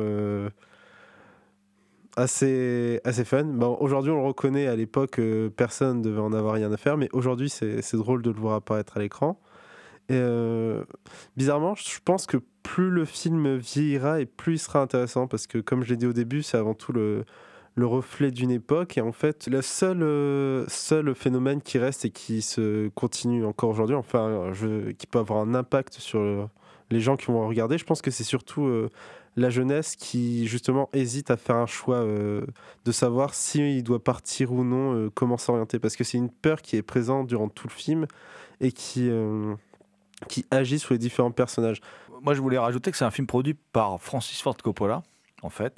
assez, 2.18 3.00
assez 3.06 3.24
fun. 3.24 3.46
Bon, 3.46 3.78
aujourd'hui, 3.80 4.12
on 4.12 4.18
le 4.22 4.28
reconnaît, 4.28 4.68
à 4.68 4.76
l'époque, 4.76 5.20
euh, 5.20 5.50
personne 5.50 6.00
ne 6.00 6.04
devait 6.04 6.20
en 6.20 6.34
avoir 6.34 6.56
rien 6.56 6.72
à 6.72 6.78
faire, 6.78 6.98
mais 6.98 7.08
aujourd'hui, 7.14 7.50
c'est 7.50 7.96
drôle 7.96 8.22
de 8.22 8.32
le 8.32 8.40
voir 8.40 8.56
apparaître 8.56 8.98
à 8.98 9.00
l'écran. 9.00 9.40
Euh, 10.12 10.84
bizarrement, 11.38 11.76
je 11.76 12.00
pense 12.04 12.26
que 12.26 12.38
plus 12.64 12.90
le 12.90 13.06
film 13.06 13.56
vieillira 13.56 14.20
et 14.20 14.26
plus 14.26 14.56
il 14.56 14.60
sera 14.60 14.82
intéressant, 14.82 15.28
parce 15.28 15.48
que 15.48 15.60
comme 15.60 15.84
je 15.84 15.90
l'ai 15.92 15.98
dit 15.98 16.08
au 16.08 16.14
début, 16.14 16.44
c'est 16.44 16.58
avant 16.58 16.74
tout 16.74 16.92
le, 16.92 17.24
le 17.76 17.86
reflet 17.86 18.32
d'une 18.32 18.52
époque. 18.52 18.98
Et 18.98 19.02
en 19.02 19.12
fait, 19.12 19.48
le 19.48 19.62
seul, 19.62 20.02
euh, 20.02 20.66
seul 20.68 21.14
phénomène 21.14 21.62
qui 21.62 21.78
reste 21.78 22.04
et 22.06 22.10
qui 22.10 22.42
se 22.42 22.90
continue 22.90 23.46
encore 23.46 23.70
aujourd'hui, 23.70 23.96
enfin, 23.96 24.52
qui 24.98 25.08
peut 25.08 25.20
avoir 25.20 25.40
un 25.40 25.54
impact 25.54 25.94
sur 25.96 26.20
le- 26.20 26.46
les 26.90 27.02
gens 27.02 27.18
qui 27.18 27.26
vont 27.28 27.46
regarder, 27.48 27.78
je 27.78 27.84
pense 27.84 28.02
que 28.02 28.12
c'est 28.12 28.24
surtout 28.24 28.66
euh, 28.66 28.90
la 29.38 29.52
jeunesse 29.52 29.96
qui, 29.96 30.48
justement, 30.48 30.90
hésite 30.94 31.30
à 31.30 31.38
faire 31.38 31.56
un 31.56 31.68
choix 31.68 31.98
euh, 31.98 32.46
de 32.86 32.92
savoir 32.92 33.36
s'il 33.36 33.84
doit 33.84 34.04
partir 34.04 34.52
ou 34.52 34.64
non, 34.64 34.96
euh, 34.96 35.12
comment 35.14 35.38
s'orienter. 35.38 35.78
Parce 35.78 35.96
que 35.96 36.04
c'est 36.04 36.18
une 36.18 36.32
peur 36.32 36.62
qui 36.62 36.76
est 36.76 36.82
présente 36.82 37.28
durant 37.28 37.48
tout 37.48 37.68
le 37.68 37.74
film 37.74 38.08
et 38.60 38.72
qui, 38.72 39.08
euh, 39.10 39.54
qui 40.28 40.44
agit 40.50 40.80
sur 40.80 40.94
les 40.94 40.98
différents 40.98 41.32
personnages. 41.32 41.82
Moi, 42.24 42.34
je 42.34 42.42
voulais 42.42 42.58
rajouter 42.58 42.90
que 42.90 42.98
c'est 42.98 43.06
un 43.06 43.12
film 43.12 43.28
produit 43.28 43.54
par 43.54 44.02
Francis 44.02 44.42
Ford 44.42 44.58
Coppola, 44.58 45.04
en 45.44 45.52
fait. 45.52 45.76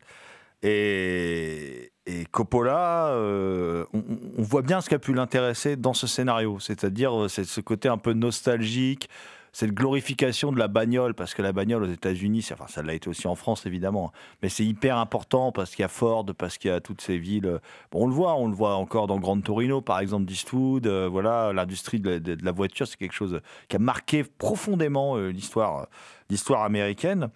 Et, 0.64 1.92
Coppola, 2.32 3.14
on, 3.14 4.04
on 4.38 4.42
voit 4.42 4.62
bien 4.62 4.82
ce 4.82 4.90
qui 4.90 4.96
a 4.96 5.00
pu 5.00 5.14
l'intéresser 5.14 5.76
dans 5.76 5.94
ce 5.94 6.08
scénario, 6.08 6.60
c'est-à-dire 6.60 7.30
c'est 7.30 7.44
ce 7.44 7.62
côté 7.62 7.88
un 7.88 8.00
peu 8.00 8.14
nostalgique, 8.14 9.10
cette 9.52 9.74
glorification 9.74 10.52
de 10.52 10.60
la 10.60 10.68
bagnole, 10.68 11.14
parce 11.14 11.34
que 11.34 11.42
la 11.42 11.52
bagnole 11.54 11.84
aux 11.84 11.92
États-Unis, 11.92 12.48
enfin 12.54 12.68
ça 12.68 12.84
l'a 12.84 12.94
été 12.94 13.10
aussi 13.10 13.28
en 13.28 13.36
France 13.36 13.66
évidemment, 13.66 14.12
mais 14.42 14.50
c'est 14.50 14.66
hyper 14.66 14.98
important 14.98 15.52
parce 15.52 15.72
qu'il 15.72 15.82
y 15.82 15.86
a 15.86 15.90
Ford, 15.90 16.26
parce 16.38 16.58
qu'il 16.58 16.70
y 16.72 16.74
a 16.74 16.80
toutes 16.82 17.02
ces 17.02 17.18
villes. 17.18 17.46
euh, 17.48 17.60
Bon, 17.92 18.04
on 18.04 18.08
le 18.08 18.14
voit, 18.14 18.36
on 18.36 18.48
le 18.48 18.54
voit 18.56 18.76
encore 18.76 19.08
dans 19.08 19.20
Grand 19.20 19.40
Torino, 19.42 19.82
par 19.82 20.00
exemple, 20.00 20.26
d'Eastwood. 20.26 20.88
euh, 20.88 21.08
voilà, 21.10 21.52
l'industrie 21.54 22.00
de, 22.00 22.10
la- 22.10 22.20
de- 22.20 22.36
de 22.36 22.46
la 22.46 22.52
voiture, 22.52 22.88
c'est 22.88 22.98
quelque 22.98 23.14
chose 23.14 23.42
qui 23.68 23.76
a 23.76 23.80
marqué 23.80 24.24
profondément 24.24 25.18
euh, 25.18 25.30
l'histoire, 25.30 25.88
l'histoire 26.30 26.64
américaine. 26.64 27.30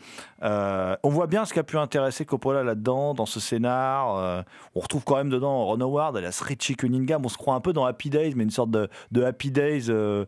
Euh, 0.44 0.96
on 1.04 1.10
voit 1.10 1.28
bien 1.28 1.46
ce 1.46 1.54
qui 1.54 1.60
a 1.60 1.64
pu 1.64 1.78
intéresser 1.78 2.26
Coppola 2.26 2.64
là-dedans, 2.64 3.14
dans 3.14 3.26
ce 3.26 3.40
scénar. 3.40 4.18
euh, 4.18 4.42
on 4.76 4.80
retrouve 4.80 5.04
quand 5.04 5.18
même 5.18 5.30
dedans 5.30 5.66
Ron 5.66 5.82
Howard, 5.82 6.18
alias 6.18 6.42
Richie 6.44 6.76
Cunningham. 6.76 7.26
On 7.26 7.30
se 7.30 7.38
croit 7.38 7.56
un 7.56 7.62
peu 7.62 7.74
dans 7.74 7.86
Happy 7.86 8.10
Days, 8.10 8.34
mais 8.36 8.44
une 8.44 8.52
sorte 8.52 8.72
de, 8.72 8.90
Happy 9.24 9.52
Days 9.52 9.86
euh, 9.90 10.26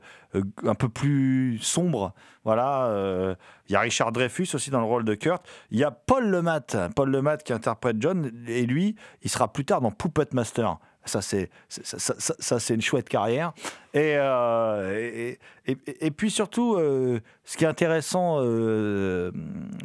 un 0.66 0.76
peu 0.76 0.90
plus 0.90 1.60
sombre. 1.60 2.14
Voilà. 2.44 3.36
Il 3.68 3.74
y 3.74 3.76
a 3.76 3.80
Richard 3.80 4.12
Dreyfus 4.12 4.50
aussi 4.54 4.70
dans 4.70 4.80
le 4.80 4.86
rôle 4.86 5.04
de 5.04 5.16
Kurt. 5.16 5.44
Il 5.72 5.80
y 5.80 5.84
a 5.84 5.92
Paul 5.92 6.30
Lemat, 6.30 6.90
Paul 6.96 7.10
Lemat 7.10 7.38
qui 7.38 7.54
interprète 7.54 7.98
John, 8.00 8.32
et 8.48 8.66
lui, 8.66 8.96
il 9.24 9.30
sera 9.30 9.52
plus 9.52 9.66
tard 9.66 9.82
dans 9.82 9.92
Puppet 9.92 10.28
Master. 10.34 10.78
Ça, 11.06 11.22
c'est 11.22 11.50
ça, 11.70 12.74
une 12.74 12.82
chouette 12.82 13.08
carrière. 13.08 13.54
Et, 13.94 14.16
euh, 14.18 15.36
et, 15.68 16.12
puis 16.12 16.32
surtout, 16.32 16.76
euh, 16.76 17.20
ce 17.44 17.58
qui 17.58 17.64
est 17.64 17.68
intéressant 17.68 18.38
euh, 18.40 19.32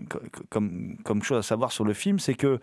co- 0.09 0.19
co- 0.33 0.43
comme, 0.49 0.97
comme 1.05 1.23
chose 1.23 1.39
à 1.39 1.43
savoir 1.43 1.73
sur 1.73 1.85
le 1.85 1.93
film, 1.93 2.19
c'est 2.19 2.35
que 2.35 2.59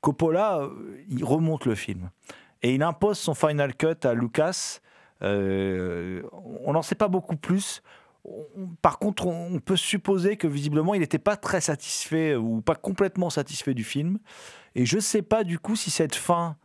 Coppola, 0.00 0.68
il 1.08 1.24
remonte 1.24 1.66
le 1.66 1.74
film. 1.74 2.10
Et 2.62 2.74
il 2.74 2.82
impose 2.82 3.18
son 3.18 3.34
final 3.34 3.74
cut 3.76 4.04
à 4.04 4.14
Lucas. 4.14 4.80
On 5.22 6.72
n'en 6.72 6.82
sait 6.82 6.94
pas 6.94 7.08
beaucoup 7.08 7.36
plus. 7.36 7.82
Par 8.82 8.98
contre, 8.98 9.26
on 9.26 9.60
peut 9.60 9.76
supposer 9.76 10.36
que 10.36 10.46
visiblement, 10.46 10.94
il 10.94 11.00
n'était 11.00 11.18
pas 11.18 11.36
très 11.36 11.60
satisfait 11.60 12.34
ou 12.34 12.60
pas 12.60 12.74
complètement 12.74 13.30
satisfait 13.30 13.72
du 13.74 13.84
film. 13.84 14.18
Et 14.74 14.84
je 14.84 14.96
ne 14.96 15.00
sais 15.00 15.22
pas 15.22 15.42
du 15.44 15.58
coup 15.58 15.74
si 15.76 15.90
cette 15.90 16.14
fin 16.14 16.56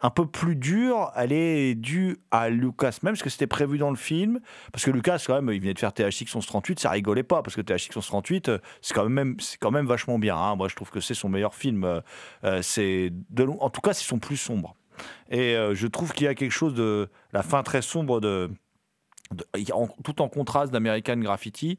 un 0.00 0.10
peu 0.10 0.26
plus 0.26 0.54
dure, 0.54 1.10
elle 1.16 1.32
est 1.32 1.74
due 1.74 2.18
à 2.30 2.50
Lucas 2.50 2.98
même, 3.02 3.14
parce 3.14 3.22
que 3.22 3.30
c'était 3.30 3.46
prévu 3.48 3.78
dans 3.78 3.90
le 3.90 3.96
film. 3.96 4.40
Parce 4.72 4.84
que 4.84 4.90
Lucas, 4.90 5.22
quand 5.26 5.34
même, 5.34 5.52
il 5.54 5.60
venait 5.60 5.74
de 5.74 5.78
faire 5.78 5.92
THX 5.92 6.24
1138, 6.34 6.78
ça 6.80 6.90
rigolait 6.90 7.24
pas, 7.24 7.42
parce 7.42 7.56
que 7.56 7.60
THX 7.60 7.88
1138, 7.96 8.48
euh, 8.48 8.58
c'est 8.80 8.94
quand 8.94 9.08
même, 9.08 9.36
c'est 9.40 9.58
quand 9.58 9.70
même 9.70 9.86
vachement 9.86 10.18
bien. 10.18 10.36
hein. 10.36 10.56
Moi, 10.56 10.68
je 10.68 10.76
trouve 10.76 10.90
que 10.90 11.00
c'est 11.00 11.14
son 11.14 11.28
meilleur 11.28 11.54
film. 11.54 11.84
euh, 11.84 12.00
euh, 12.44 12.62
en 13.60 13.70
tout 13.70 13.80
cas, 13.80 13.92
c'est 13.92 14.04
son 14.04 14.18
plus 14.18 14.36
sombre. 14.36 14.76
Et 15.30 15.54
je 15.74 15.86
trouve 15.86 16.12
qu'il 16.12 16.24
y 16.24 16.28
a 16.28 16.34
quelque 16.34 16.52
chose 16.52 16.74
de 16.74 17.08
la 17.32 17.44
fin 17.44 17.62
très 17.62 17.82
sombre 17.82 18.20
de, 18.20 18.50
tout 20.02 20.20
en 20.20 20.28
contraste 20.28 20.72
d'American 20.72 21.18
Graffiti. 21.18 21.78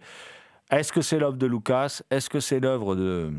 Est-ce 0.72 0.94
que 0.94 1.02
c'est 1.02 1.20
l'œuvre 1.20 1.36
de 1.36 1.46
Lucas? 1.46 2.02
Est-ce 2.12 2.30
que 2.30 2.40
c'est 2.40 2.62
l'œuvre 2.62 2.96
de 2.96 3.34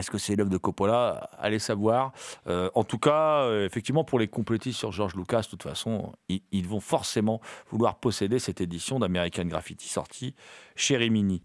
est-ce 0.00 0.10
que 0.10 0.18
c'est 0.18 0.34
l'œuvre 0.34 0.50
de 0.50 0.56
Coppola? 0.56 1.30
Allez 1.38 1.58
savoir. 1.58 2.12
Euh, 2.46 2.70
en 2.74 2.84
tout 2.84 2.98
cas, 2.98 3.42
euh, 3.44 3.66
effectivement, 3.66 4.02
pour 4.02 4.18
les 4.18 4.28
complétistes 4.28 4.78
sur 4.78 4.92
George 4.92 5.14
Lucas, 5.14 5.42
de 5.42 5.48
toute 5.48 5.62
façon, 5.62 6.12
ils, 6.28 6.66
vont 6.66 6.80
forcément 6.80 7.40
vouloir 7.70 8.00
posséder 8.00 8.38
cette 8.38 8.60
édition 8.60 8.98
d'American 8.98 9.44
Graffiti 9.44 9.88
sortie 9.88 10.34
chez 10.74 10.96
Rimini. 10.96 11.42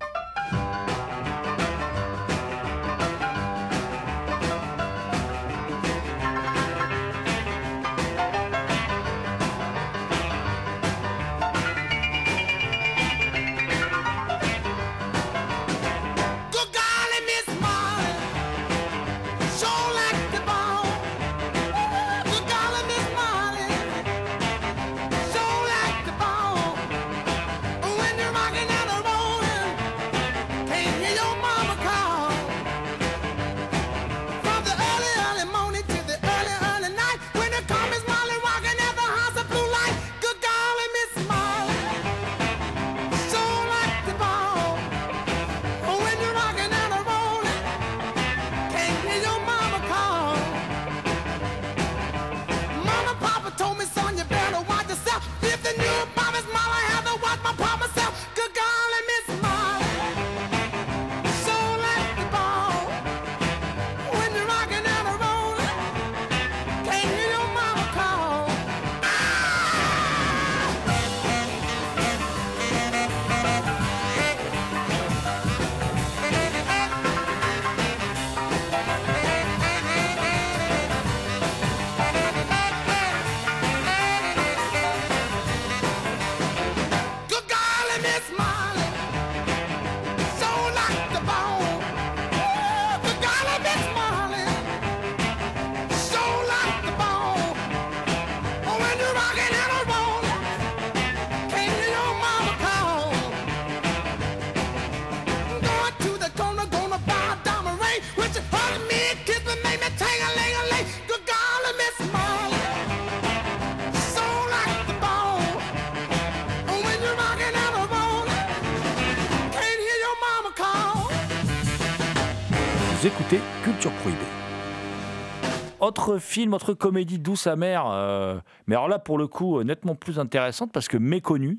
Autre 126.06 126.20
film, 126.20 126.54
autre 126.54 126.76
comédie 126.76 127.18
douce 127.18 127.48
amère, 127.48 127.86
euh, 127.88 128.38
mais 128.68 128.76
alors 128.76 128.88
là 128.88 129.00
pour 129.00 129.18
le 129.18 129.26
coup 129.26 129.64
nettement 129.64 129.96
plus 129.96 130.20
intéressante 130.20 130.72
parce 130.72 130.88
que 130.88 130.98
méconnue 130.98 131.58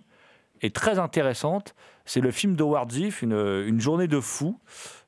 et 0.62 0.70
très 0.70 1.00
intéressante. 1.00 1.74
C'est 2.04 2.20
le 2.20 2.30
film 2.30 2.54
d'Howard 2.54 2.92
Ziff, 2.92 3.22
une, 3.22 3.80
journée 3.80 4.06
de 4.06 4.20
fou. 4.20 4.60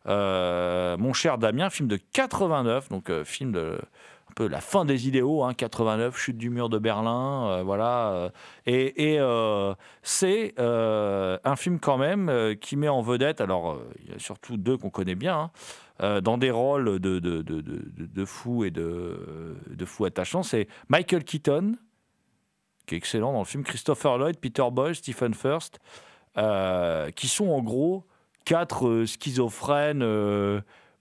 Euh, 0.06 0.96
mon 0.96 1.12
cher 1.12 1.38
Damien, 1.38 1.70
film 1.70 1.88
de 1.88 2.00
89, 2.12 2.88
donc 2.88 3.10
euh, 3.10 3.22
film 3.24 3.52
de 3.52 3.78
peu 4.34 4.48
la 4.48 4.60
fin 4.60 4.84
des 4.84 5.06
idéaux, 5.06 5.44
hein, 5.44 5.54
89, 5.54 6.16
chute 6.16 6.36
du 6.36 6.50
mur 6.50 6.68
de 6.68 6.78
Berlin, 6.78 7.48
euh, 7.48 7.62
voilà. 7.62 8.30
et 8.66 9.18
c'est 10.02 10.54
un 10.58 11.56
film 11.56 11.78
quand 11.78 11.98
même 11.98 12.56
qui 12.60 12.76
met 12.76 12.88
en 12.88 13.02
vedette, 13.02 13.40
alors 13.40 13.78
il 14.04 14.12
y 14.12 14.14
a 14.14 14.18
surtout 14.18 14.56
deux 14.56 14.76
qu'on 14.76 14.90
connaît 14.90 15.14
bien, 15.14 15.36
hein, 15.36 15.50
euh, 16.00 16.20
dans 16.20 16.38
des 16.38 16.50
rôles 16.50 17.00
de, 17.00 17.18
de, 17.18 17.42
de, 17.42 17.60
de, 17.62 18.24
fous 18.24 18.64
et 18.64 18.70
de, 18.70 19.56
de 19.68 19.84
fous 19.84 20.04
attachants. 20.04 20.42
C'est 20.42 20.68
Michael 20.88 21.24
Keaton, 21.24 21.76
qui 22.86 22.94
est 22.94 22.98
excellent 22.98 23.32
dans 23.32 23.40
le 23.40 23.44
film, 23.44 23.64
Christopher 23.64 24.18
Lloyd, 24.18 24.38
Peter 24.38 24.64
Boyle, 24.70 24.94
Stephen 24.94 25.34
First, 25.34 25.78
euh, 26.36 27.10
qui 27.10 27.26
sont 27.26 27.48
en 27.48 27.62
gros 27.62 28.04
quatre 28.44 28.86
euh, 28.86 29.06
schizophrènes, 29.06 30.04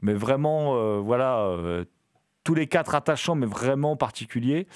mais 0.02 0.14
vraiment, 0.14 1.00
voilà, 1.02 1.56
tous 2.44 2.54
les 2.54 2.68
quatre 2.68 2.96
attachants, 2.96 3.36
mais 3.36 3.46
vraiment 3.46 3.96
particuliers, 3.96 4.68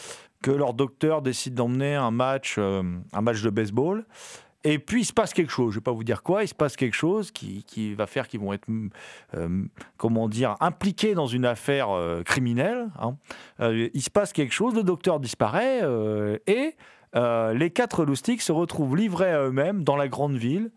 que 0.42 0.52
leur 0.52 0.74
docteur 0.74 1.22
décide 1.22 1.54
d'emmener 1.54 1.96
un 1.96 2.12
match, 2.12 2.58
un 2.58 3.22
match 3.22 3.42
de 3.42 3.50
baseball. 3.50 4.06
Et 4.64 4.78
puis 4.78 5.02
il 5.02 5.06
se 5.06 5.14
passe 5.14 5.34
quelque 5.34 5.52
chose, 5.52 5.72
je 5.74 5.78
ne 5.78 5.80
vais 5.80 5.84
pas 5.84 5.92
vous 5.92 6.04
dire 6.04 6.22
quoi, 6.22 6.44
il 6.44 6.48
se 6.48 6.54
passe 6.54 6.76
quelque 6.76 6.94
chose 6.94 7.32
qui, 7.32 7.64
qui 7.64 7.96
va 7.96 8.06
faire 8.06 8.28
qu'ils 8.28 8.40
vont 8.40 8.54
être, 8.54 8.68
euh, 9.34 9.64
comment 9.98 10.30
dire, 10.30 10.56
impliqués 10.60 11.16
dans 11.16 11.26
une 11.26 11.46
affaire 11.46 11.90
euh, 11.90 12.22
criminelle. 12.22 12.90
hein. 13.00 13.18
Euh, 13.60 13.90
il 13.94 14.02
se 14.04 14.12
passe 14.12 14.34
quelque 14.34 14.54
chose, 14.54 14.76
le 14.76 14.84
docteur 14.84 15.20
disparaît 15.20 15.82
et 16.46 16.76
les 17.16 17.72
quatre 17.72 18.06
loustiques 18.06 18.42
se 18.44 18.52
retrouvent 18.52 18.96
livrés 18.96 19.32
à 19.32 19.44
eux-mêmes 19.48 19.84
dans 19.84 19.96
la 19.96 20.08
grande 20.08 20.36
ville. 20.36 20.72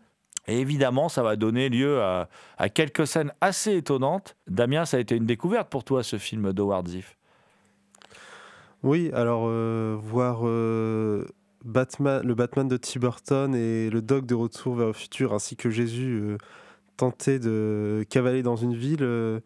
Et 0.47 0.59
évidemment, 0.59 1.07
ça 1.07 1.23
va 1.23 1.35
donner 1.35 1.69
lieu 1.69 2.01
à, 2.01 2.27
à 2.57 2.69
quelques 2.69 3.07
scènes 3.07 3.31
assez 3.39 3.77
étonnantes. 3.77 4.35
Damien, 4.47 4.85
ça 4.85 4.97
a 4.97 4.99
été 4.99 5.15
une 5.15 5.25
découverte 5.25 5.69
pour 5.69 5.83
toi, 5.83 6.03
ce 6.03 6.17
film 6.17 6.53
d'Howard 6.53 6.87
Ziff. 6.87 7.17
Oui, 8.83 9.11
alors 9.13 9.47
voir 9.97 10.41
Le 11.65 12.33
Batman 12.35 12.67
de 12.67 12.77
Tim 12.77 12.99
Burton 12.99 13.55
et 13.55 13.89
le 13.89 14.01
Doc 14.03 14.27
de 14.27 14.35
Retour 14.35 14.75
vers 14.75 14.87
le 14.87 14.93
futur, 14.93 15.33
ainsi 15.33 15.55
que 15.55 15.71
Jésus 15.71 16.19
euh, 16.21 16.37
tenter 16.95 17.39
de 17.39 18.05
cavaler 18.07 18.43
dans 18.43 18.55
une 18.55 18.75
ville, 18.75 19.01
euh, 19.01 19.39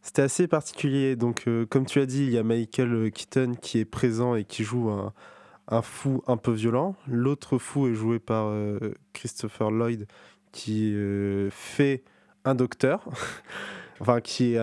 c'était 0.00 0.22
assez 0.22 0.48
particulier. 0.48 1.14
Donc, 1.14 1.44
euh, 1.46 1.66
comme 1.66 1.84
tu 1.84 2.00
as 2.00 2.06
dit, 2.06 2.24
il 2.24 2.30
y 2.30 2.38
a 2.38 2.42
Michael 2.42 3.10
Keaton 3.12 3.54
qui 3.60 3.80
est 3.80 3.84
présent 3.84 4.34
et 4.34 4.44
qui 4.44 4.64
joue 4.64 4.88
un, 4.88 5.82
fou 5.82 6.22
un 6.26 6.38
peu 6.38 6.52
violent. 6.52 6.96
L'autre 7.06 7.58
fou 7.58 7.86
est 7.88 7.94
joué 7.94 8.18
par 8.18 8.50
Christopher 9.12 9.70
Lloyd, 9.70 10.06
qui 10.52 10.96
fait 11.50 12.02
un 12.44 12.54
docteur. 12.54 13.04
Enfin, 14.00 14.20
qui, 14.20 14.56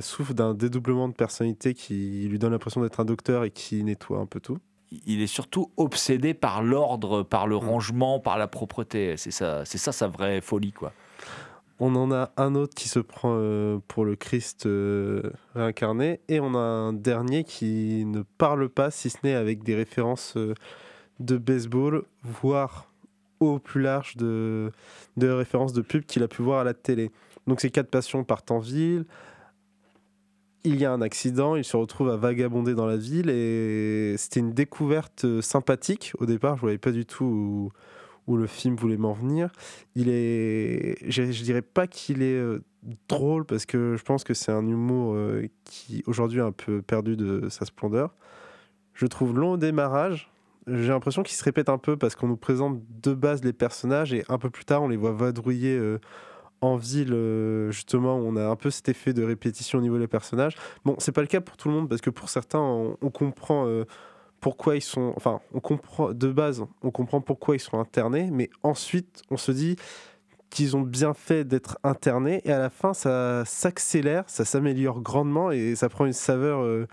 souffre 0.00 0.32
d'un 0.32 0.54
dédoublement 0.54 1.08
de 1.08 1.12
personnalité 1.12 1.74
qui 1.74 2.28
lui 2.28 2.38
donne 2.38 2.52
l'impression 2.52 2.80
d'être 2.80 3.00
un 3.00 3.04
docteur 3.04 3.42
et 3.42 3.50
qui 3.50 3.82
nettoie 3.82 4.20
un 4.20 4.26
peu 4.26 4.38
tout. 4.38 4.58
Il 5.06 5.20
est 5.20 5.26
surtout 5.26 5.70
obsédé 5.76 6.34
par 6.34 6.62
l'ordre, 6.62 7.22
par 7.22 7.46
le 7.46 7.56
rangement, 7.56 8.20
par 8.20 8.38
la 8.38 8.48
propreté. 8.48 9.16
C'est 9.16 9.30
ça, 9.30 9.64
c'est 9.64 9.78
ça 9.78 9.92
sa 9.92 10.08
vraie 10.08 10.40
folie, 10.40 10.72
quoi. 10.72 10.92
On 11.78 11.94
en 11.94 12.10
a 12.10 12.30
un 12.38 12.54
autre 12.54 12.74
qui 12.74 12.88
se 12.88 12.98
prend 12.98 13.36
euh, 13.38 13.78
pour 13.86 14.06
le 14.06 14.16
Christ 14.16 14.64
euh, 14.64 15.30
réincarné 15.54 16.20
et 16.28 16.40
on 16.40 16.54
a 16.54 16.58
un 16.58 16.94
dernier 16.94 17.44
qui 17.44 18.04
ne 18.06 18.22
parle 18.38 18.70
pas, 18.70 18.90
si 18.90 19.10
ce 19.10 19.18
n'est 19.24 19.34
avec 19.34 19.62
des 19.62 19.74
références 19.74 20.38
euh, 20.38 20.54
de 21.20 21.36
baseball, 21.36 22.04
voire 22.22 22.90
au 23.40 23.58
plus 23.58 23.82
large 23.82 24.16
de, 24.16 24.72
de 25.18 25.28
références 25.28 25.74
de 25.74 25.82
pub 25.82 26.06
qu'il 26.06 26.22
a 26.22 26.28
pu 26.28 26.40
voir 26.40 26.60
à 26.60 26.64
la 26.64 26.72
télé. 26.72 27.10
Donc 27.46 27.60
ces 27.60 27.70
quatre 27.70 27.90
passions 27.90 28.24
partent 28.24 28.50
en 28.50 28.58
ville. 28.58 29.04
Il 30.64 30.80
y 30.80 30.84
a 30.84 30.92
un 30.92 31.00
accident, 31.00 31.54
il 31.54 31.64
se 31.64 31.76
retrouve 31.76 32.10
à 32.10 32.16
vagabonder 32.16 32.74
dans 32.74 32.86
la 32.86 32.96
ville 32.96 33.30
et 33.30 34.16
c'était 34.18 34.40
une 34.40 34.52
découverte 34.52 35.24
euh, 35.24 35.40
sympathique. 35.40 36.12
Au 36.18 36.26
départ, 36.26 36.56
je 36.56 36.58
ne 36.58 36.62
voyais 36.62 36.78
pas 36.78 36.90
du 36.90 37.06
tout 37.06 37.70
où, 38.26 38.36
le 38.36 38.48
film 38.48 38.74
voulait 38.74 38.96
m'en 38.96 39.12
venir. 39.12 39.50
Il 39.94 40.08
est, 40.08 40.96
je, 41.08 41.30
je 41.30 41.42
dirais 41.44 41.62
pas 41.62 41.86
qu'il 41.86 42.22
est 42.22 42.34
euh, 42.34 42.64
drôle 43.08 43.44
parce 43.44 43.64
que 43.66 43.94
je 43.96 44.02
pense 44.02 44.24
que 44.24 44.34
c'est 44.34 44.50
un 44.50 44.66
humour 44.66 45.14
euh, 45.14 45.46
qui 45.64 46.02
aujourd'hui 46.06 46.40
a 46.40 46.44
un 46.44 46.52
peu 46.52 46.82
perdu 46.82 47.16
de 47.16 47.48
sa 47.48 47.64
splendeur. 47.64 48.14
Je 48.94 49.06
trouve 49.06 49.38
long 49.38 49.52
au 49.52 49.56
démarrage. 49.56 50.32
J'ai 50.66 50.88
l'impression 50.88 51.22
qu'il 51.22 51.36
se 51.36 51.44
répète 51.44 51.68
un 51.68 51.78
peu 51.78 51.96
parce 51.96 52.16
qu'on 52.16 52.26
nous 52.26 52.36
présente 52.36 52.80
de 53.02 53.14
base 53.14 53.44
les 53.44 53.52
personnages 53.52 54.12
et 54.12 54.24
un 54.28 54.38
peu 54.38 54.50
plus 54.50 54.64
tard 54.64 54.82
on 54.82 54.88
les 54.88 54.96
voit 54.96 55.12
vadrouiller 55.12 55.78
en 56.60 56.76
ville 56.76 57.14
justement 57.70 58.16
on 58.16 58.36
a 58.36 58.46
un 58.46 58.56
peu 58.56 58.70
cet 58.70 58.88
effet 58.88 59.12
de 59.12 59.22
répétition 59.22 59.78
au 59.78 59.82
niveau 59.82 59.98
des 59.98 60.08
personnages. 60.08 60.56
Bon, 60.84 60.96
c'est 60.98 61.12
pas 61.12 61.20
le 61.20 61.26
cas 61.26 61.40
pour 61.40 61.56
tout 61.56 61.68
le 61.68 61.74
monde 61.74 61.88
parce 61.88 62.00
que 62.00 62.10
pour 62.10 62.28
certains 62.28 62.60
on, 62.60 62.96
on 63.00 63.10
comprend 63.10 63.66
euh, 63.66 63.84
pourquoi 64.40 64.76
ils 64.76 64.82
sont 64.82 65.12
enfin 65.16 65.40
on 65.54 65.60
comprend 65.60 66.12
de 66.12 66.28
base 66.28 66.64
on 66.82 66.90
comprend 66.90 67.20
pourquoi 67.20 67.56
ils 67.56 67.60
sont 67.60 67.78
internés 67.78 68.28
mais 68.30 68.50
ensuite 68.62 69.22
on 69.30 69.36
se 69.36 69.52
dit 69.52 69.76
qu'ils 70.50 70.76
ont 70.76 70.82
bien 70.82 71.14
fait 71.14 71.44
d'être 71.44 71.78
internés 71.82 72.40
et 72.44 72.52
à 72.52 72.58
la 72.58 72.70
fin 72.70 72.94
ça 72.94 73.44
s'accélère, 73.44 74.24
ça 74.26 74.44
s'améliore 74.44 75.00
grandement 75.00 75.50
et 75.50 75.74
ça 75.74 75.88
prend 75.88 76.06
une 76.06 76.12
saveur 76.12 76.62
euh, 76.62 76.86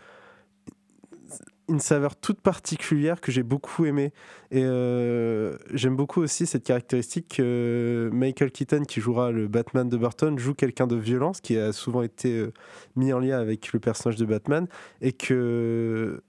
une 1.69 1.79
saveur 1.79 2.15
toute 2.15 2.41
particulière 2.41 3.21
que 3.21 3.31
j'ai 3.31 3.43
beaucoup 3.43 3.85
aimé 3.85 4.11
et 4.51 4.63
euh, 4.63 5.57
j'aime 5.71 5.95
beaucoup 5.95 6.21
aussi 6.21 6.45
cette 6.45 6.63
caractéristique 6.63 7.37
que 7.37 8.09
Michael 8.11 8.51
Keaton 8.51 8.83
qui 8.83 8.99
jouera 8.99 9.31
le 9.31 9.47
Batman 9.47 9.87
de 9.87 9.97
Burton 9.97 10.37
joue 10.37 10.53
quelqu'un 10.53 10.87
de 10.87 10.95
violence 10.95 11.41
qui 11.41 11.57
a 11.57 11.71
souvent 11.71 12.01
été 12.01 12.37
euh, 12.37 12.53
mis 12.95 13.13
en 13.13 13.19
lien 13.19 13.39
avec 13.39 13.71
le 13.71 13.79
personnage 13.79 14.17
de 14.17 14.25
Batman. 14.25 14.67
Et 15.01 15.13
que 15.13 16.21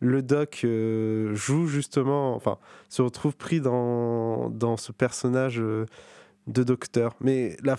le 0.00 0.22
doc 0.22 0.60
euh, 0.64 1.34
joue 1.34 1.66
justement 1.66 2.34
enfin 2.34 2.58
se 2.88 3.02
retrouve 3.02 3.36
pris 3.36 3.60
dans, 3.60 4.50
dans 4.50 4.76
ce 4.76 4.92
personnage 4.92 5.56
de 5.58 6.62
docteur. 6.62 7.16
Mais 7.20 7.56
la 7.62 7.76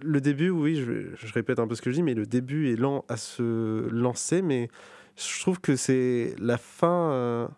le 0.00 0.20
début 0.20 0.50
oui 0.50 0.76
je 0.76 1.32
répète 1.32 1.58
un 1.58 1.66
peu 1.66 1.74
ce 1.74 1.82
que 1.82 1.90
je 1.90 1.96
dis 1.96 2.02
mais 2.02 2.14
le 2.14 2.26
début 2.26 2.72
est 2.72 2.76
lent 2.76 3.04
à 3.08 3.16
se 3.16 3.88
lancer 3.90 4.42
mais 4.42 4.68
je 5.16 5.40
trouve 5.40 5.60
que 5.60 5.76
c'est 5.76 6.34
la 6.38 6.58
fin 6.58 7.10
euh, 7.10 7.48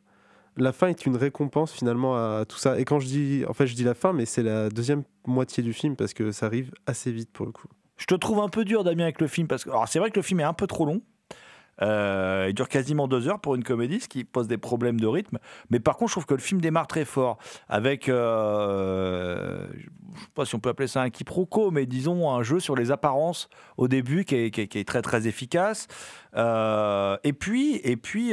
la 0.57 0.73
fin 0.73 0.89
est 0.89 1.07
une 1.07 1.17
récompense 1.17 1.73
finalement 1.73 2.17
à 2.17 2.45
tout 2.45 2.59
ça 2.59 2.79
et 2.79 2.85
quand 2.85 3.01
je 3.01 3.07
dis 3.07 3.45
en 3.49 3.53
fait 3.53 3.67
je 3.67 3.75
dis 3.75 3.85
la 3.85 3.95
fin 3.95 4.13
mais 4.13 4.27
c'est 4.27 4.43
la 4.43 4.69
deuxième 4.69 5.05
moitié 5.27 5.63
du 5.63 5.73
film 5.73 5.97
parce 5.97 6.15
que 6.15 6.33
ça 6.33 6.47
arrive 6.47 6.73
assez 6.87 7.13
vite 7.13 7.31
pour 7.33 7.47
le 7.47 7.53
coup 7.53 7.69
Je 7.97 8.07
te 8.07 8.15
trouve 8.15 8.41
un 8.41 8.49
peu 8.49 8.65
dur, 8.65 8.85
Damien, 8.85 9.05
avec 9.05 9.21
le 9.21 9.27
film, 9.27 9.47
parce 9.49 9.65
que 9.65 9.71
c'est 9.87 9.99
vrai 9.99 10.11
que 10.11 10.17
le 10.17 10.23
film 10.23 10.41
est 10.41 10.45
un 10.45 10.55
peu 10.55 10.67
trop 10.67 10.87
long. 10.87 11.01
Euh, 11.83 12.47
il 12.49 12.55
dure 12.55 12.69
quasiment 12.69 13.09
deux 13.09 13.29
heures 13.29 13.41
pour 13.41 13.55
une 13.55 13.65
comédie, 13.65 14.01
ce 14.01 14.09
qui 14.09 14.25
pose 14.25 14.49
des 14.49 14.59
problèmes 14.59 15.01
de 15.01 15.07
rythme. 15.07 15.39
Mais 15.71 15.81
par 15.81 15.97
contre, 15.97 16.11
je 16.11 16.15
trouve 16.15 16.27
que 16.27 16.35
le 16.35 16.41
film 16.41 16.61
démarre 16.61 16.87
très 16.87 17.05
fort, 17.05 17.39
avec, 17.69 18.09
euh, 18.09 19.67
je 19.73 19.77
ne 19.77 20.21
sais 20.21 20.27
pas 20.35 20.45
si 20.45 20.55
on 20.55 20.61
peut 20.61 20.71
appeler 20.71 20.89
ça 20.89 21.03
un 21.03 21.11
quiproquo, 21.11 21.71
mais 21.71 21.87
disons 21.87 22.31
un 22.31 22.43
jeu 22.43 22.61
sur 22.61 22.77
les 22.77 22.91
apparences 22.91 23.49
au 23.77 23.89
début 23.89 24.25
qui 24.25 24.37
est, 24.37 24.89
très 24.89 25.03
très 25.03 25.27
efficace. 25.27 25.89
Euh, 26.37 27.17
et 27.25 27.33
puis, 27.33 27.81
et 27.83 27.97
puis 27.97 28.33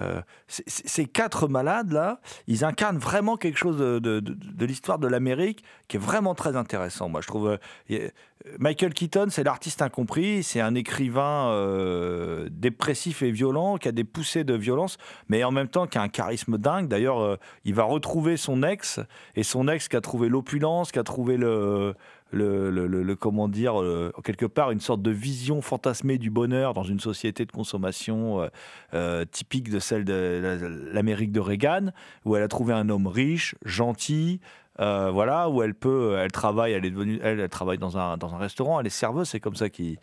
euh, 0.00 0.20
euh, 0.20 0.20
ces 0.46 1.06
quatre 1.06 1.48
malades 1.48 1.92
là, 1.92 2.20
ils 2.46 2.64
incarnent 2.64 2.98
vraiment 2.98 3.36
quelque 3.36 3.58
chose 3.58 3.78
de, 3.78 4.64
l'histoire 4.64 4.98
de 4.98 5.06
l'Amérique 5.06 5.62
qui 5.88 5.96
est 5.96 6.00
vraiment 6.00 6.34
très 6.34 6.56
intéressant. 6.56 7.08
Moi, 7.08 7.20
je 7.20 7.26
trouve. 7.26 7.58
euh, 7.90 8.08
a- 8.08 8.10
Michael 8.58 8.94
Keaton, 8.94 9.26
c'est 9.28 9.44
l'artiste 9.44 9.82
incompris, 9.82 10.42
c'est 10.42 10.60
un 10.62 10.74
écrivain 10.74 11.50
euh, 11.50 12.48
dépressif 12.50 13.22
et 13.22 13.30
violent, 13.30 13.76
qui 13.76 13.86
a 13.86 13.92
des 13.92 14.02
poussées 14.04 14.44
de 14.44 14.54
violence, 14.54 14.96
mais 15.28 15.44
en 15.44 15.50
même 15.50 15.68
temps 15.68 15.86
qui 15.86 15.98
a 15.98 16.02
un 16.02 16.08
charisme 16.08 16.56
dingue. 16.56 16.88
D'ailleurs, 16.88 17.20
euh, 17.20 17.36
il 17.66 17.74
va 17.74 17.82
retrouver 17.82 18.38
son 18.38 18.62
ex, 18.62 18.98
et 19.36 19.42
son 19.42 19.68
ex 19.68 19.88
qui 19.88 19.96
a 19.96 20.00
trouvé 20.00 20.30
l'opulence, 20.30 20.90
qui 20.90 20.98
a 20.98 21.02
trouvé 21.02 21.36
le, 21.36 21.94
le, 22.32 22.70
le- 22.86 23.16
comment 23.16 23.48
dire, 23.48 23.80
euh, 23.80 24.12
quelque 24.24 24.46
part 24.46 24.70
une 24.70 24.80
sorte 24.80 25.02
de 25.02 25.10
vision 25.10 25.60
fantasmée 25.62 26.18
du 26.18 26.30
bonheur 26.30 26.74
dans 26.74 26.84
une 26.84 27.00
société 27.00 27.44
de 27.44 27.52
consommation 27.52 28.40
euh, 28.42 28.48
euh, 28.94 29.24
typique 29.30 29.70
de 29.70 29.78
celle 29.78 30.04
de 30.04 30.40
la- 30.42 30.92
l'Amérique 30.92 31.32
de 31.32 31.40
Reagan, 31.40 31.90
où 32.24 32.36
elle 32.36 32.42
a 32.42 32.48
trouvé 32.48 32.72
un 32.72 32.88
homme 32.88 33.06
riche, 33.06 33.54
gentil, 33.64 34.40
euh, 34.80 35.10
voilà, 35.10 35.48
où 35.48 35.62
elle 35.62 35.74
peut, 35.74 36.16
elle 36.18 36.32
travaille, 36.32 36.72
elle 36.72 36.84
est 36.84 36.90
devenue, 36.90 37.18
elle, 37.22 37.40
elle 37.40 37.48
travaille 37.48 37.78
dans 37.78 37.98
un, 37.98 38.16
dans 38.16 38.34
un 38.34 38.38
restaurant, 38.38 38.80
elle 38.80 38.86
est 38.86 38.90
serveuse, 38.90 39.28
c'est 39.28 39.40
comme 39.40 39.56
ça 39.56 39.68
qu'il 39.68 39.98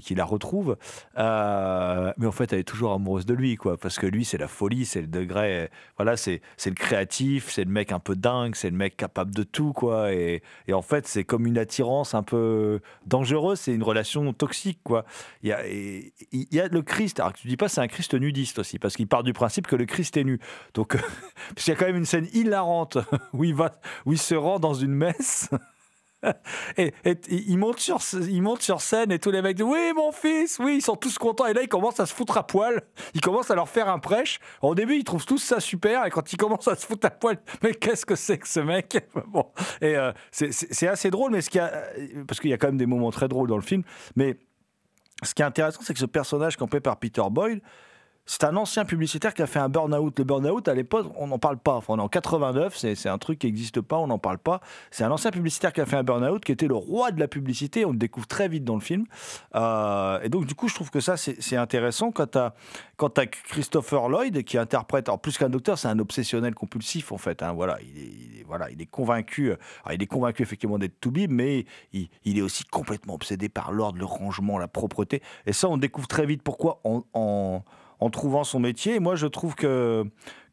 qu'il 0.00 0.16
la 0.16 0.24
retrouve. 0.24 0.76
Euh, 1.18 2.12
mais 2.16 2.26
en 2.26 2.32
fait, 2.32 2.52
elle 2.52 2.60
est 2.60 2.64
toujours 2.64 2.92
amoureuse 2.92 3.26
de 3.26 3.34
lui, 3.34 3.56
quoi, 3.56 3.76
parce 3.76 3.98
que 3.98 4.06
lui, 4.06 4.24
c'est 4.24 4.38
la 4.38 4.48
folie, 4.48 4.86
c'est 4.86 5.00
le 5.00 5.06
degré, 5.06 5.70
voilà, 5.96 6.16
c'est 6.16 6.40
le 6.64 6.72
créatif, 6.72 7.50
c'est 7.50 7.64
le 7.64 7.70
mec 7.70 7.92
un 7.92 7.98
peu 7.98 8.16
dingue, 8.16 8.54
c'est 8.54 8.70
le 8.70 8.76
mec 8.76 8.96
capable 8.96 9.34
de 9.34 9.42
tout, 9.42 9.72
quoi. 9.72 10.12
Et, 10.12 10.42
et 10.66 10.72
en 10.72 10.82
fait, 10.82 11.06
c'est 11.06 11.24
comme 11.24 11.46
une 11.46 11.58
attirance 11.58 12.14
un 12.14 12.22
peu 12.22 12.80
dangereuse, 13.06 13.60
c'est 13.60 13.74
une 13.74 13.82
relation 13.82 14.32
toxique, 14.32 14.80
quoi. 14.84 15.04
Il 15.42 15.50
y 15.50 15.52
a, 15.52 15.66
il 15.66 16.08
y 16.32 16.60
a 16.60 16.68
le 16.68 16.82
Christ, 16.82 17.20
alors 17.20 17.32
que 17.32 17.38
tu 17.38 17.48
dis 17.48 17.56
pas 17.56 17.68
c'est 17.68 17.80
un 17.80 17.88
Christ 17.88 18.14
nudiste 18.14 18.58
aussi, 18.58 18.78
parce 18.78 18.96
qu'il 18.96 19.06
part 19.06 19.22
du 19.22 19.32
principe 19.32 19.66
que 19.66 19.76
le 19.76 19.86
Christ 19.86 20.16
est 20.16 20.24
nu. 20.24 20.40
Donc, 20.74 20.96
parce 21.54 21.66
y 21.66 21.72
a 21.72 21.74
quand 21.74 21.86
même 21.86 21.96
une 21.96 22.04
scène 22.04 22.28
hilarante 22.32 22.98
où 23.32 23.44
il 23.44 23.54
va, 23.54 23.80
où 24.06 24.12
il 24.12 24.18
se 24.18 24.34
rend 24.34 24.58
dans 24.58 24.74
une 24.74 24.94
messe. 24.94 25.48
Et, 26.78 26.92
il, 27.28 27.58
monte 27.58 27.80
sur, 27.80 28.00
sur 28.02 28.80
scène 28.80 29.12
et 29.12 29.18
tous 29.18 29.30
les 29.30 29.42
mecs 29.42 29.56
disent 29.56 29.66
Oui, 29.66 29.92
mon 29.94 30.12
fils, 30.12 30.58
oui, 30.58 30.76
ils 30.76 30.82
sont 30.82 30.96
tous 30.96 31.18
contents. 31.18 31.46
Et 31.46 31.52
là, 31.52 31.62
il 31.62 31.68
commence 31.68 32.00
à 32.00 32.06
se 32.06 32.14
foutre 32.14 32.36
à 32.36 32.46
poil. 32.46 32.82
Il 33.14 33.20
commence 33.20 33.50
à 33.50 33.54
leur 33.54 33.68
faire 33.68 33.88
un 33.88 33.98
prêche. 33.98 34.38
Au 34.62 34.74
début, 34.74 34.96
ils 34.96 35.04
trouvent 35.04 35.26
tous 35.26 35.38
ça 35.38 35.60
super. 35.60 36.06
Et 36.06 36.10
quand 36.10 36.32
il 36.32 36.36
commence 36.36 36.66
à 36.68 36.76
se 36.76 36.86
foutre 36.86 37.06
à 37.06 37.10
poil, 37.10 37.38
mais 37.62 37.74
qu'est-ce 37.74 38.06
que 38.06 38.16
c'est 38.16 38.38
que 38.38 38.48
ce 38.48 38.60
mec? 38.60 38.96
Bon, 39.28 39.46
et 39.80 39.96
euh, 39.96 40.12
c'est- 40.30 40.86
assez 40.86 41.10
drôle, 41.10 41.32
mais 41.32 41.40
ce 41.40 41.58
a, 41.58 41.70
parce 42.26 42.40
qu'il 42.40 42.50
y 42.50 42.52
a 42.52 42.58
quand 42.58 42.68
même 42.68 42.76
des 42.76 42.86
moments 42.86 43.10
très 43.10 43.26
drôles 43.26 43.48
dans 43.48 43.56
le 43.56 43.62
film. 43.62 43.82
Mais 44.16 44.38
ce 45.22 45.34
qui 45.34 45.42
est 45.42 45.44
intéressant, 45.44 45.80
c'est 45.82 45.94
que 45.94 46.00
ce 46.00 46.06
personnage 46.06 46.56
campé 46.56 46.80
par 46.80 46.98
Peter 46.98 47.22
Boyle, 47.30 47.60
c'est 48.26 48.44
un 48.44 48.56
ancien 48.56 48.84
publicitaire 48.84 49.34
qui 49.34 49.42
a 49.42 49.46
fait 49.46 49.58
un 49.58 49.68
burn-out. 49.68 50.18
Le 50.18 50.24
burn-out, 50.24 50.66
à 50.68 50.74
l'époque, 50.74 51.08
on 51.16 51.26
n'en 51.26 51.38
parle 51.38 51.58
pas. 51.58 51.74
Enfin, 51.76 51.94
on 51.94 51.98
est 51.98 52.02
en 52.02 52.08
89, 52.08 52.74
c'est 52.76 53.08
un 53.08 53.18
truc 53.18 53.38
qui 53.38 53.46
n'existe 53.46 53.80
pas, 53.82 53.98
on 53.98 54.06
n'en 54.06 54.18
parle 54.18 54.38
pas. 54.38 54.60
C'est 54.90 55.04
un 55.04 55.10
ancien 55.10 55.30
publicitaire 55.30 55.72
qui 55.72 55.80
a 55.82 55.86
fait 55.86 55.96
un 55.96 56.02
burn-out, 56.04 56.42
qui 56.44 56.52
était 56.52 56.66
le 56.66 56.74
roi 56.74 57.10
de 57.10 57.20
la 57.20 57.28
publicité. 57.28 57.84
On 57.84 57.90
le 57.92 57.98
découvre 57.98 58.26
très 58.26 58.48
vite 58.48 58.64
dans 58.64 58.74
le 58.76 58.80
film. 58.80 59.04
Euh, 59.54 60.20
et 60.22 60.28
donc, 60.30 60.46
du 60.46 60.54
coup, 60.54 60.68
je 60.68 60.74
trouve 60.74 60.90
que 60.90 61.00
ça, 61.00 61.16
c'est 61.16 61.56
intéressant 61.56 62.12
quand 62.12 62.32
tu 62.32 62.38
as, 63.20 63.26
Christopher 63.26 64.08
Lloyd 64.08 64.42
qui 64.44 64.56
interprète, 64.58 65.08
alors 65.08 65.20
plus 65.20 65.36
qu'un 65.36 65.50
docteur, 65.50 65.78
c'est 65.78 65.88
un 65.88 65.98
obsessionnel 65.98 66.54
compulsif, 66.54 67.12
en 67.12 67.18
fait. 67.18 67.42
hein. 67.42 67.52
voilà, 67.52 67.78
il 67.82 67.98
est, 67.98 68.06
il 68.06 68.40
est- 68.40 68.44
voilà, 68.44 68.70
il 68.70 68.80
est 68.80 68.86
convaincu. 68.86 69.50
euh, 69.50 69.56
il 69.92 70.02
est 70.02 70.06
convaincu, 70.06 70.42
effectivement, 70.42 70.78
d'être 70.78 70.98
Toubib, 71.00 71.30
mais 71.30 71.66
il, 71.92 72.08
est 72.38 72.42
aussi 72.42 72.64
complètement 72.64 73.14
obsédé 73.14 73.48
par 73.48 73.72
l'ordre, 73.72 73.98
le 73.98 74.04
rangement, 74.04 74.58
la 74.58 74.68
propreté. 74.68 75.22
Et 75.46 75.52
ça, 75.52 75.68
on 75.68 75.76
découvre 75.76 76.08
très 76.08 76.26
vite 76.26 76.42
pourquoi 76.42 76.80
en, 78.00 78.10
trouvant 78.10 78.44
son 78.44 78.60
métier. 78.60 79.00
Moi, 79.00 79.16
je 79.16 79.26
trouve 79.26 79.54
que, 79.54 80.04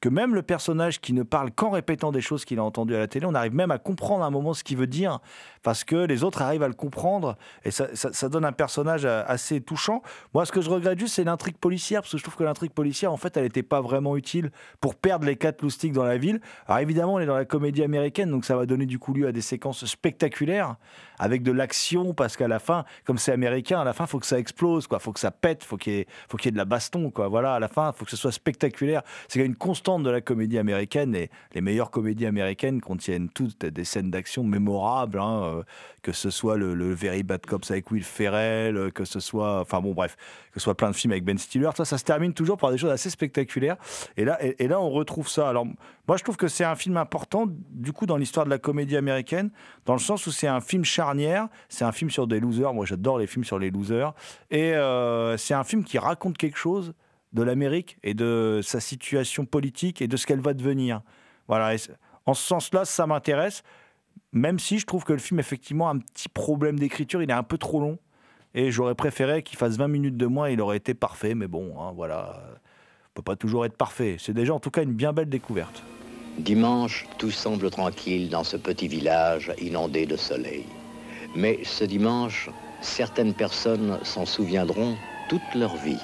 que 0.01 0.09
même 0.09 0.33
le 0.33 0.41
personnage 0.41 0.99
qui 0.99 1.13
ne 1.13 1.21
parle 1.21 1.51
qu'en 1.51 1.69
répétant 1.69 2.11
des 2.11 2.21
choses 2.21 2.43
qu'il 2.43 2.57
a 2.57 2.63
entendues 2.63 2.95
à 2.95 2.99
la 2.99 3.07
télé, 3.07 3.27
on 3.27 3.35
arrive 3.35 3.53
même 3.53 3.69
à 3.69 3.77
comprendre 3.77 4.23
un 4.23 4.31
moment 4.31 4.55
ce 4.55 4.63
qu'il 4.63 4.77
veut 4.77 4.87
dire, 4.87 5.19
parce 5.61 5.83
que 5.83 5.95
les 5.95 6.23
autres 6.23 6.41
arrivent 6.41 6.63
à 6.63 6.67
le 6.67 6.73
comprendre, 6.73 7.37
et 7.63 7.71
ça, 7.71 8.29
donne 8.29 8.43
un 8.43 8.51
personnage 8.51 9.05
assez 9.05 9.61
touchant. 9.61 10.01
Moi, 10.33 10.45
ce 10.45 10.51
que 10.51 10.59
je 10.59 10.71
regrette 10.71 10.99
juste, 10.99 11.15
c'est 11.15 11.23
l'intrigue 11.23 11.57
policière, 11.57 12.01
parce 12.01 12.11
que 12.13 12.17
je 12.17 12.23
trouve 12.23 12.35
que 12.35 12.43
l'intrigue 12.43 12.71
policière, 12.71 13.13
en 13.13 13.17
fait, 13.17 13.37
elle 13.37 13.43
n'était 13.43 13.61
pas 13.61 13.79
vraiment 13.79 14.17
utile 14.17 14.51
pour 14.79 14.95
perdre 14.95 15.25
les 15.25 15.35
quatre 15.35 15.61
loustiques 15.61 15.93
dans 15.93 16.03
la 16.03 16.17
ville. 16.17 16.41
Alors 16.67 16.79
évidemment, 16.79 17.13
on 17.13 17.19
est 17.19 17.27
dans 17.27 17.35
la 17.35 17.45
comédie 17.45 17.83
américaine, 17.83 18.31
donc 18.31 18.43
ça 18.43 18.55
va 18.55 18.65
donner 18.65 18.87
du 18.87 18.97
coup 18.97 19.13
lieu 19.13 19.27
à 19.27 19.31
des 19.31 19.41
séquences 19.41 19.85
spectaculaires, 19.85 20.77
avec 21.19 21.43
de 21.43 21.51
l'action, 21.51 22.15
parce 22.15 22.37
qu'à 22.37 22.47
la 22.47 22.57
fin, 22.57 22.85
comme 23.05 23.19
c'est 23.19 23.31
américain, 23.31 23.81
à 23.81 23.83
la 23.83 23.93
fin, 23.93 24.07
faut 24.07 24.17
que 24.17 24.25
ça 24.25 24.39
explose, 24.39 24.87
quoi. 24.87 24.97
faut 24.97 25.13
que 25.13 25.19
ça 25.19 25.29
pète, 25.29 25.63
faut 25.63 25.77
qu'il 25.77 25.93
y 25.93 25.97
ait, 25.99 26.07
faut 26.27 26.37
qu'il 26.37 26.47
y 26.47 26.49
ait 26.49 26.53
de 26.53 26.57
la 26.57 26.65
baston, 26.65 27.11
quoi. 27.11 27.27
Voilà, 27.27 27.53
à 27.53 27.59
la 27.59 27.67
fin, 27.67 27.91
faut 27.91 28.05
que 28.05 28.11
ce 28.11 28.17
soit 28.17 28.31
spectaculaire. 28.31 29.03
C'est 29.27 29.45
une 29.45 29.55
constante 29.55 29.90
de 29.99 30.09
la 30.09 30.21
comédie 30.21 30.57
américaine, 30.57 31.15
et 31.15 31.29
les 31.53 31.61
meilleures 31.61 31.91
comédies 31.91 32.25
américaines 32.25 32.81
contiennent 32.81 33.29
toutes 33.29 33.65
des 33.65 33.83
scènes 33.83 34.11
d'action 34.11 34.43
mémorables, 34.43 35.19
hein, 35.19 35.43
euh, 35.43 35.63
que 36.01 36.11
ce 36.11 36.29
soit 36.29 36.57
le, 36.57 36.73
le 36.73 36.93
Very 36.93 37.23
Bad 37.23 37.45
Cops 37.45 37.69
avec 37.71 37.91
Will 37.91 38.03
Ferrell, 38.03 38.77
euh, 38.77 38.89
que 38.89 39.05
ce 39.05 39.19
soit, 39.19 39.59
enfin 39.59 39.81
bon, 39.81 39.93
bref, 39.93 40.15
que 40.51 40.59
ce 40.59 40.63
soit 40.63 40.75
plein 40.75 40.89
de 40.89 40.95
films 40.95 41.11
avec 41.11 41.23
Ben 41.23 41.37
Stiller, 41.37 41.69
ça, 41.75 41.85
ça 41.85 41.97
se 41.97 42.03
termine 42.03 42.33
toujours 42.33 42.57
par 42.57 42.71
des 42.71 42.77
choses 42.77 42.91
assez 42.91 43.09
spectaculaires. 43.09 43.77
Et 44.17 44.25
là, 44.25 44.37
et, 44.41 44.67
là, 44.67 44.79
on 44.79 44.89
retrouve 44.89 45.27
ça. 45.27 45.49
Alors, 45.49 45.65
moi, 46.07 46.17
je 46.17 46.23
trouve 46.23 46.37
que 46.37 46.47
c'est 46.47 46.63
un 46.63 46.75
film 46.75 46.97
important, 46.97 47.45
du 47.47 47.93
coup, 47.93 48.05
dans 48.05 48.17
l'histoire 48.17 48.45
de 48.45 48.49
la 48.49 48.57
comédie 48.57 48.97
américaine, 48.97 49.51
dans 49.85 49.93
le 49.93 49.99
sens 49.99 50.27
où 50.27 50.31
c'est 50.31 50.47
un 50.47 50.61
film 50.61 50.83
charnière, 50.83 51.47
c'est 51.69 51.85
un 51.85 51.91
film 51.91 52.09
sur 52.09 52.27
des 52.27 52.39
losers. 52.39 52.73
Moi, 52.73 52.85
j'adore 52.85 53.19
les 53.19 53.27
films 53.27 53.45
sur 53.45 53.59
les 53.59 53.71
losers. 53.71 54.13
Et 54.49 54.73
euh, 54.73 55.37
c'est 55.37 55.53
un 55.53 55.63
film 55.63 55.83
qui 55.83 55.97
raconte 55.97 56.37
quelque 56.37 56.57
chose 56.57 56.93
de 57.33 57.43
l'Amérique 57.43 57.97
et 58.03 58.13
de 58.13 58.59
sa 58.63 58.79
situation 58.79 59.45
politique 59.45 60.01
et 60.01 60.07
de 60.07 60.17
ce 60.17 60.25
qu'elle 60.25 60.41
va 60.41 60.53
devenir. 60.53 61.01
Voilà. 61.47 61.75
En 62.25 62.33
ce 62.33 62.43
sens-là, 62.43 62.85
ça 62.85 63.07
m'intéresse, 63.07 63.63
même 64.31 64.59
si 64.59 64.79
je 64.79 64.85
trouve 64.85 65.03
que 65.03 65.13
le 65.13 65.19
film, 65.19 65.39
effectivement, 65.39 65.89
a 65.89 65.93
un 65.93 65.99
petit 65.99 66.29
problème 66.29 66.77
d'écriture. 66.77 67.21
Il 67.21 67.29
est 67.29 67.33
un 67.33 67.43
peu 67.43 67.57
trop 67.57 67.79
long. 67.79 67.97
Et 68.53 68.69
j'aurais 68.69 68.95
préféré 68.95 69.43
qu'il 69.43 69.57
fasse 69.57 69.77
20 69.77 69.87
minutes 69.87 70.17
de 70.17 70.25
moins, 70.25 70.49
il 70.49 70.59
aurait 70.59 70.77
été 70.77 70.93
parfait. 70.93 71.35
Mais 71.35 71.47
bon, 71.47 71.81
hein, 71.81 71.93
voilà. 71.95 72.41
On 73.09 73.13
peut 73.15 73.21
pas 73.21 73.35
toujours 73.35 73.65
être 73.65 73.77
parfait. 73.77 74.17
C'est 74.19 74.33
déjà, 74.33 74.53
en 74.53 74.59
tout 74.59 74.71
cas, 74.71 74.83
une 74.83 74.93
bien 74.93 75.13
belle 75.13 75.29
découverte. 75.29 75.83
Dimanche, 76.37 77.07
tout 77.17 77.31
semble 77.31 77.69
tranquille 77.69 78.29
dans 78.29 78.43
ce 78.43 78.55
petit 78.55 78.87
village 78.87 79.51
inondé 79.59 80.05
de 80.05 80.15
soleil. 80.15 80.65
Mais 81.35 81.59
ce 81.63 81.83
dimanche, 81.83 82.49
certaines 82.81 83.33
personnes 83.33 83.99
s'en 84.03 84.25
souviendront 84.25 84.95
toute 85.29 85.41
leur 85.55 85.75
vie. 85.77 85.99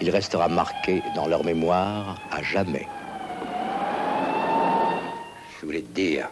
Il 0.00 0.10
restera 0.10 0.48
marqué 0.48 1.02
dans 1.14 1.26
leur 1.26 1.44
mémoire 1.44 2.20
à 2.30 2.42
jamais. 2.42 2.86
Je 5.60 5.66
voulais 5.66 5.82
te 5.82 5.92
dire, 5.92 6.28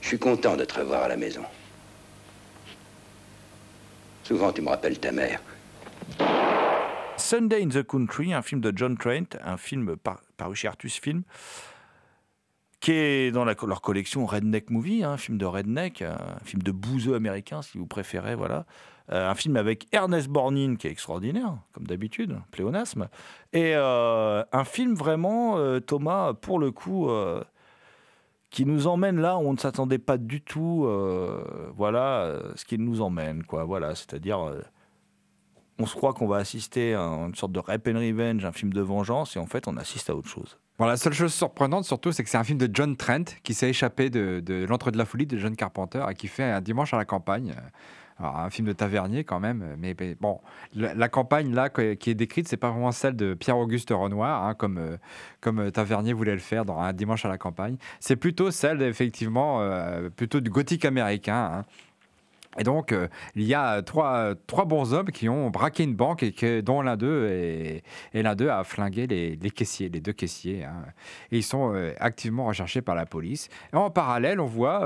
je 0.00 0.08
suis 0.08 0.18
content 0.18 0.56
de 0.56 0.64
te 0.64 0.78
revoir 0.80 1.02
à 1.02 1.08
la 1.08 1.16
maison. 1.16 1.44
Souvent, 4.22 4.52
tu 4.52 4.62
me 4.62 4.70
rappelles 4.70 4.98
ta 4.98 5.12
mère. 5.12 5.40
Sunday 7.18 7.62
in 7.62 7.68
the 7.68 7.82
Country, 7.86 8.32
un 8.32 8.42
film 8.42 8.60
de 8.60 8.72
John 8.74 8.96
Trent, 8.96 9.36
un 9.44 9.56
film 9.58 9.96
par- 9.96 10.22
paru 10.36 10.54
chez 10.56 10.66
Artus 10.68 10.98
Film, 10.98 11.22
qui 12.80 12.92
est 12.92 13.30
dans 13.30 13.44
la- 13.44 13.54
leur 13.66 13.82
collection 13.82 14.24
Redneck 14.26 14.70
Movie, 14.70 15.04
hein, 15.04 15.12
un 15.12 15.16
film 15.18 15.38
de 15.38 15.44
redneck, 15.46 16.02
un 16.02 16.38
film 16.44 16.62
de 16.62 16.72
bouseux 16.72 17.14
américain, 17.14 17.62
si 17.62 17.78
vous 17.78 17.86
préférez, 17.86 18.34
voilà. 18.34 18.64
Euh, 19.12 19.30
un 19.30 19.34
film 19.34 19.56
avec 19.56 19.86
Ernest 19.92 20.28
Borgnine, 20.28 20.78
qui 20.78 20.86
est 20.86 20.90
extraordinaire, 20.90 21.58
comme 21.72 21.86
d'habitude, 21.86 22.38
pléonasme. 22.50 23.08
Et 23.52 23.72
euh, 23.74 24.42
un 24.50 24.64
film 24.64 24.94
vraiment, 24.94 25.58
euh, 25.58 25.78
Thomas, 25.78 26.32
pour 26.32 26.58
le 26.58 26.70
coup, 26.70 27.10
qui 28.50 28.64
nous 28.64 28.86
emmène 28.86 29.20
là 29.20 29.36
où 29.36 29.40
on 29.40 29.52
ne 29.52 29.58
s'attendait 29.58 29.98
pas 29.98 30.16
du 30.16 30.40
tout. 30.40 30.88
voilà 31.76 32.38
ce 32.54 32.64
qui 32.64 32.78
nous 32.78 33.02
emmène, 33.02 33.44
quoi. 33.44 33.64
Voilà, 33.64 33.94
c'est-à-dire. 33.94 34.38
on 35.78 35.86
se 35.86 35.94
croit 35.94 36.14
qu'on 36.14 36.28
va 36.28 36.36
assister 36.36 36.94
à 36.94 37.02
une 37.02 37.34
sorte 37.34 37.52
de 37.52 37.58
rap 37.58 37.86
and 37.88 37.98
revenge, 37.98 38.44
un 38.44 38.52
film 38.52 38.72
de 38.72 38.80
vengeance, 38.80 39.36
et 39.36 39.38
en 39.38 39.46
fait, 39.46 39.68
on 39.68 39.76
assiste 39.76 40.08
à 40.08 40.14
autre 40.14 40.28
chose. 40.28 40.56
Bon, 40.78 40.86
la 40.86 40.96
seule 40.96 41.12
chose 41.12 41.32
surprenante, 41.32 41.84
surtout, 41.84 42.10
c'est 42.10 42.24
que 42.24 42.30
c'est 42.30 42.38
un 42.38 42.42
film 42.42 42.58
de 42.58 42.68
John 42.72 42.96
Trent 42.96 43.24
qui 43.44 43.54
s'est 43.54 43.70
échappé 43.70 44.10
de, 44.10 44.40
de 44.40 44.64
L'Entre 44.64 44.90
de 44.90 44.98
la 44.98 45.04
folie 45.04 45.26
de 45.26 45.38
John 45.38 45.54
Carpenter 45.54 46.04
et 46.10 46.14
qui 46.14 46.26
fait 46.26 46.42
un 46.42 46.60
dimanche 46.60 46.94
à 46.94 46.96
la 46.96 47.04
campagne. 47.04 47.54
Alors, 48.18 48.38
un 48.38 48.50
film 48.50 48.68
de 48.68 48.72
Tavernier 48.72 49.24
quand 49.24 49.40
même, 49.40 49.74
mais, 49.78 49.94
mais 49.98 50.16
bon, 50.20 50.40
la, 50.74 51.08
campagne 51.08 51.52
là 51.52 51.68
qui 51.68 52.10
est 52.10 52.14
décrite, 52.14 52.46
c'est 52.46 52.56
pas 52.56 52.70
vraiment 52.70 52.92
celle 52.92 53.16
de 53.16 53.34
Pierre-Auguste 53.34 53.90
Renoir, 53.90 54.44
hein, 54.44 54.54
comme, 54.54 54.78
euh, 54.78 54.96
comme 55.40 55.58
euh, 55.58 55.70
Tavernier 55.70 56.12
voulait 56.12 56.32
le 56.32 56.38
faire 56.38 56.64
dans 56.64 56.78
un 56.78 56.92
dimanche 56.92 57.24
à 57.24 57.28
la 57.28 57.38
campagne. 57.38 57.76
C'est 57.98 58.14
plutôt 58.14 58.52
celle, 58.52 58.82
effectivement, 58.82 59.60
euh, 59.62 60.10
plutôt 60.10 60.40
du 60.40 60.50
gothique 60.50 60.84
américain. 60.84 61.50
hein. 61.52 61.64
Et 62.58 62.62
donc, 62.62 62.92
euh, 62.92 63.08
il 63.34 63.42
y 63.44 63.54
a 63.54 63.82
trois, 63.82 64.34
trois 64.46 64.64
bons 64.64 64.94
hommes 64.94 65.10
qui 65.10 65.28
ont 65.28 65.50
braqué 65.50 65.82
une 65.82 65.94
banque 65.96 66.22
et 66.22 66.32
que, 66.32 66.60
dont 66.60 66.82
l'un 66.82 66.96
d'eux 66.96 67.80
a 68.50 68.64
flingué 68.64 69.06
les, 69.06 69.36
les 69.36 69.50
caissiers, 69.50 69.88
les 69.88 70.00
deux 70.00 70.12
caissiers. 70.12 70.64
hein. 70.64 70.84
Et 71.32 71.38
ils 71.38 71.42
sont 71.42 71.74
euh, 71.74 71.92
activement 71.98 72.46
recherchés 72.46 72.82
par 72.82 72.94
la 72.94 73.06
police. 73.06 73.48
Et 73.72 73.76
en 73.76 73.90
parallèle, 73.90 74.40
on 74.40 74.46
voit 74.46 74.84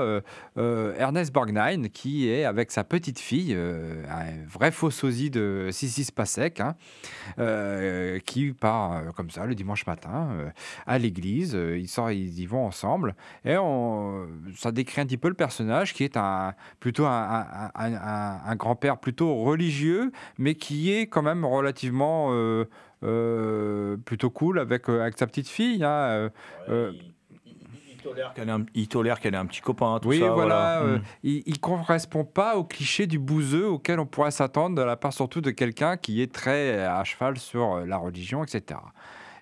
euh, 0.57 0.93
Ernest 0.97 1.31
Borgnine 1.33 1.89
qui 1.89 2.29
est 2.29 2.45
avec 2.45 2.71
sa 2.71 2.83
petite 2.83 3.19
fille, 3.19 3.53
un 3.53 4.45
vrai 4.47 4.71
faux 4.71 4.91
sosie 4.91 5.29
de 5.29 5.69
Sissi 5.71 6.05
Spacek, 6.05 6.61
hein, 6.61 6.75
qui 8.25 8.51
part 8.53 9.13
comme 9.15 9.29
ça 9.29 9.45
le 9.45 9.55
dimanche 9.55 9.85
matin 9.85 10.29
à 10.87 10.97
l'église. 10.97 11.53
Ils, 11.53 11.87
sortent, 11.87 12.13
ils 12.13 12.39
y 12.39 12.45
vont 12.45 12.65
ensemble. 12.65 13.15
Et 13.45 13.57
on, 13.57 14.27
ça 14.55 14.71
décrit 14.71 15.01
un 15.01 15.05
petit 15.05 15.17
peu 15.17 15.27
le 15.27 15.33
personnage 15.33 15.93
qui 15.93 16.03
est 16.03 16.17
un, 16.17 16.53
plutôt 16.79 17.05
un- 17.05 17.45
un- 17.75 17.93
un- 17.93 18.39
un 18.45 18.55
grand-père 18.55 18.97
plutôt 18.97 19.35
religieux, 19.43 20.11
mais 20.37 20.55
qui 20.55 20.91
est 20.93 21.07
quand 21.07 21.21
même 21.21 21.43
relativement 21.45 22.29
euh, 22.31 22.65
euh, 23.03 23.97
plutôt 23.97 24.29
cool 24.29 24.59
avec, 24.59 24.89
euh, 24.89 25.01
avec 25.01 25.17
sa 25.17 25.27
petite 25.27 25.47
fille. 25.47 25.83
hein, 25.83 25.89
euh, 25.89 26.29
euh, 26.69 26.91
un- 28.49 28.65
il 28.73 28.87
tolère 28.87 29.19
qu'elle 29.19 29.33
ait 29.33 29.37
un 29.37 29.45
petit 29.45 29.61
copain, 29.61 29.99
tout 30.01 30.09
oui, 30.09 30.19
ça. 30.19 30.31
voilà. 30.31 30.81
euh, 30.81 30.97
Mm. 30.97 31.01
il 31.23 31.43
ne 31.53 31.57
correspond 31.57 32.23
pas 32.23 32.55
au 32.57 32.63
cliché 32.63 33.07
du 33.07 33.19
bouseux 33.19 33.67
auquel 33.67 33.99
on 33.99 34.05
pourrait 34.05 34.31
s'attendre 34.31 34.75
de 34.75 34.81
la 34.81 34.95
part 34.95 35.13
surtout 35.13 35.41
de 35.41 35.51
quelqu'un 35.51 35.97
qui 35.97 36.21
est 36.21 36.31
très 36.33 36.83
à 36.85 37.03
cheval 37.03 37.37
sur 37.37 37.85
la 37.85 37.97
religion, 37.97 38.43
etc. 38.43 38.79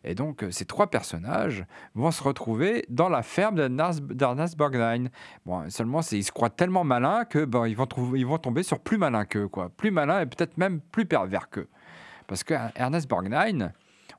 Et 0.08 0.16
donc, 0.16 0.44
euh, 0.44 0.52
ces 0.52 0.66
trois 0.66 0.88
personnages 0.88 1.66
vont 1.94 2.12
se 2.12 2.24
retrouver 2.24 2.86
dans 2.90 3.10
la 3.10 3.24
ferme 3.24 3.56
d'Ernest 3.58 4.58
Borgnine. 4.58 5.10
Bon, 5.46 5.70
seulement, 5.70 6.00
ils 6.12 6.24
se 6.24 6.32
croient 6.32 6.50
tellement 6.50 6.86
malins 6.86 7.26
que 7.26 7.46
ils, 7.68 7.76
vont 8.26 8.38
tomber 8.38 8.64
sur 8.64 8.80
plus 8.80 8.98
malins 8.98 9.26
qu'eux, 9.26 9.50
quoi. 9.50 9.70
Plus 9.70 9.92
malins 9.92 10.22
et 10.22 10.26
peut-être 10.26 10.58
même 10.58 10.80
plus 10.80 11.06
pervers 11.06 11.50
qu'eux. 11.50 11.68
Parce 12.26 12.46
que 12.46 12.54
Ernest 12.76 13.10
Borgnine, 13.10 13.74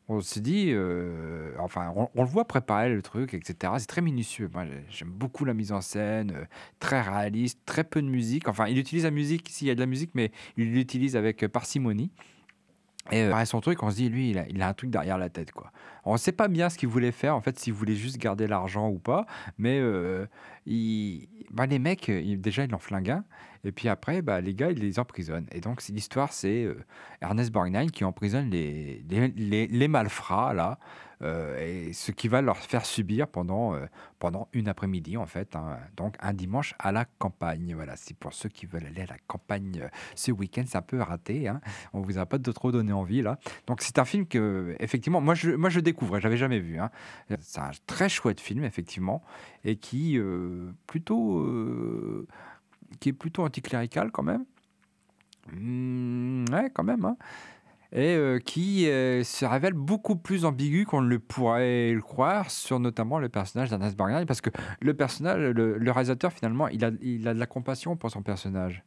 on 0.08 0.20
se 0.20 0.40
dit, 0.40 0.72
euh, 0.72 1.52
enfin, 1.58 1.92
on, 1.94 2.22
le 2.22 2.28
voit 2.28 2.46
préparer 2.46 2.90
le 2.94 3.00
truc, 3.00 3.32
etc. 3.32 3.72
C'est 3.78 3.86
très 3.86 4.02
minutieux. 4.02 4.50
Moi, 4.52 4.66
j'ai- 4.66 4.84
j'aime 4.90 5.10
beaucoup 5.10 5.46
la 5.46 5.54
mise 5.54 5.72
en 5.72 5.80
scène, 5.80 6.32
euh, 6.36 6.44
très 6.80 7.00
réaliste, 7.00 7.60
très 7.64 7.84
peu 7.84 8.02
de 8.02 8.08
musique. 8.08 8.46
Enfin, 8.48 8.66
il 8.66 8.78
utilise 8.78 9.04
la 9.04 9.10
musique, 9.10 9.48
s'il 9.50 9.68
y 9.68 9.70
a 9.70 9.74
de 9.74 9.80
la 9.80 9.86
musique, 9.86 10.10
mais 10.14 10.32
il 10.58 10.72
l'utilise 10.72 11.16
avec 11.16 11.46
parcimonie. 11.48 12.10
Et 13.10 13.22
euh, 13.22 13.44
son 13.44 13.60
truc, 13.60 13.82
on 13.82 13.90
se 13.90 13.96
dit, 13.96 14.08
lui, 14.08 14.30
il 14.30 14.62
a, 14.62 14.68
un 14.68 14.74
truc 14.74 14.90
derrière 14.90 15.18
la 15.18 15.28
tête, 15.28 15.52
quoi. 15.52 15.70
On 16.04 16.12
ne 16.14 16.18
sait 16.18 16.32
pas 16.32 16.48
bien 16.48 16.68
ce 16.68 16.78
qu'il 16.78 16.88
voulait 16.88 17.12
faire, 17.12 17.34
en 17.34 17.40
fait, 17.40 17.58
s'il 17.58 17.72
voulait 17.72 17.94
juste 17.94 18.18
garder 18.18 18.46
l'argent 18.46 18.88
ou 18.88 18.98
pas, 18.98 19.26
mais 19.58 19.78
euh, 19.80 20.26
il- 20.66 21.28
bah, 21.50 21.66
les 21.66 21.78
mecs, 21.78 22.08
euh, 22.08 22.20
il- 22.20 22.40
déjà, 22.40 22.64
ils 22.64 22.70
l'ont 22.70 22.78
flingué 22.78 23.16
et 23.64 23.72
puis 23.72 23.88
après, 23.88 24.22
bah, 24.22 24.40
les 24.40 24.54
gars, 24.54 24.70
ils 24.70 24.78
les 24.78 24.98
emprisonnent. 24.98 25.46
Et 25.52 25.60
donc, 25.60 25.82
l'histoire, 25.88 26.32
c'est 26.32 26.64
euh, 26.64 26.84
Ernest 27.20 27.50
Borgnine 27.50 27.90
qui 27.90 28.04
emprisonne 28.04 28.50
les, 28.50 29.02
les- 29.08 29.66
les 29.66 29.88
malfrats, 29.88 30.54
là, 30.54 30.78
euh, 31.22 31.58
et 31.88 31.92
ce 31.92 32.12
qui 32.12 32.28
va 32.28 32.42
leur 32.42 32.58
faire 32.58 32.86
subir 32.86 33.26
pendant, 33.28 33.74
euh, 33.74 33.86
pendant 34.18 34.48
une 34.52 34.68
après-midi, 34.68 35.16
en 35.16 35.26
fait. 35.26 35.56
hein. 35.56 35.78
Donc, 35.96 36.16
un 36.20 36.32
dimanche 36.32 36.74
à 36.78 36.92
la 36.92 37.04
campagne. 37.04 37.74
Voilà, 37.74 37.96
c'est 37.96 38.16
pour 38.16 38.32
ceux 38.32 38.48
qui 38.48 38.66
veulent 38.66 38.86
aller 38.86 39.02
à 39.02 39.06
la 39.06 39.18
campagne 39.26 39.80
euh, 39.82 39.88
ce 40.14 40.30
week-end. 40.30 40.64
C'est 40.66 40.78
un 40.78 40.82
peu 40.82 41.00
raté. 41.00 41.48
Hein. 41.48 41.60
On 41.92 42.00
vous 42.00 42.18
a 42.18 42.26
pas 42.26 42.38
trop 42.38 42.70
donné 42.72 42.92
envie, 42.92 43.22
là. 43.22 43.38
Donc, 43.66 43.82
c'est 43.82 43.98
un 43.98 44.04
film 44.04 44.26
que, 44.26 44.76
effectivement, 44.80 45.20
moi, 45.20 45.34
je, 45.34 45.50
moi, 45.50 45.70
je 45.70 45.80
découvrais. 45.80 46.20
J'avais 46.20 46.36
jamais 46.36 46.60
vu. 46.60 46.78
hein. 46.78 46.90
C'est 47.40 47.60
un 47.60 47.70
très 47.86 48.08
chouette 48.08 48.40
film, 48.40 48.64
effectivement, 48.64 49.22
et 49.64 49.76
qui, 49.76 50.18
plutôt, 50.86 52.26
qui 53.00 53.08
est 53.10 53.12
plutôt 53.12 53.44
anticlérical, 53.44 54.10
quand 54.12 54.22
même. 54.22 54.44
Hmm, 55.52 56.44
ouais, 56.52 56.70
quand 56.74 56.84
même. 56.84 57.04
hein. 57.04 57.16
Et 57.90 58.16
euh, 58.16 58.38
qui 58.38 58.86
euh, 58.88 59.24
se 59.24 59.46
révèle 59.46 59.72
beaucoup 59.72 60.16
plus 60.16 60.44
ambigu 60.44 60.84
qu'on 60.84 61.00
ne 61.00 61.08
le 61.08 61.18
pourrait 61.18 61.92
le 61.92 62.02
croire 62.02 62.50
sur 62.50 62.80
notamment 62.80 63.18
le 63.18 63.30
personnage 63.30 63.70
d'Ernest 63.70 63.96
Borgnine, 63.96 64.26
parce 64.26 64.42
que 64.42 64.50
le 64.82 64.92
personnage, 64.92 65.38
le, 65.38 65.90
réalisateur 65.90 66.32
finalement, 66.32 66.68
il 66.68 66.84
a, 66.84 66.90
il 67.00 67.26
a 67.26 67.32
de 67.32 67.38
la 67.38 67.46
compassion 67.46 67.96
pour 67.96 68.10
son 68.10 68.22
personnage. 68.22 68.84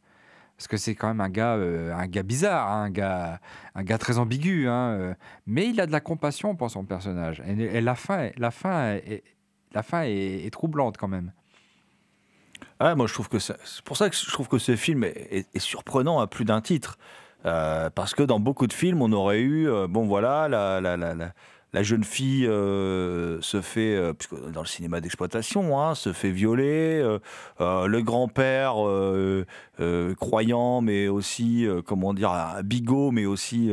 Parce 0.56 0.68
que 0.68 0.76
c'est 0.76 0.94
quand 0.94 1.08
même 1.08 1.20
un 1.20 1.30
gars, 1.30 1.56
euh, 1.56 1.92
un 1.92 2.06
gars 2.06 2.22
bizarre, 2.22 2.70
hein, 2.70 2.84
un, 2.84 2.90
gars, 2.90 3.40
un 3.74 3.82
gars 3.82 3.98
très 3.98 4.18
ambigu, 4.18 4.68
hein, 4.68 5.16
mais 5.46 5.68
il 5.68 5.80
a 5.80 5.86
de 5.86 5.92
la 5.92 6.00
compassion 6.00 6.54
pour 6.54 6.70
son 6.70 6.84
personnage. 6.84 7.42
Et, 7.44 7.80
la 7.80 7.96
fin, 7.96 8.30
la 8.36 8.52
fin, 8.52 8.92
est, 8.92 9.24
la 9.72 9.82
fin 9.82 10.02
est, 10.02 10.52
troublante 10.52 10.96
quand 10.96 11.08
même. 11.08 11.32
Ah, 12.78 12.94
moi, 12.94 13.08
je 13.08 13.14
trouve 13.14 13.28
que 13.28 13.40
c'est 13.40 13.56
pour 13.84 13.96
ça 13.96 14.08
que 14.08 14.14
je 14.14 14.30
trouve 14.30 14.46
que 14.46 14.58
ce 14.58 14.76
film 14.76 15.02
est 15.02 15.58
surprenant 15.58 16.20
à 16.20 16.28
plus 16.28 16.44
d'un 16.44 16.60
titre. 16.60 16.98
Euh, 17.44 17.90
parce 17.90 18.14
que 18.14 18.22
dans 18.22 18.40
beaucoup 18.40 18.66
de 18.66 18.72
films, 18.72 19.02
on 19.02 19.12
aurait 19.12 19.40
eu, 19.40 19.68
euh, 19.68 19.86
bon 19.88 20.06
voilà, 20.06 20.48
la, 20.48 20.80
la, 20.80 20.96
la, 20.96 21.14
la- 21.14 21.82
jeune 21.82 22.04
fille 22.04 22.46
euh, 22.46 23.40
se 23.40 23.60
fait, 23.62 23.98
dans 24.52 24.60
le 24.60 24.66
cinéma 24.66 25.00
d'exploitation, 25.00 25.80
hein, 25.80 25.94
se 25.94 26.12
fait 26.12 26.30
violer, 26.30 27.02
le 27.58 28.00
grand-père 28.02 28.74
croyant, 30.20 30.80
mais 30.82 31.08
aussi, 31.08 31.66
comment 31.86 32.12
dire, 32.14 32.30
bigot, 32.62 33.10
mais 33.10 33.24
aussi 33.24 33.70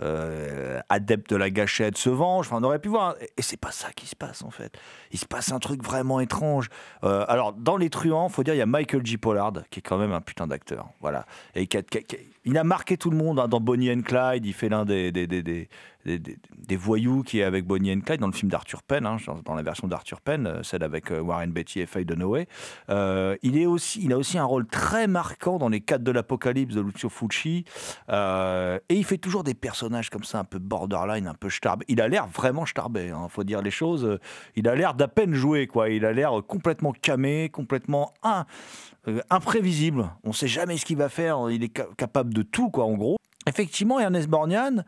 euh, 0.00 0.80
adepte 0.88 1.30
de 1.30 1.36
la 1.36 1.50
gâchette, 1.50 1.96
se 1.98 2.08
venge. 2.10 2.46
Enfin, 2.46 2.58
on 2.60 2.64
aurait 2.64 2.78
pu 2.78 2.88
voir. 2.88 3.14
Et 3.36 3.42
c'est 3.42 3.56
pas 3.58 3.70
ça 3.72 3.88
qui 3.94 4.06
se 4.06 4.16
passe 4.16 4.42
en 4.42 4.50
fait. 4.50 4.72
Il 5.10 5.18
se 5.18 5.26
passe 5.26 5.52
un 5.52 5.58
truc 5.58 5.82
vraiment 5.84 6.20
étrange. 6.20 6.68
Euh, 7.04 7.24
alors, 7.28 7.52
dans 7.52 7.76
Les 7.76 7.90
Truands, 7.90 8.28
faut 8.28 8.42
dire, 8.42 8.54
il 8.54 8.58
y 8.58 8.62
a 8.62 8.66
Michael 8.66 9.04
G. 9.04 9.18
Pollard, 9.18 9.52
qui 9.70 9.80
est 9.80 9.82
quand 9.82 9.98
même 9.98 10.12
un 10.12 10.20
putain 10.20 10.46
d'acteur. 10.46 10.88
Voilà. 11.00 11.26
Et 11.54 11.68
a- 11.76 11.82
il 12.44 12.58
a 12.58 12.64
marqué 12.64 12.96
tout 12.96 13.10
le 13.10 13.16
monde 13.16 13.38
hein, 13.38 13.46
dans 13.48 13.60
Bonnie 13.60 13.92
and 13.92 14.02
Clyde. 14.02 14.44
Il 14.46 14.52
fait 14.54 14.68
l'un 14.68 14.84
des, 14.84 15.12
des, 15.12 15.26
des, 15.28 15.68
des, 16.04 16.76
voyous 16.76 17.22
qui 17.22 17.38
est 17.38 17.44
avec 17.44 17.64
Bonnie 17.64 17.92
and 17.92 18.00
Clyde 18.00 18.20
dans 18.20 18.26
le 18.26 18.32
film 18.32 18.50
d'Arthur 18.50 18.82
Penn, 18.82 19.06
hein, 19.06 19.18
dans- 19.44 19.54
la 19.54 19.62
version 19.62 19.86
d'Arthur 19.86 20.20
Penn, 20.20 20.46
euh, 20.48 20.62
celle 20.64 20.82
avec 20.82 21.10
Warren 21.10 21.52
Beatty 21.52 21.80
et 21.80 21.86
Faye 21.86 22.04
Dunaway. 22.04 22.48
Il, 22.88 23.56
est 23.58 23.66
aussi, 23.66 24.02
il 24.02 24.12
a 24.12 24.18
aussi 24.18 24.38
un 24.38 24.44
rôle 24.44 24.66
très 24.66 25.06
marquant 25.06 25.58
dans 25.58 25.68
Les 25.68 25.80
4 25.80 26.02
de 26.02 26.10
l'Apocalypse 26.10 26.74
de 26.74 26.80
Lucio 26.80 27.08
Fulci. 27.08 27.64
Euh, 28.08 28.78
et 28.88 28.94
il 28.94 29.04
fait 29.04 29.18
toujours 29.18 29.44
des 29.44 29.54
personnages 29.54 29.81
comme 30.10 30.24
ça, 30.24 30.40
un 30.40 30.44
peu 30.44 30.58
borderline, 30.58 31.26
un 31.26 31.34
peu 31.34 31.50
starbé. 31.50 31.84
Il 31.88 32.00
a 32.00 32.08
l'air 32.08 32.26
vraiment 32.26 32.66
starbé, 32.66 33.06
il 33.08 33.28
faut 33.30 33.44
dire 33.44 33.62
les 33.62 33.70
choses. 33.70 34.04
Euh, 34.04 34.18
Il 34.56 34.68
a 34.68 34.74
l'air 34.74 34.94
d'à 34.94 35.08
peine 35.08 35.34
jouer, 35.34 35.66
quoi. 35.66 35.88
Il 35.90 36.04
a 36.04 36.12
l'air 36.12 36.32
complètement 36.46 36.92
camé, 36.92 37.48
complètement 37.50 38.12
euh, 39.08 39.20
imprévisible. 39.30 40.10
On 40.24 40.32
sait 40.32 40.48
jamais 40.48 40.76
ce 40.76 40.84
qu'il 40.84 40.96
va 40.96 41.08
faire. 41.08 41.50
Il 41.50 41.64
est 41.64 41.76
ca- 41.76 41.88
capable 41.96 42.32
de 42.34 42.42
tout, 42.42 42.70
quoi, 42.70 42.84
en 42.84 42.94
gros. 42.94 43.16
Effectivement, 43.46 43.98
Ernest 43.98 44.28
Borgnine, 44.28 44.84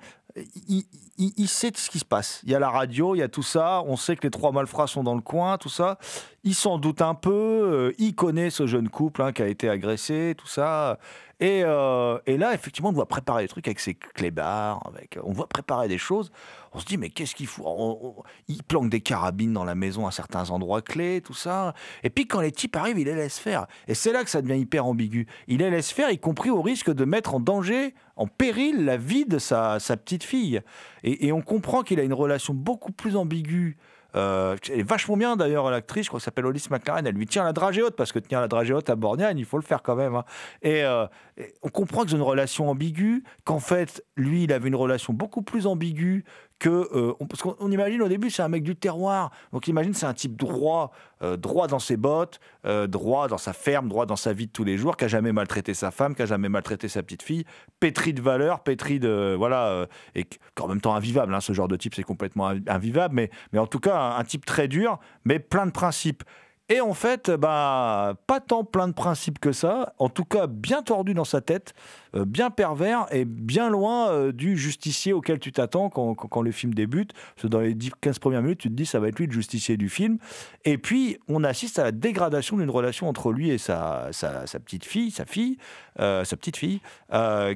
il, 0.68 1.48
sait 1.48 1.72
ce 1.74 1.90
qui 1.90 1.98
se 1.98 2.04
passe. 2.04 2.40
Il 2.44 2.50
y 2.50 2.54
a 2.54 2.58
la 2.58 2.70
radio, 2.70 3.14
il 3.14 3.18
y 3.18 3.22
a 3.22 3.28
tout 3.28 3.42
ça. 3.42 3.82
On 3.86 3.96
sait 3.96 4.16
que 4.16 4.22
les 4.22 4.30
trois 4.30 4.52
malfrats 4.52 4.86
sont 4.86 5.02
dans 5.02 5.14
le 5.14 5.20
coin, 5.20 5.58
tout 5.58 5.68
ça. 5.68 5.98
Il 6.44 6.54
s'en 6.54 6.78
doute 6.78 7.02
un 7.02 7.14
peu. 7.14 7.32
euh, 7.32 7.92
il 7.98 8.14
connaît 8.14 8.50
ce 8.50 8.66
jeune 8.66 8.88
couple 8.88 9.22
hein, 9.22 9.32
qui 9.32 9.42
a 9.42 9.48
été 9.48 9.68
agressé, 9.68 10.34
tout 10.36 10.46
ça. 10.46 10.98
Et, 11.40 11.62
euh, 11.64 12.18
et 12.26 12.36
là, 12.36 12.54
effectivement, 12.54 12.90
on 12.90 12.92
doit 12.92 13.06
préparer 13.08 13.42
des 13.42 13.48
trucs 13.48 13.66
avec 13.66 13.80
ses 13.80 13.94
clébards. 13.94 14.80
Avec, 14.86 15.18
on 15.22 15.32
doit 15.32 15.48
préparer 15.48 15.88
des 15.88 15.98
choses. 15.98 16.30
On 16.72 16.78
se 16.78 16.84
dit, 16.84 16.96
mais 16.96 17.10
qu'est-ce 17.10 17.34
qu'il 17.34 17.48
on- 17.64 18.14
Il 18.48 18.62
planque 18.62 18.90
des 18.90 19.00
carabines 19.00 19.52
dans 19.52 19.64
la 19.64 19.74
maison 19.74 20.06
à 20.06 20.10
certains 20.10 20.50
endroits 20.50 20.82
clés, 20.82 21.20
tout 21.20 21.34
ça. 21.34 21.74
Et 22.02 22.10
puis, 22.10 22.26
quand 22.26 22.40
les 22.40 22.52
types 22.52 22.74
arrivent, 22.76 22.98
il 22.98 23.06
les 23.06 23.14
laisse 23.14 23.38
faire. 23.38 23.66
Et 23.88 23.94
c'est 23.94 24.12
là 24.12 24.24
que 24.24 24.30
ça 24.30 24.42
devient 24.42 24.60
hyper 24.60 24.86
ambigu. 24.86 25.26
Il 25.48 25.58
les 25.58 25.70
laisse 25.70 25.90
faire, 25.92 26.10
y 26.10 26.18
compris 26.18 26.50
au 26.50 26.62
risque 26.62 26.92
de 26.92 27.04
mettre 27.04 27.34
en 27.34 27.40
danger, 27.40 27.94
en 28.16 28.26
péril, 28.26 28.84
la 28.84 28.96
vie 28.96 29.24
de 29.24 29.38
sa, 29.38 29.78
petite 29.80 30.24
fille. 30.24 30.60
Et 31.02 31.32
on 31.32 31.42
comprend 31.42 31.82
qu'il 31.82 32.00
a 32.00 32.02
une 32.02 32.14
relation 32.14 32.54
beaucoup 32.54 32.92
plus 32.92 33.16
ambiguë. 33.16 33.76
Euh, 34.16 34.56
elle 34.70 34.80
est 34.80 34.82
vachement 34.88 35.16
bien 35.16 35.36
d'ailleurs, 35.36 35.70
l'actrice, 35.70 36.04
je 36.04 36.08
crois 36.10 36.20
qu'elle 36.20 36.24
s'appelle 36.24 36.46
Hollis 36.46 36.66
McLaren. 36.70 37.06
Elle 37.06 37.14
lui 37.14 37.26
tient 37.26 37.44
la 37.44 37.52
dragée 37.52 37.82
haute, 37.82 37.96
parce 37.96 38.12
que 38.12 38.18
tenir 38.18 38.40
la 38.40 38.48
dragée 38.48 38.72
haute 38.74 38.88
à 38.90 38.96
Borgnine, 38.96 39.34
il 39.36 39.44
faut 39.44 39.56
le 39.58 39.62
faire 39.62 39.82
quand 39.82 39.96
même. 39.96 40.14
hein. 40.14 40.24
Et, 40.62 40.84
euh, 40.84 41.06
et 41.36 41.52
on 41.62 41.68
comprend 41.68 42.02
qu'ils 42.02 42.14
ont 42.14 42.18
une 42.18 42.22
relation 42.22 42.68
ambiguë, 42.68 43.24
qu'en 43.44 43.60
fait, 43.60 44.04
lui, 44.16 44.44
il 44.44 44.52
avait 44.52 44.68
une 44.68 44.76
relation 44.76 45.12
beaucoup 45.12 45.42
plus 45.42 45.66
ambiguë 45.66 46.24
que. 46.58 46.68
euh, 46.68 47.12
on- 47.20 47.26
parce 47.26 47.42
qu'on 47.42 47.56
on 47.60 47.70
imagine 47.70 48.00
au 48.02 48.08
début, 48.08 48.30
c'est 48.30 48.42
un 48.42 48.48
mec 48.48 48.62
du 48.62 48.76
terroir. 48.76 49.30
Donc 49.52 49.68
imagine, 49.68 49.92
c'est 49.94 50.06
un 50.06 50.14
type 50.14 50.36
droit, 50.36 50.92
euh, 51.22 51.36
droit 51.36 51.66
dans 51.66 51.78
ses 51.78 51.96
bottes, 51.96 52.40
euh, 52.66 52.86
droit 52.86 53.28
dans 53.28 53.38
sa 53.38 53.52
ferme, 53.52 53.88
droit 53.88 54.06
dans 54.06 54.16
sa 54.16 54.32
vie 54.32 54.46
de 54.46 54.52
tous 54.52 54.64
les 54.64 54.76
jours, 54.76 54.96
qui 54.96 55.04
a 55.04 55.08
jamais 55.08 55.32
maltraité 55.32 55.74
sa 55.74 55.90
femme, 55.90 56.14
qui 56.14 56.22
a 56.22 56.26
jamais 56.26 56.48
maltraité 56.48 56.88
sa 56.88 57.02
petite 57.02 57.22
fille, 57.22 57.44
pétri 57.80 58.12
de 58.14 58.22
valeurs, 58.22 58.60
pétri 58.60 58.98
de. 59.00 59.34
Voilà. 59.36 59.86
et 60.14 60.26
qu'en 60.54 60.68
même 60.68 60.80
temps 60.80 60.94
invivable. 60.94 61.34
hein, 61.34 61.40
ce 61.40 61.52
genre 61.52 61.68
de 61.68 61.76
type, 61.76 61.94
c'est 61.94 62.02
complètement 62.02 62.48
invi- 62.50 62.68
invivable. 62.68 63.14
Mais, 63.14 63.30
mais 63.52 63.58
en 63.58 63.66
tout 63.66 63.80
cas, 63.80 64.14
un 64.18 64.24
type 64.24 64.44
très 64.46 64.68
dur, 64.68 64.98
mais 65.24 65.38
plein 65.38 65.66
de 65.66 65.70
principes. 65.72 66.22
Et 66.70 66.80
en 66.80 66.94
fait, 66.94 67.30
bah, 67.30 68.14
pas 68.26 68.40
tant 68.40 68.64
plein 68.64 68.88
de 68.88 68.94
principes 68.94 69.38
que 69.38 69.52
ça, 69.52 69.92
en 69.98 70.08
tout 70.08 70.24
cas 70.24 70.46
bien 70.46 70.82
tordu 70.82 71.12
dans 71.12 71.26
sa 71.26 71.42
tête, 71.42 71.74
euh, 72.16 72.24
bien 72.24 72.48
pervers 72.50 73.06
et 73.10 73.26
bien 73.26 73.68
loin 73.68 74.08
euh, 74.08 74.32
du 74.32 74.56
justicier 74.56 75.12
auquel 75.12 75.38
tu 75.38 75.52
t'attends 75.52 75.90
quand, 75.90 76.14
quand- 76.14 76.40
le 76.40 76.52
film 76.52 76.72
débute. 76.72 77.12
Dans 77.42 77.60
les 77.60 77.74
10, 77.74 77.90
15 78.00 78.18
premières 78.18 78.40
minutes, 78.40 78.60
tu 78.60 78.70
te 78.70 78.74
dis 78.74 78.86
ça 78.86 78.98
va 78.98 79.08
être 79.08 79.18
lui 79.18 79.26
le 79.26 79.32
justicier 79.32 79.76
du 79.76 79.90
film. 79.90 80.16
Et 80.64 80.78
puis, 80.78 81.18
on 81.28 81.44
assiste 81.44 81.78
à 81.78 81.84
la 81.84 81.92
dégradation 81.92 82.56
d'une 82.56 82.70
relation 82.70 83.10
entre 83.10 83.30
lui 83.30 83.50
et 83.50 83.58
sa, 83.58 84.08
sa, 84.12 84.44
petite 84.58 84.86
fille, 84.86 85.10
sa 85.10 85.26
fille, 85.26 85.58
euh, 86.00 86.24
sa 86.24 86.34
petite 86.38 86.56
fille, 86.56 86.80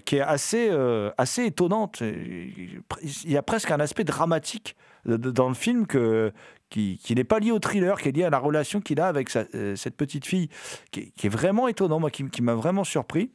qui 0.04 0.16
est 0.16 0.20
assez, 0.20 0.70
assez 1.16 1.46
étonnante. 1.46 2.02
Il 2.02 2.82
y 3.30 3.38
a 3.38 3.42
presque 3.42 3.70
un 3.70 3.80
aspect 3.80 4.04
dramatique 4.04 4.76
dans 5.06 5.48
le 5.48 5.54
film 5.54 5.86
que, 5.86 6.32
qui, 6.70 7.00
n'est 7.14 7.24
pas 7.24 7.38
lié 7.38 7.50
au 7.50 7.58
thriller, 7.58 8.00
qui 8.00 8.08
est 8.08 8.12
lié 8.12 8.24
à 8.24 8.30
la 8.30 8.38
relation 8.38 8.80
qu'il 8.80 9.00
a 9.00 9.08
avec 9.08 9.34
euh, 9.36 9.74
cette 9.76 9.96
petite 9.96 10.26
fille, 10.26 10.48
qui, 10.90 11.12
est- 11.22 11.28
vraiment 11.28 11.68
étonnant, 11.68 11.98
moi, 12.00 12.10
qui, 12.10 12.42
m'a 12.42 12.54
vraiment 12.54 12.84
surpris. 12.84 13.30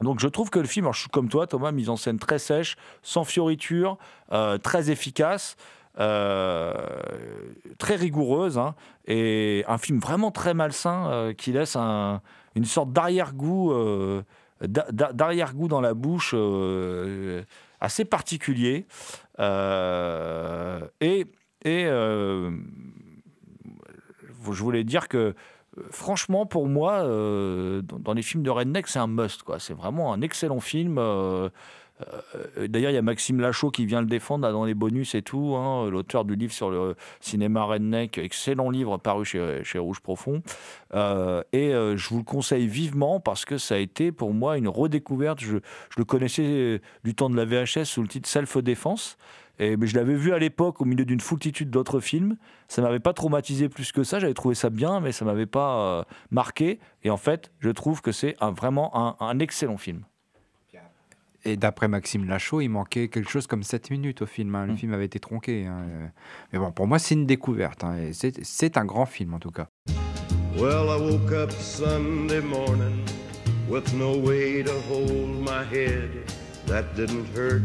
Donc 0.00 0.20
je 0.20 0.28
trouve 0.28 0.50
que 0.50 0.58
le 0.58 0.66
film, 0.66 0.86
alors 0.86 0.94
je 0.94 1.00
suis 1.00 1.08
comme 1.08 1.28
toi 1.28 1.46
Thomas, 1.46 1.72
mise 1.72 1.88
en 1.88 1.96
scène 1.96 2.18
très 2.18 2.38
sèche, 2.38 2.76
sans 3.02 3.24
fioriture, 3.24 3.96
euh, 4.32 4.58
très 4.58 4.90
efficace, 4.90 5.56
euh, 5.98 6.74
très 7.78 7.96
rigoureuse, 7.96 8.58
hein, 8.58 8.74
et 9.06 9.64
un 9.68 9.78
film 9.78 9.98
vraiment 9.98 10.30
très 10.30 10.52
malsain 10.52 11.32
qui 11.38 11.52
laisse 11.52 11.76
un- 11.76 12.20
une 12.54 12.66
sorte 12.66 12.92
d'arrière-goût 12.92 13.72
d'a- 14.60 14.86
d'a- 14.90 15.12
d'arrière-goût 15.12 15.68
dans 15.68 15.80
la 15.80 15.94
bouche 15.94 16.34
assez 17.80 18.04
particulier. 18.04 18.86
Et 21.00 21.26
et 21.66 21.84
euh, 21.86 22.52
je 24.44 24.62
voulais 24.62 24.84
dire 24.84 25.08
que 25.08 25.34
franchement, 25.90 26.46
pour 26.46 26.68
moi, 26.68 27.02
euh, 27.02 27.82
dans, 27.82 28.14
les 28.14 28.22
films 28.22 28.44
de 28.44 28.50
Redneck, 28.50 28.86
c'est 28.86 29.00
un 29.00 29.08
must. 29.08 29.42
quoi. 29.42 29.58
C'est 29.58 29.74
vraiment 29.74 30.12
un 30.12 30.20
excellent 30.20 30.60
film. 30.60 30.96
euh, 30.98 31.50
D'ailleurs, 32.68 32.92
il 32.92 32.94
y 32.94 32.98
a 32.98 33.02
Maxime 33.02 33.40
Lachaud 33.40 33.70
qui 33.72 33.84
vient 33.84 34.00
le 34.00 34.06
défendre 34.06 34.48
dans 34.52 34.64
les 34.64 34.74
bonus 34.74 35.16
et 35.16 35.22
tout, 35.22 35.56
hein, 35.56 35.90
l'auteur 35.90 36.24
du 36.24 36.36
livre 36.36 36.52
sur 36.52 36.70
le 36.70 36.94
cinéma 37.20 37.64
redneck, 37.64 38.18
excellent 38.18 38.68
livre 38.70 38.98
paru 38.98 39.24
chez, 39.24 39.78
Rouge 39.78 40.00
Profond. 40.00 40.42
Et 40.94 41.72
je 41.72 42.08
vous 42.10 42.18
le 42.18 42.24
conseille 42.24 42.68
vivement 42.68 43.18
parce 43.18 43.44
que 43.44 43.58
ça 43.58 43.74
a 43.74 43.78
été 43.78 44.12
pour 44.12 44.34
moi 44.34 44.58
une 44.58 44.68
redécouverte. 44.68 45.40
Je, 45.40 45.56
je 45.56 45.96
le 45.96 46.04
connaissais 46.04 46.80
du 47.02 47.14
temps 47.14 47.30
de 47.30 47.36
la 47.36 47.46
VHS 47.46 47.86
sous 47.86 48.02
le 48.02 48.08
titre 48.08 48.28
Self-Défense. 48.28 49.16
Et, 49.58 49.76
mais 49.76 49.86
je 49.86 49.96
l'avais 49.96 50.14
vu 50.14 50.32
à 50.32 50.38
l'époque 50.38 50.80
au 50.80 50.84
milieu 50.84 51.04
d'une 51.04 51.20
foultitude 51.20 51.70
d'autres 51.70 52.00
films. 52.00 52.36
Ça 52.68 52.82
m'avait 52.82 53.00
pas 53.00 53.12
traumatisé 53.14 53.68
plus 53.68 53.90
que 53.92 54.02
ça. 54.04 54.18
J'avais 54.18 54.34
trouvé 54.34 54.54
ça 54.54 54.68
bien, 54.70 55.00
mais 55.00 55.12
ça 55.12 55.24
m'avait 55.24 55.46
pas 55.46 55.78
euh, 56.00 56.02
marqué. 56.30 56.78
Et 57.04 57.10
en 57.10 57.16
fait, 57.16 57.50
je 57.60 57.70
trouve 57.70 58.02
que 58.02 58.12
c'est 58.12 58.36
un, 58.40 58.50
vraiment 58.50 58.90
un, 58.96 59.16
un 59.24 59.38
excellent 59.38 59.76
film. 59.78 60.02
Et 61.48 61.56
d'après 61.56 61.86
Maxime 61.86 62.24
Lachaud, 62.26 62.60
il 62.60 62.68
manquait 62.70 63.06
quelque 63.06 63.30
chose 63.30 63.46
comme 63.46 63.62
7 63.62 63.90
minutes 63.92 64.22
au 64.22 64.26
film. 64.26 64.52
hein. 64.56 64.66
Le 64.66 64.74
film 64.74 64.92
avait 64.92 65.04
été 65.04 65.20
tronqué. 65.20 65.64
hein. 65.66 65.78
Euh, 65.88 66.06
Mais 66.52 66.58
bon, 66.58 66.72
pour 66.72 66.88
moi, 66.88 66.98
c'est 66.98 67.14
une 67.14 67.24
découverte. 67.24 67.84
hein. 67.84 67.96
Et 67.98 68.12
C'est 68.12 68.44
c'est 68.44 68.76
un 68.76 68.84
grand 68.84 69.06
film, 69.06 69.32
en 69.32 69.38
tout 69.38 69.52
cas. 69.52 69.68
Well, 70.58 70.88
I 70.88 70.98
woke 71.00 71.30
up 71.32 71.52
Sunday 71.52 72.40
morning 72.40 73.04
with 73.70 73.94
no 73.94 74.16
way 74.18 74.64
to 74.64 74.72
hold 74.90 75.38
my 75.44 75.62
head 75.70 76.10
that 76.66 76.82
didn't 76.96 77.26
hurt. 77.36 77.62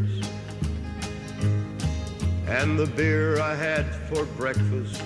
And 2.52 2.78
the 2.78 2.86
beer 2.86 3.39
I 3.39 3.56
had 3.56 3.86
for 4.10 4.26
breakfast 4.26 5.02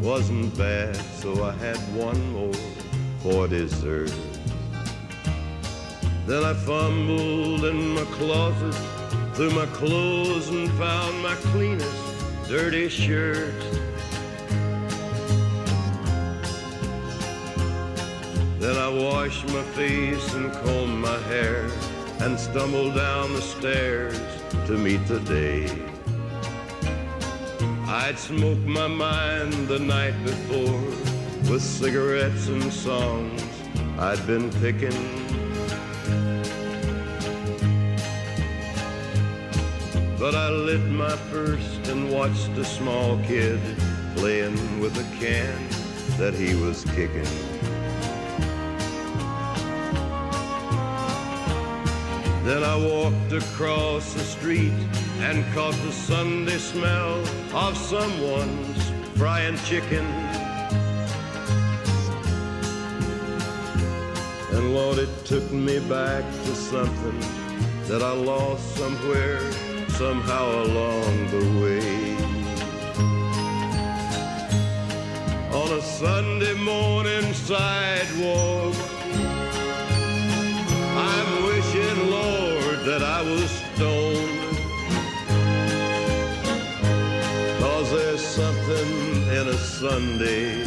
wasn't 0.00 0.56
bad, 0.56 0.94
so 0.94 1.42
I 1.42 1.50
had 1.56 1.76
one 1.92 2.32
more 2.32 2.54
for 3.18 3.48
dessert. 3.48 4.14
Then 6.24 6.44
I 6.44 6.54
fumbled 6.54 7.64
in 7.64 7.94
my 7.96 8.04
closet 8.12 8.74
through 9.34 9.50
my 9.50 9.66
clothes 9.66 10.48
and 10.50 10.70
found 10.78 11.20
my 11.20 11.34
cleanest 11.50 12.48
dirty 12.48 12.88
shirt. 12.88 13.60
Then 18.60 18.76
I 18.78 18.88
washed 18.88 19.48
my 19.48 19.64
face 19.74 20.32
and 20.34 20.52
combed 20.52 21.00
my 21.00 21.18
hair 21.22 21.68
and 22.20 22.38
stumbled 22.38 22.94
down 22.94 23.32
the 23.32 23.42
stairs 23.42 24.16
to 24.68 24.78
meet 24.78 25.04
the 25.08 25.18
day. 25.18 25.93
I'd 27.96 28.18
smoked 28.18 28.66
my 28.66 28.88
mind 28.88 29.68
the 29.68 29.78
night 29.78 30.20
before 30.24 30.80
with 31.48 31.62
cigarettes 31.62 32.48
and 32.48 32.72
songs 32.72 33.40
I'd 34.00 34.26
been 34.26 34.50
picking. 34.54 34.90
But 40.18 40.34
I 40.34 40.50
lit 40.50 40.84
my 40.90 41.14
first 41.30 41.86
and 41.86 42.10
watched 42.10 42.48
a 42.58 42.64
small 42.64 43.16
kid 43.28 43.60
playing 44.16 44.80
with 44.80 44.98
a 44.98 45.24
can 45.24 45.56
that 46.18 46.34
he 46.34 46.56
was 46.56 46.84
kicking. 46.96 47.32
Then 52.44 52.64
I 52.64 52.76
walked 52.76 53.32
across 53.32 54.14
the 54.14 54.24
street 54.24 54.72
and 55.20 55.44
caught 55.54 55.74
the 55.84 55.92
Sunday 55.92 56.58
smell 56.58 57.20
of 57.54 57.76
someone's 57.76 58.90
frying 59.16 59.56
chicken. 59.58 60.04
And 64.52 64.74
Lord, 64.74 64.98
it 64.98 65.24
took 65.24 65.50
me 65.52 65.78
back 65.80 66.24
to 66.44 66.54
something 66.54 67.20
that 67.88 68.02
I 68.02 68.12
lost 68.12 68.76
somewhere, 68.76 69.40
somehow 69.88 70.62
along 70.64 71.30
the 71.30 71.44
way. 71.62 72.16
On 75.52 75.78
a 75.78 75.82
Sunday 75.82 76.54
morning 76.54 77.32
sidewalk, 77.34 78.74
I'm 80.96 81.44
wishing, 81.44 82.10
Lord, 82.10 82.78
that 82.84 83.02
I 83.02 83.22
was 83.22 83.53
Sunday 89.90 90.64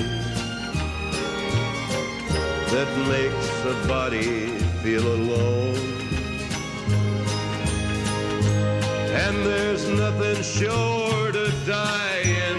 that 2.74 2.90
makes 3.10 3.50
a 3.66 3.88
body 3.88 4.60
feel 4.84 5.08
alone. 5.08 5.76
And 9.26 9.36
there's 9.44 9.90
nothing 9.90 10.44
sure 10.44 11.32
to 11.32 11.52
die 11.66 12.22
in 12.46 12.58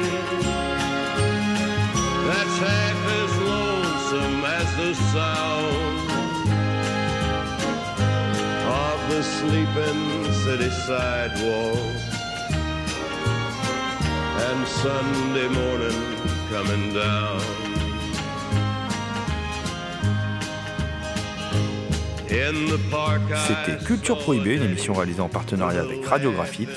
that's 2.27 2.59
half 2.67 3.03
as 3.21 3.33
lonesome 3.53 4.45
as 4.59 4.69
the 4.83 4.95
sound 5.15 6.11
of 8.85 8.99
the 9.11 9.23
sleeping 9.23 10.33
city 10.43 10.71
sidewalk 10.71 11.79
and 14.49 14.67
Sunday 14.67 15.49
morning 15.49 16.19
coming 16.51 16.93
down. 16.93 17.41
C'était 23.47 23.79
Culture 23.85 24.19
Prohibée, 24.19 24.57
une 24.57 24.65
émission 24.65 24.93
réalisée 24.93 25.21
en 25.21 25.29
partenariat 25.29 25.81
avec 25.81 26.05
Radio 26.07 26.33
Graphite. 26.33 26.69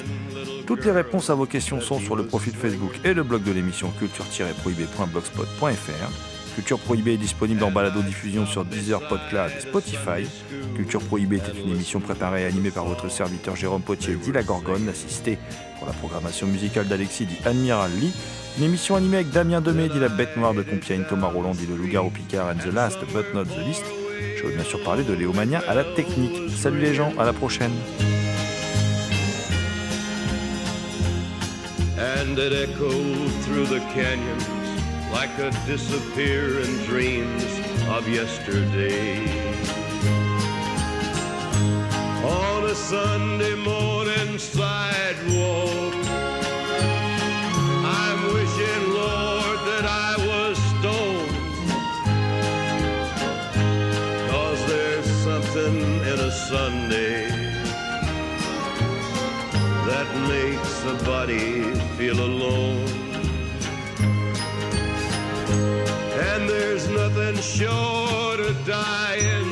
Toutes 0.66 0.86
les 0.86 0.92
réponses 0.92 1.30
à 1.30 1.36
vos 1.36 1.46
questions 1.46 1.82
sont 1.82 2.00
sur 2.00 2.16
le 2.16 2.26
profil 2.26 2.54
Facebook 2.54 2.94
et 3.04 3.14
le 3.14 3.24
blog 3.24 3.44
de 3.44 3.52
l'émission 3.52 3.92
culture-prohibée.blogspot.fr. 3.92 6.56
Culture 6.56 6.80
Prohibée 6.80 7.14
est 7.14 7.18
disponible 7.18 7.64
en 7.64 7.72
balado-diffusion 7.72 8.46
sur 8.46 8.66
Deezer, 8.66 9.08
PodCloud 9.08 9.52
et 9.58 9.62
Spotify. 9.62 10.28
Culture 10.76 11.02
Prohibée 11.02 11.38
était 11.38 11.58
une 11.64 11.72
émission 11.72 12.00
préparée 12.00 12.44
et 12.44 12.46
animée 12.46 12.72
par 12.72 12.86
votre 12.86 13.10
serviteur 13.10 13.56
Jérôme 13.56 13.82
Potier, 13.82 14.16
dit 14.16 14.32
la 14.32 14.44
Gorgone, 14.44 14.88
assisté 14.90 15.38
pour 15.80 15.88
la 15.88 15.94
programmation 15.94 16.48
musicale 16.48 16.88
d'Alexis, 16.88 17.26
dit 17.26 17.38
Admiral 17.46 17.92
Lee. 18.00 18.14
Une 18.58 18.64
émission 18.66 18.96
animée 18.96 19.18
avec 19.18 19.30
Damien 19.30 19.62
Demey, 19.62 19.88
dit 19.90 20.00
la 20.00 20.10
Bête 20.10 20.36
Noire 20.38 20.54
de 20.54 20.62
Compiègne, 20.62 21.04
Thomas 21.08 21.28
Roland, 21.28 21.54
dit 21.54 21.66
le 21.66 21.76
Loup-Garou 21.76 22.10
Picard 22.10 22.48
and 22.50 22.60
the 22.60 22.74
Last 22.74 23.00
but 23.14 23.34
not 23.34 23.46
the 23.46 23.66
least. 23.66 23.84
Je 24.38 24.44
veux 24.44 24.54
bien 24.54 24.64
sûr 24.64 24.84
parler 24.84 25.04
de 25.04 25.14
Léomania 25.14 25.62
à 25.68 25.76
la 25.76 25.84
technique. 25.84 26.50
Salut 26.56 26.80
les 26.80 26.94
gens, 26.94 27.14
à 27.18 27.26
la 27.26 27.34
prochaine. 27.34 27.72
and 32.24 32.40
it 32.40 32.52
echoed 32.52 33.32
through 33.44 33.68
the 33.68 33.80
canyons 33.94 34.48
like 35.12 35.38
a 35.38 35.52
disappearing 35.68 36.78
dreams 36.86 37.44
of 37.90 38.08
yesterday. 38.08 39.52
That 60.04 60.16
makes 60.28 60.84
a 60.94 61.06
body 61.06 61.62
feel 61.96 62.20
alone. 62.20 62.88
And 66.30 66.50
there's 66.50 66.88
nothing 66.90 67.36
short 67.36 68.40
of 68.40 68.56
dying 68.66 69.52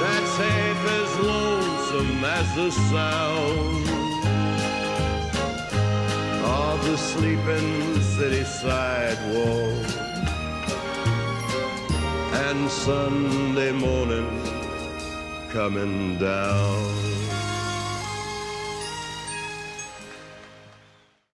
that's 0.00 0.34
half 0.44 0.80
as 1.00 1.10
lonesome 1.30 2.24
as 2.24 2.48
the 2.56 2.70
sound 2.92 3.86
of 6.64 6.76
the 6.86 6.96
sleeping 6.96 8.00
city 8.00 8.44
sidewalk. 8.44 9.88
And 12.46 12.70
Sunday 12.70 13.72
morning 13.72 14.30
coming 15.50 16.16
down. 16.16 17.11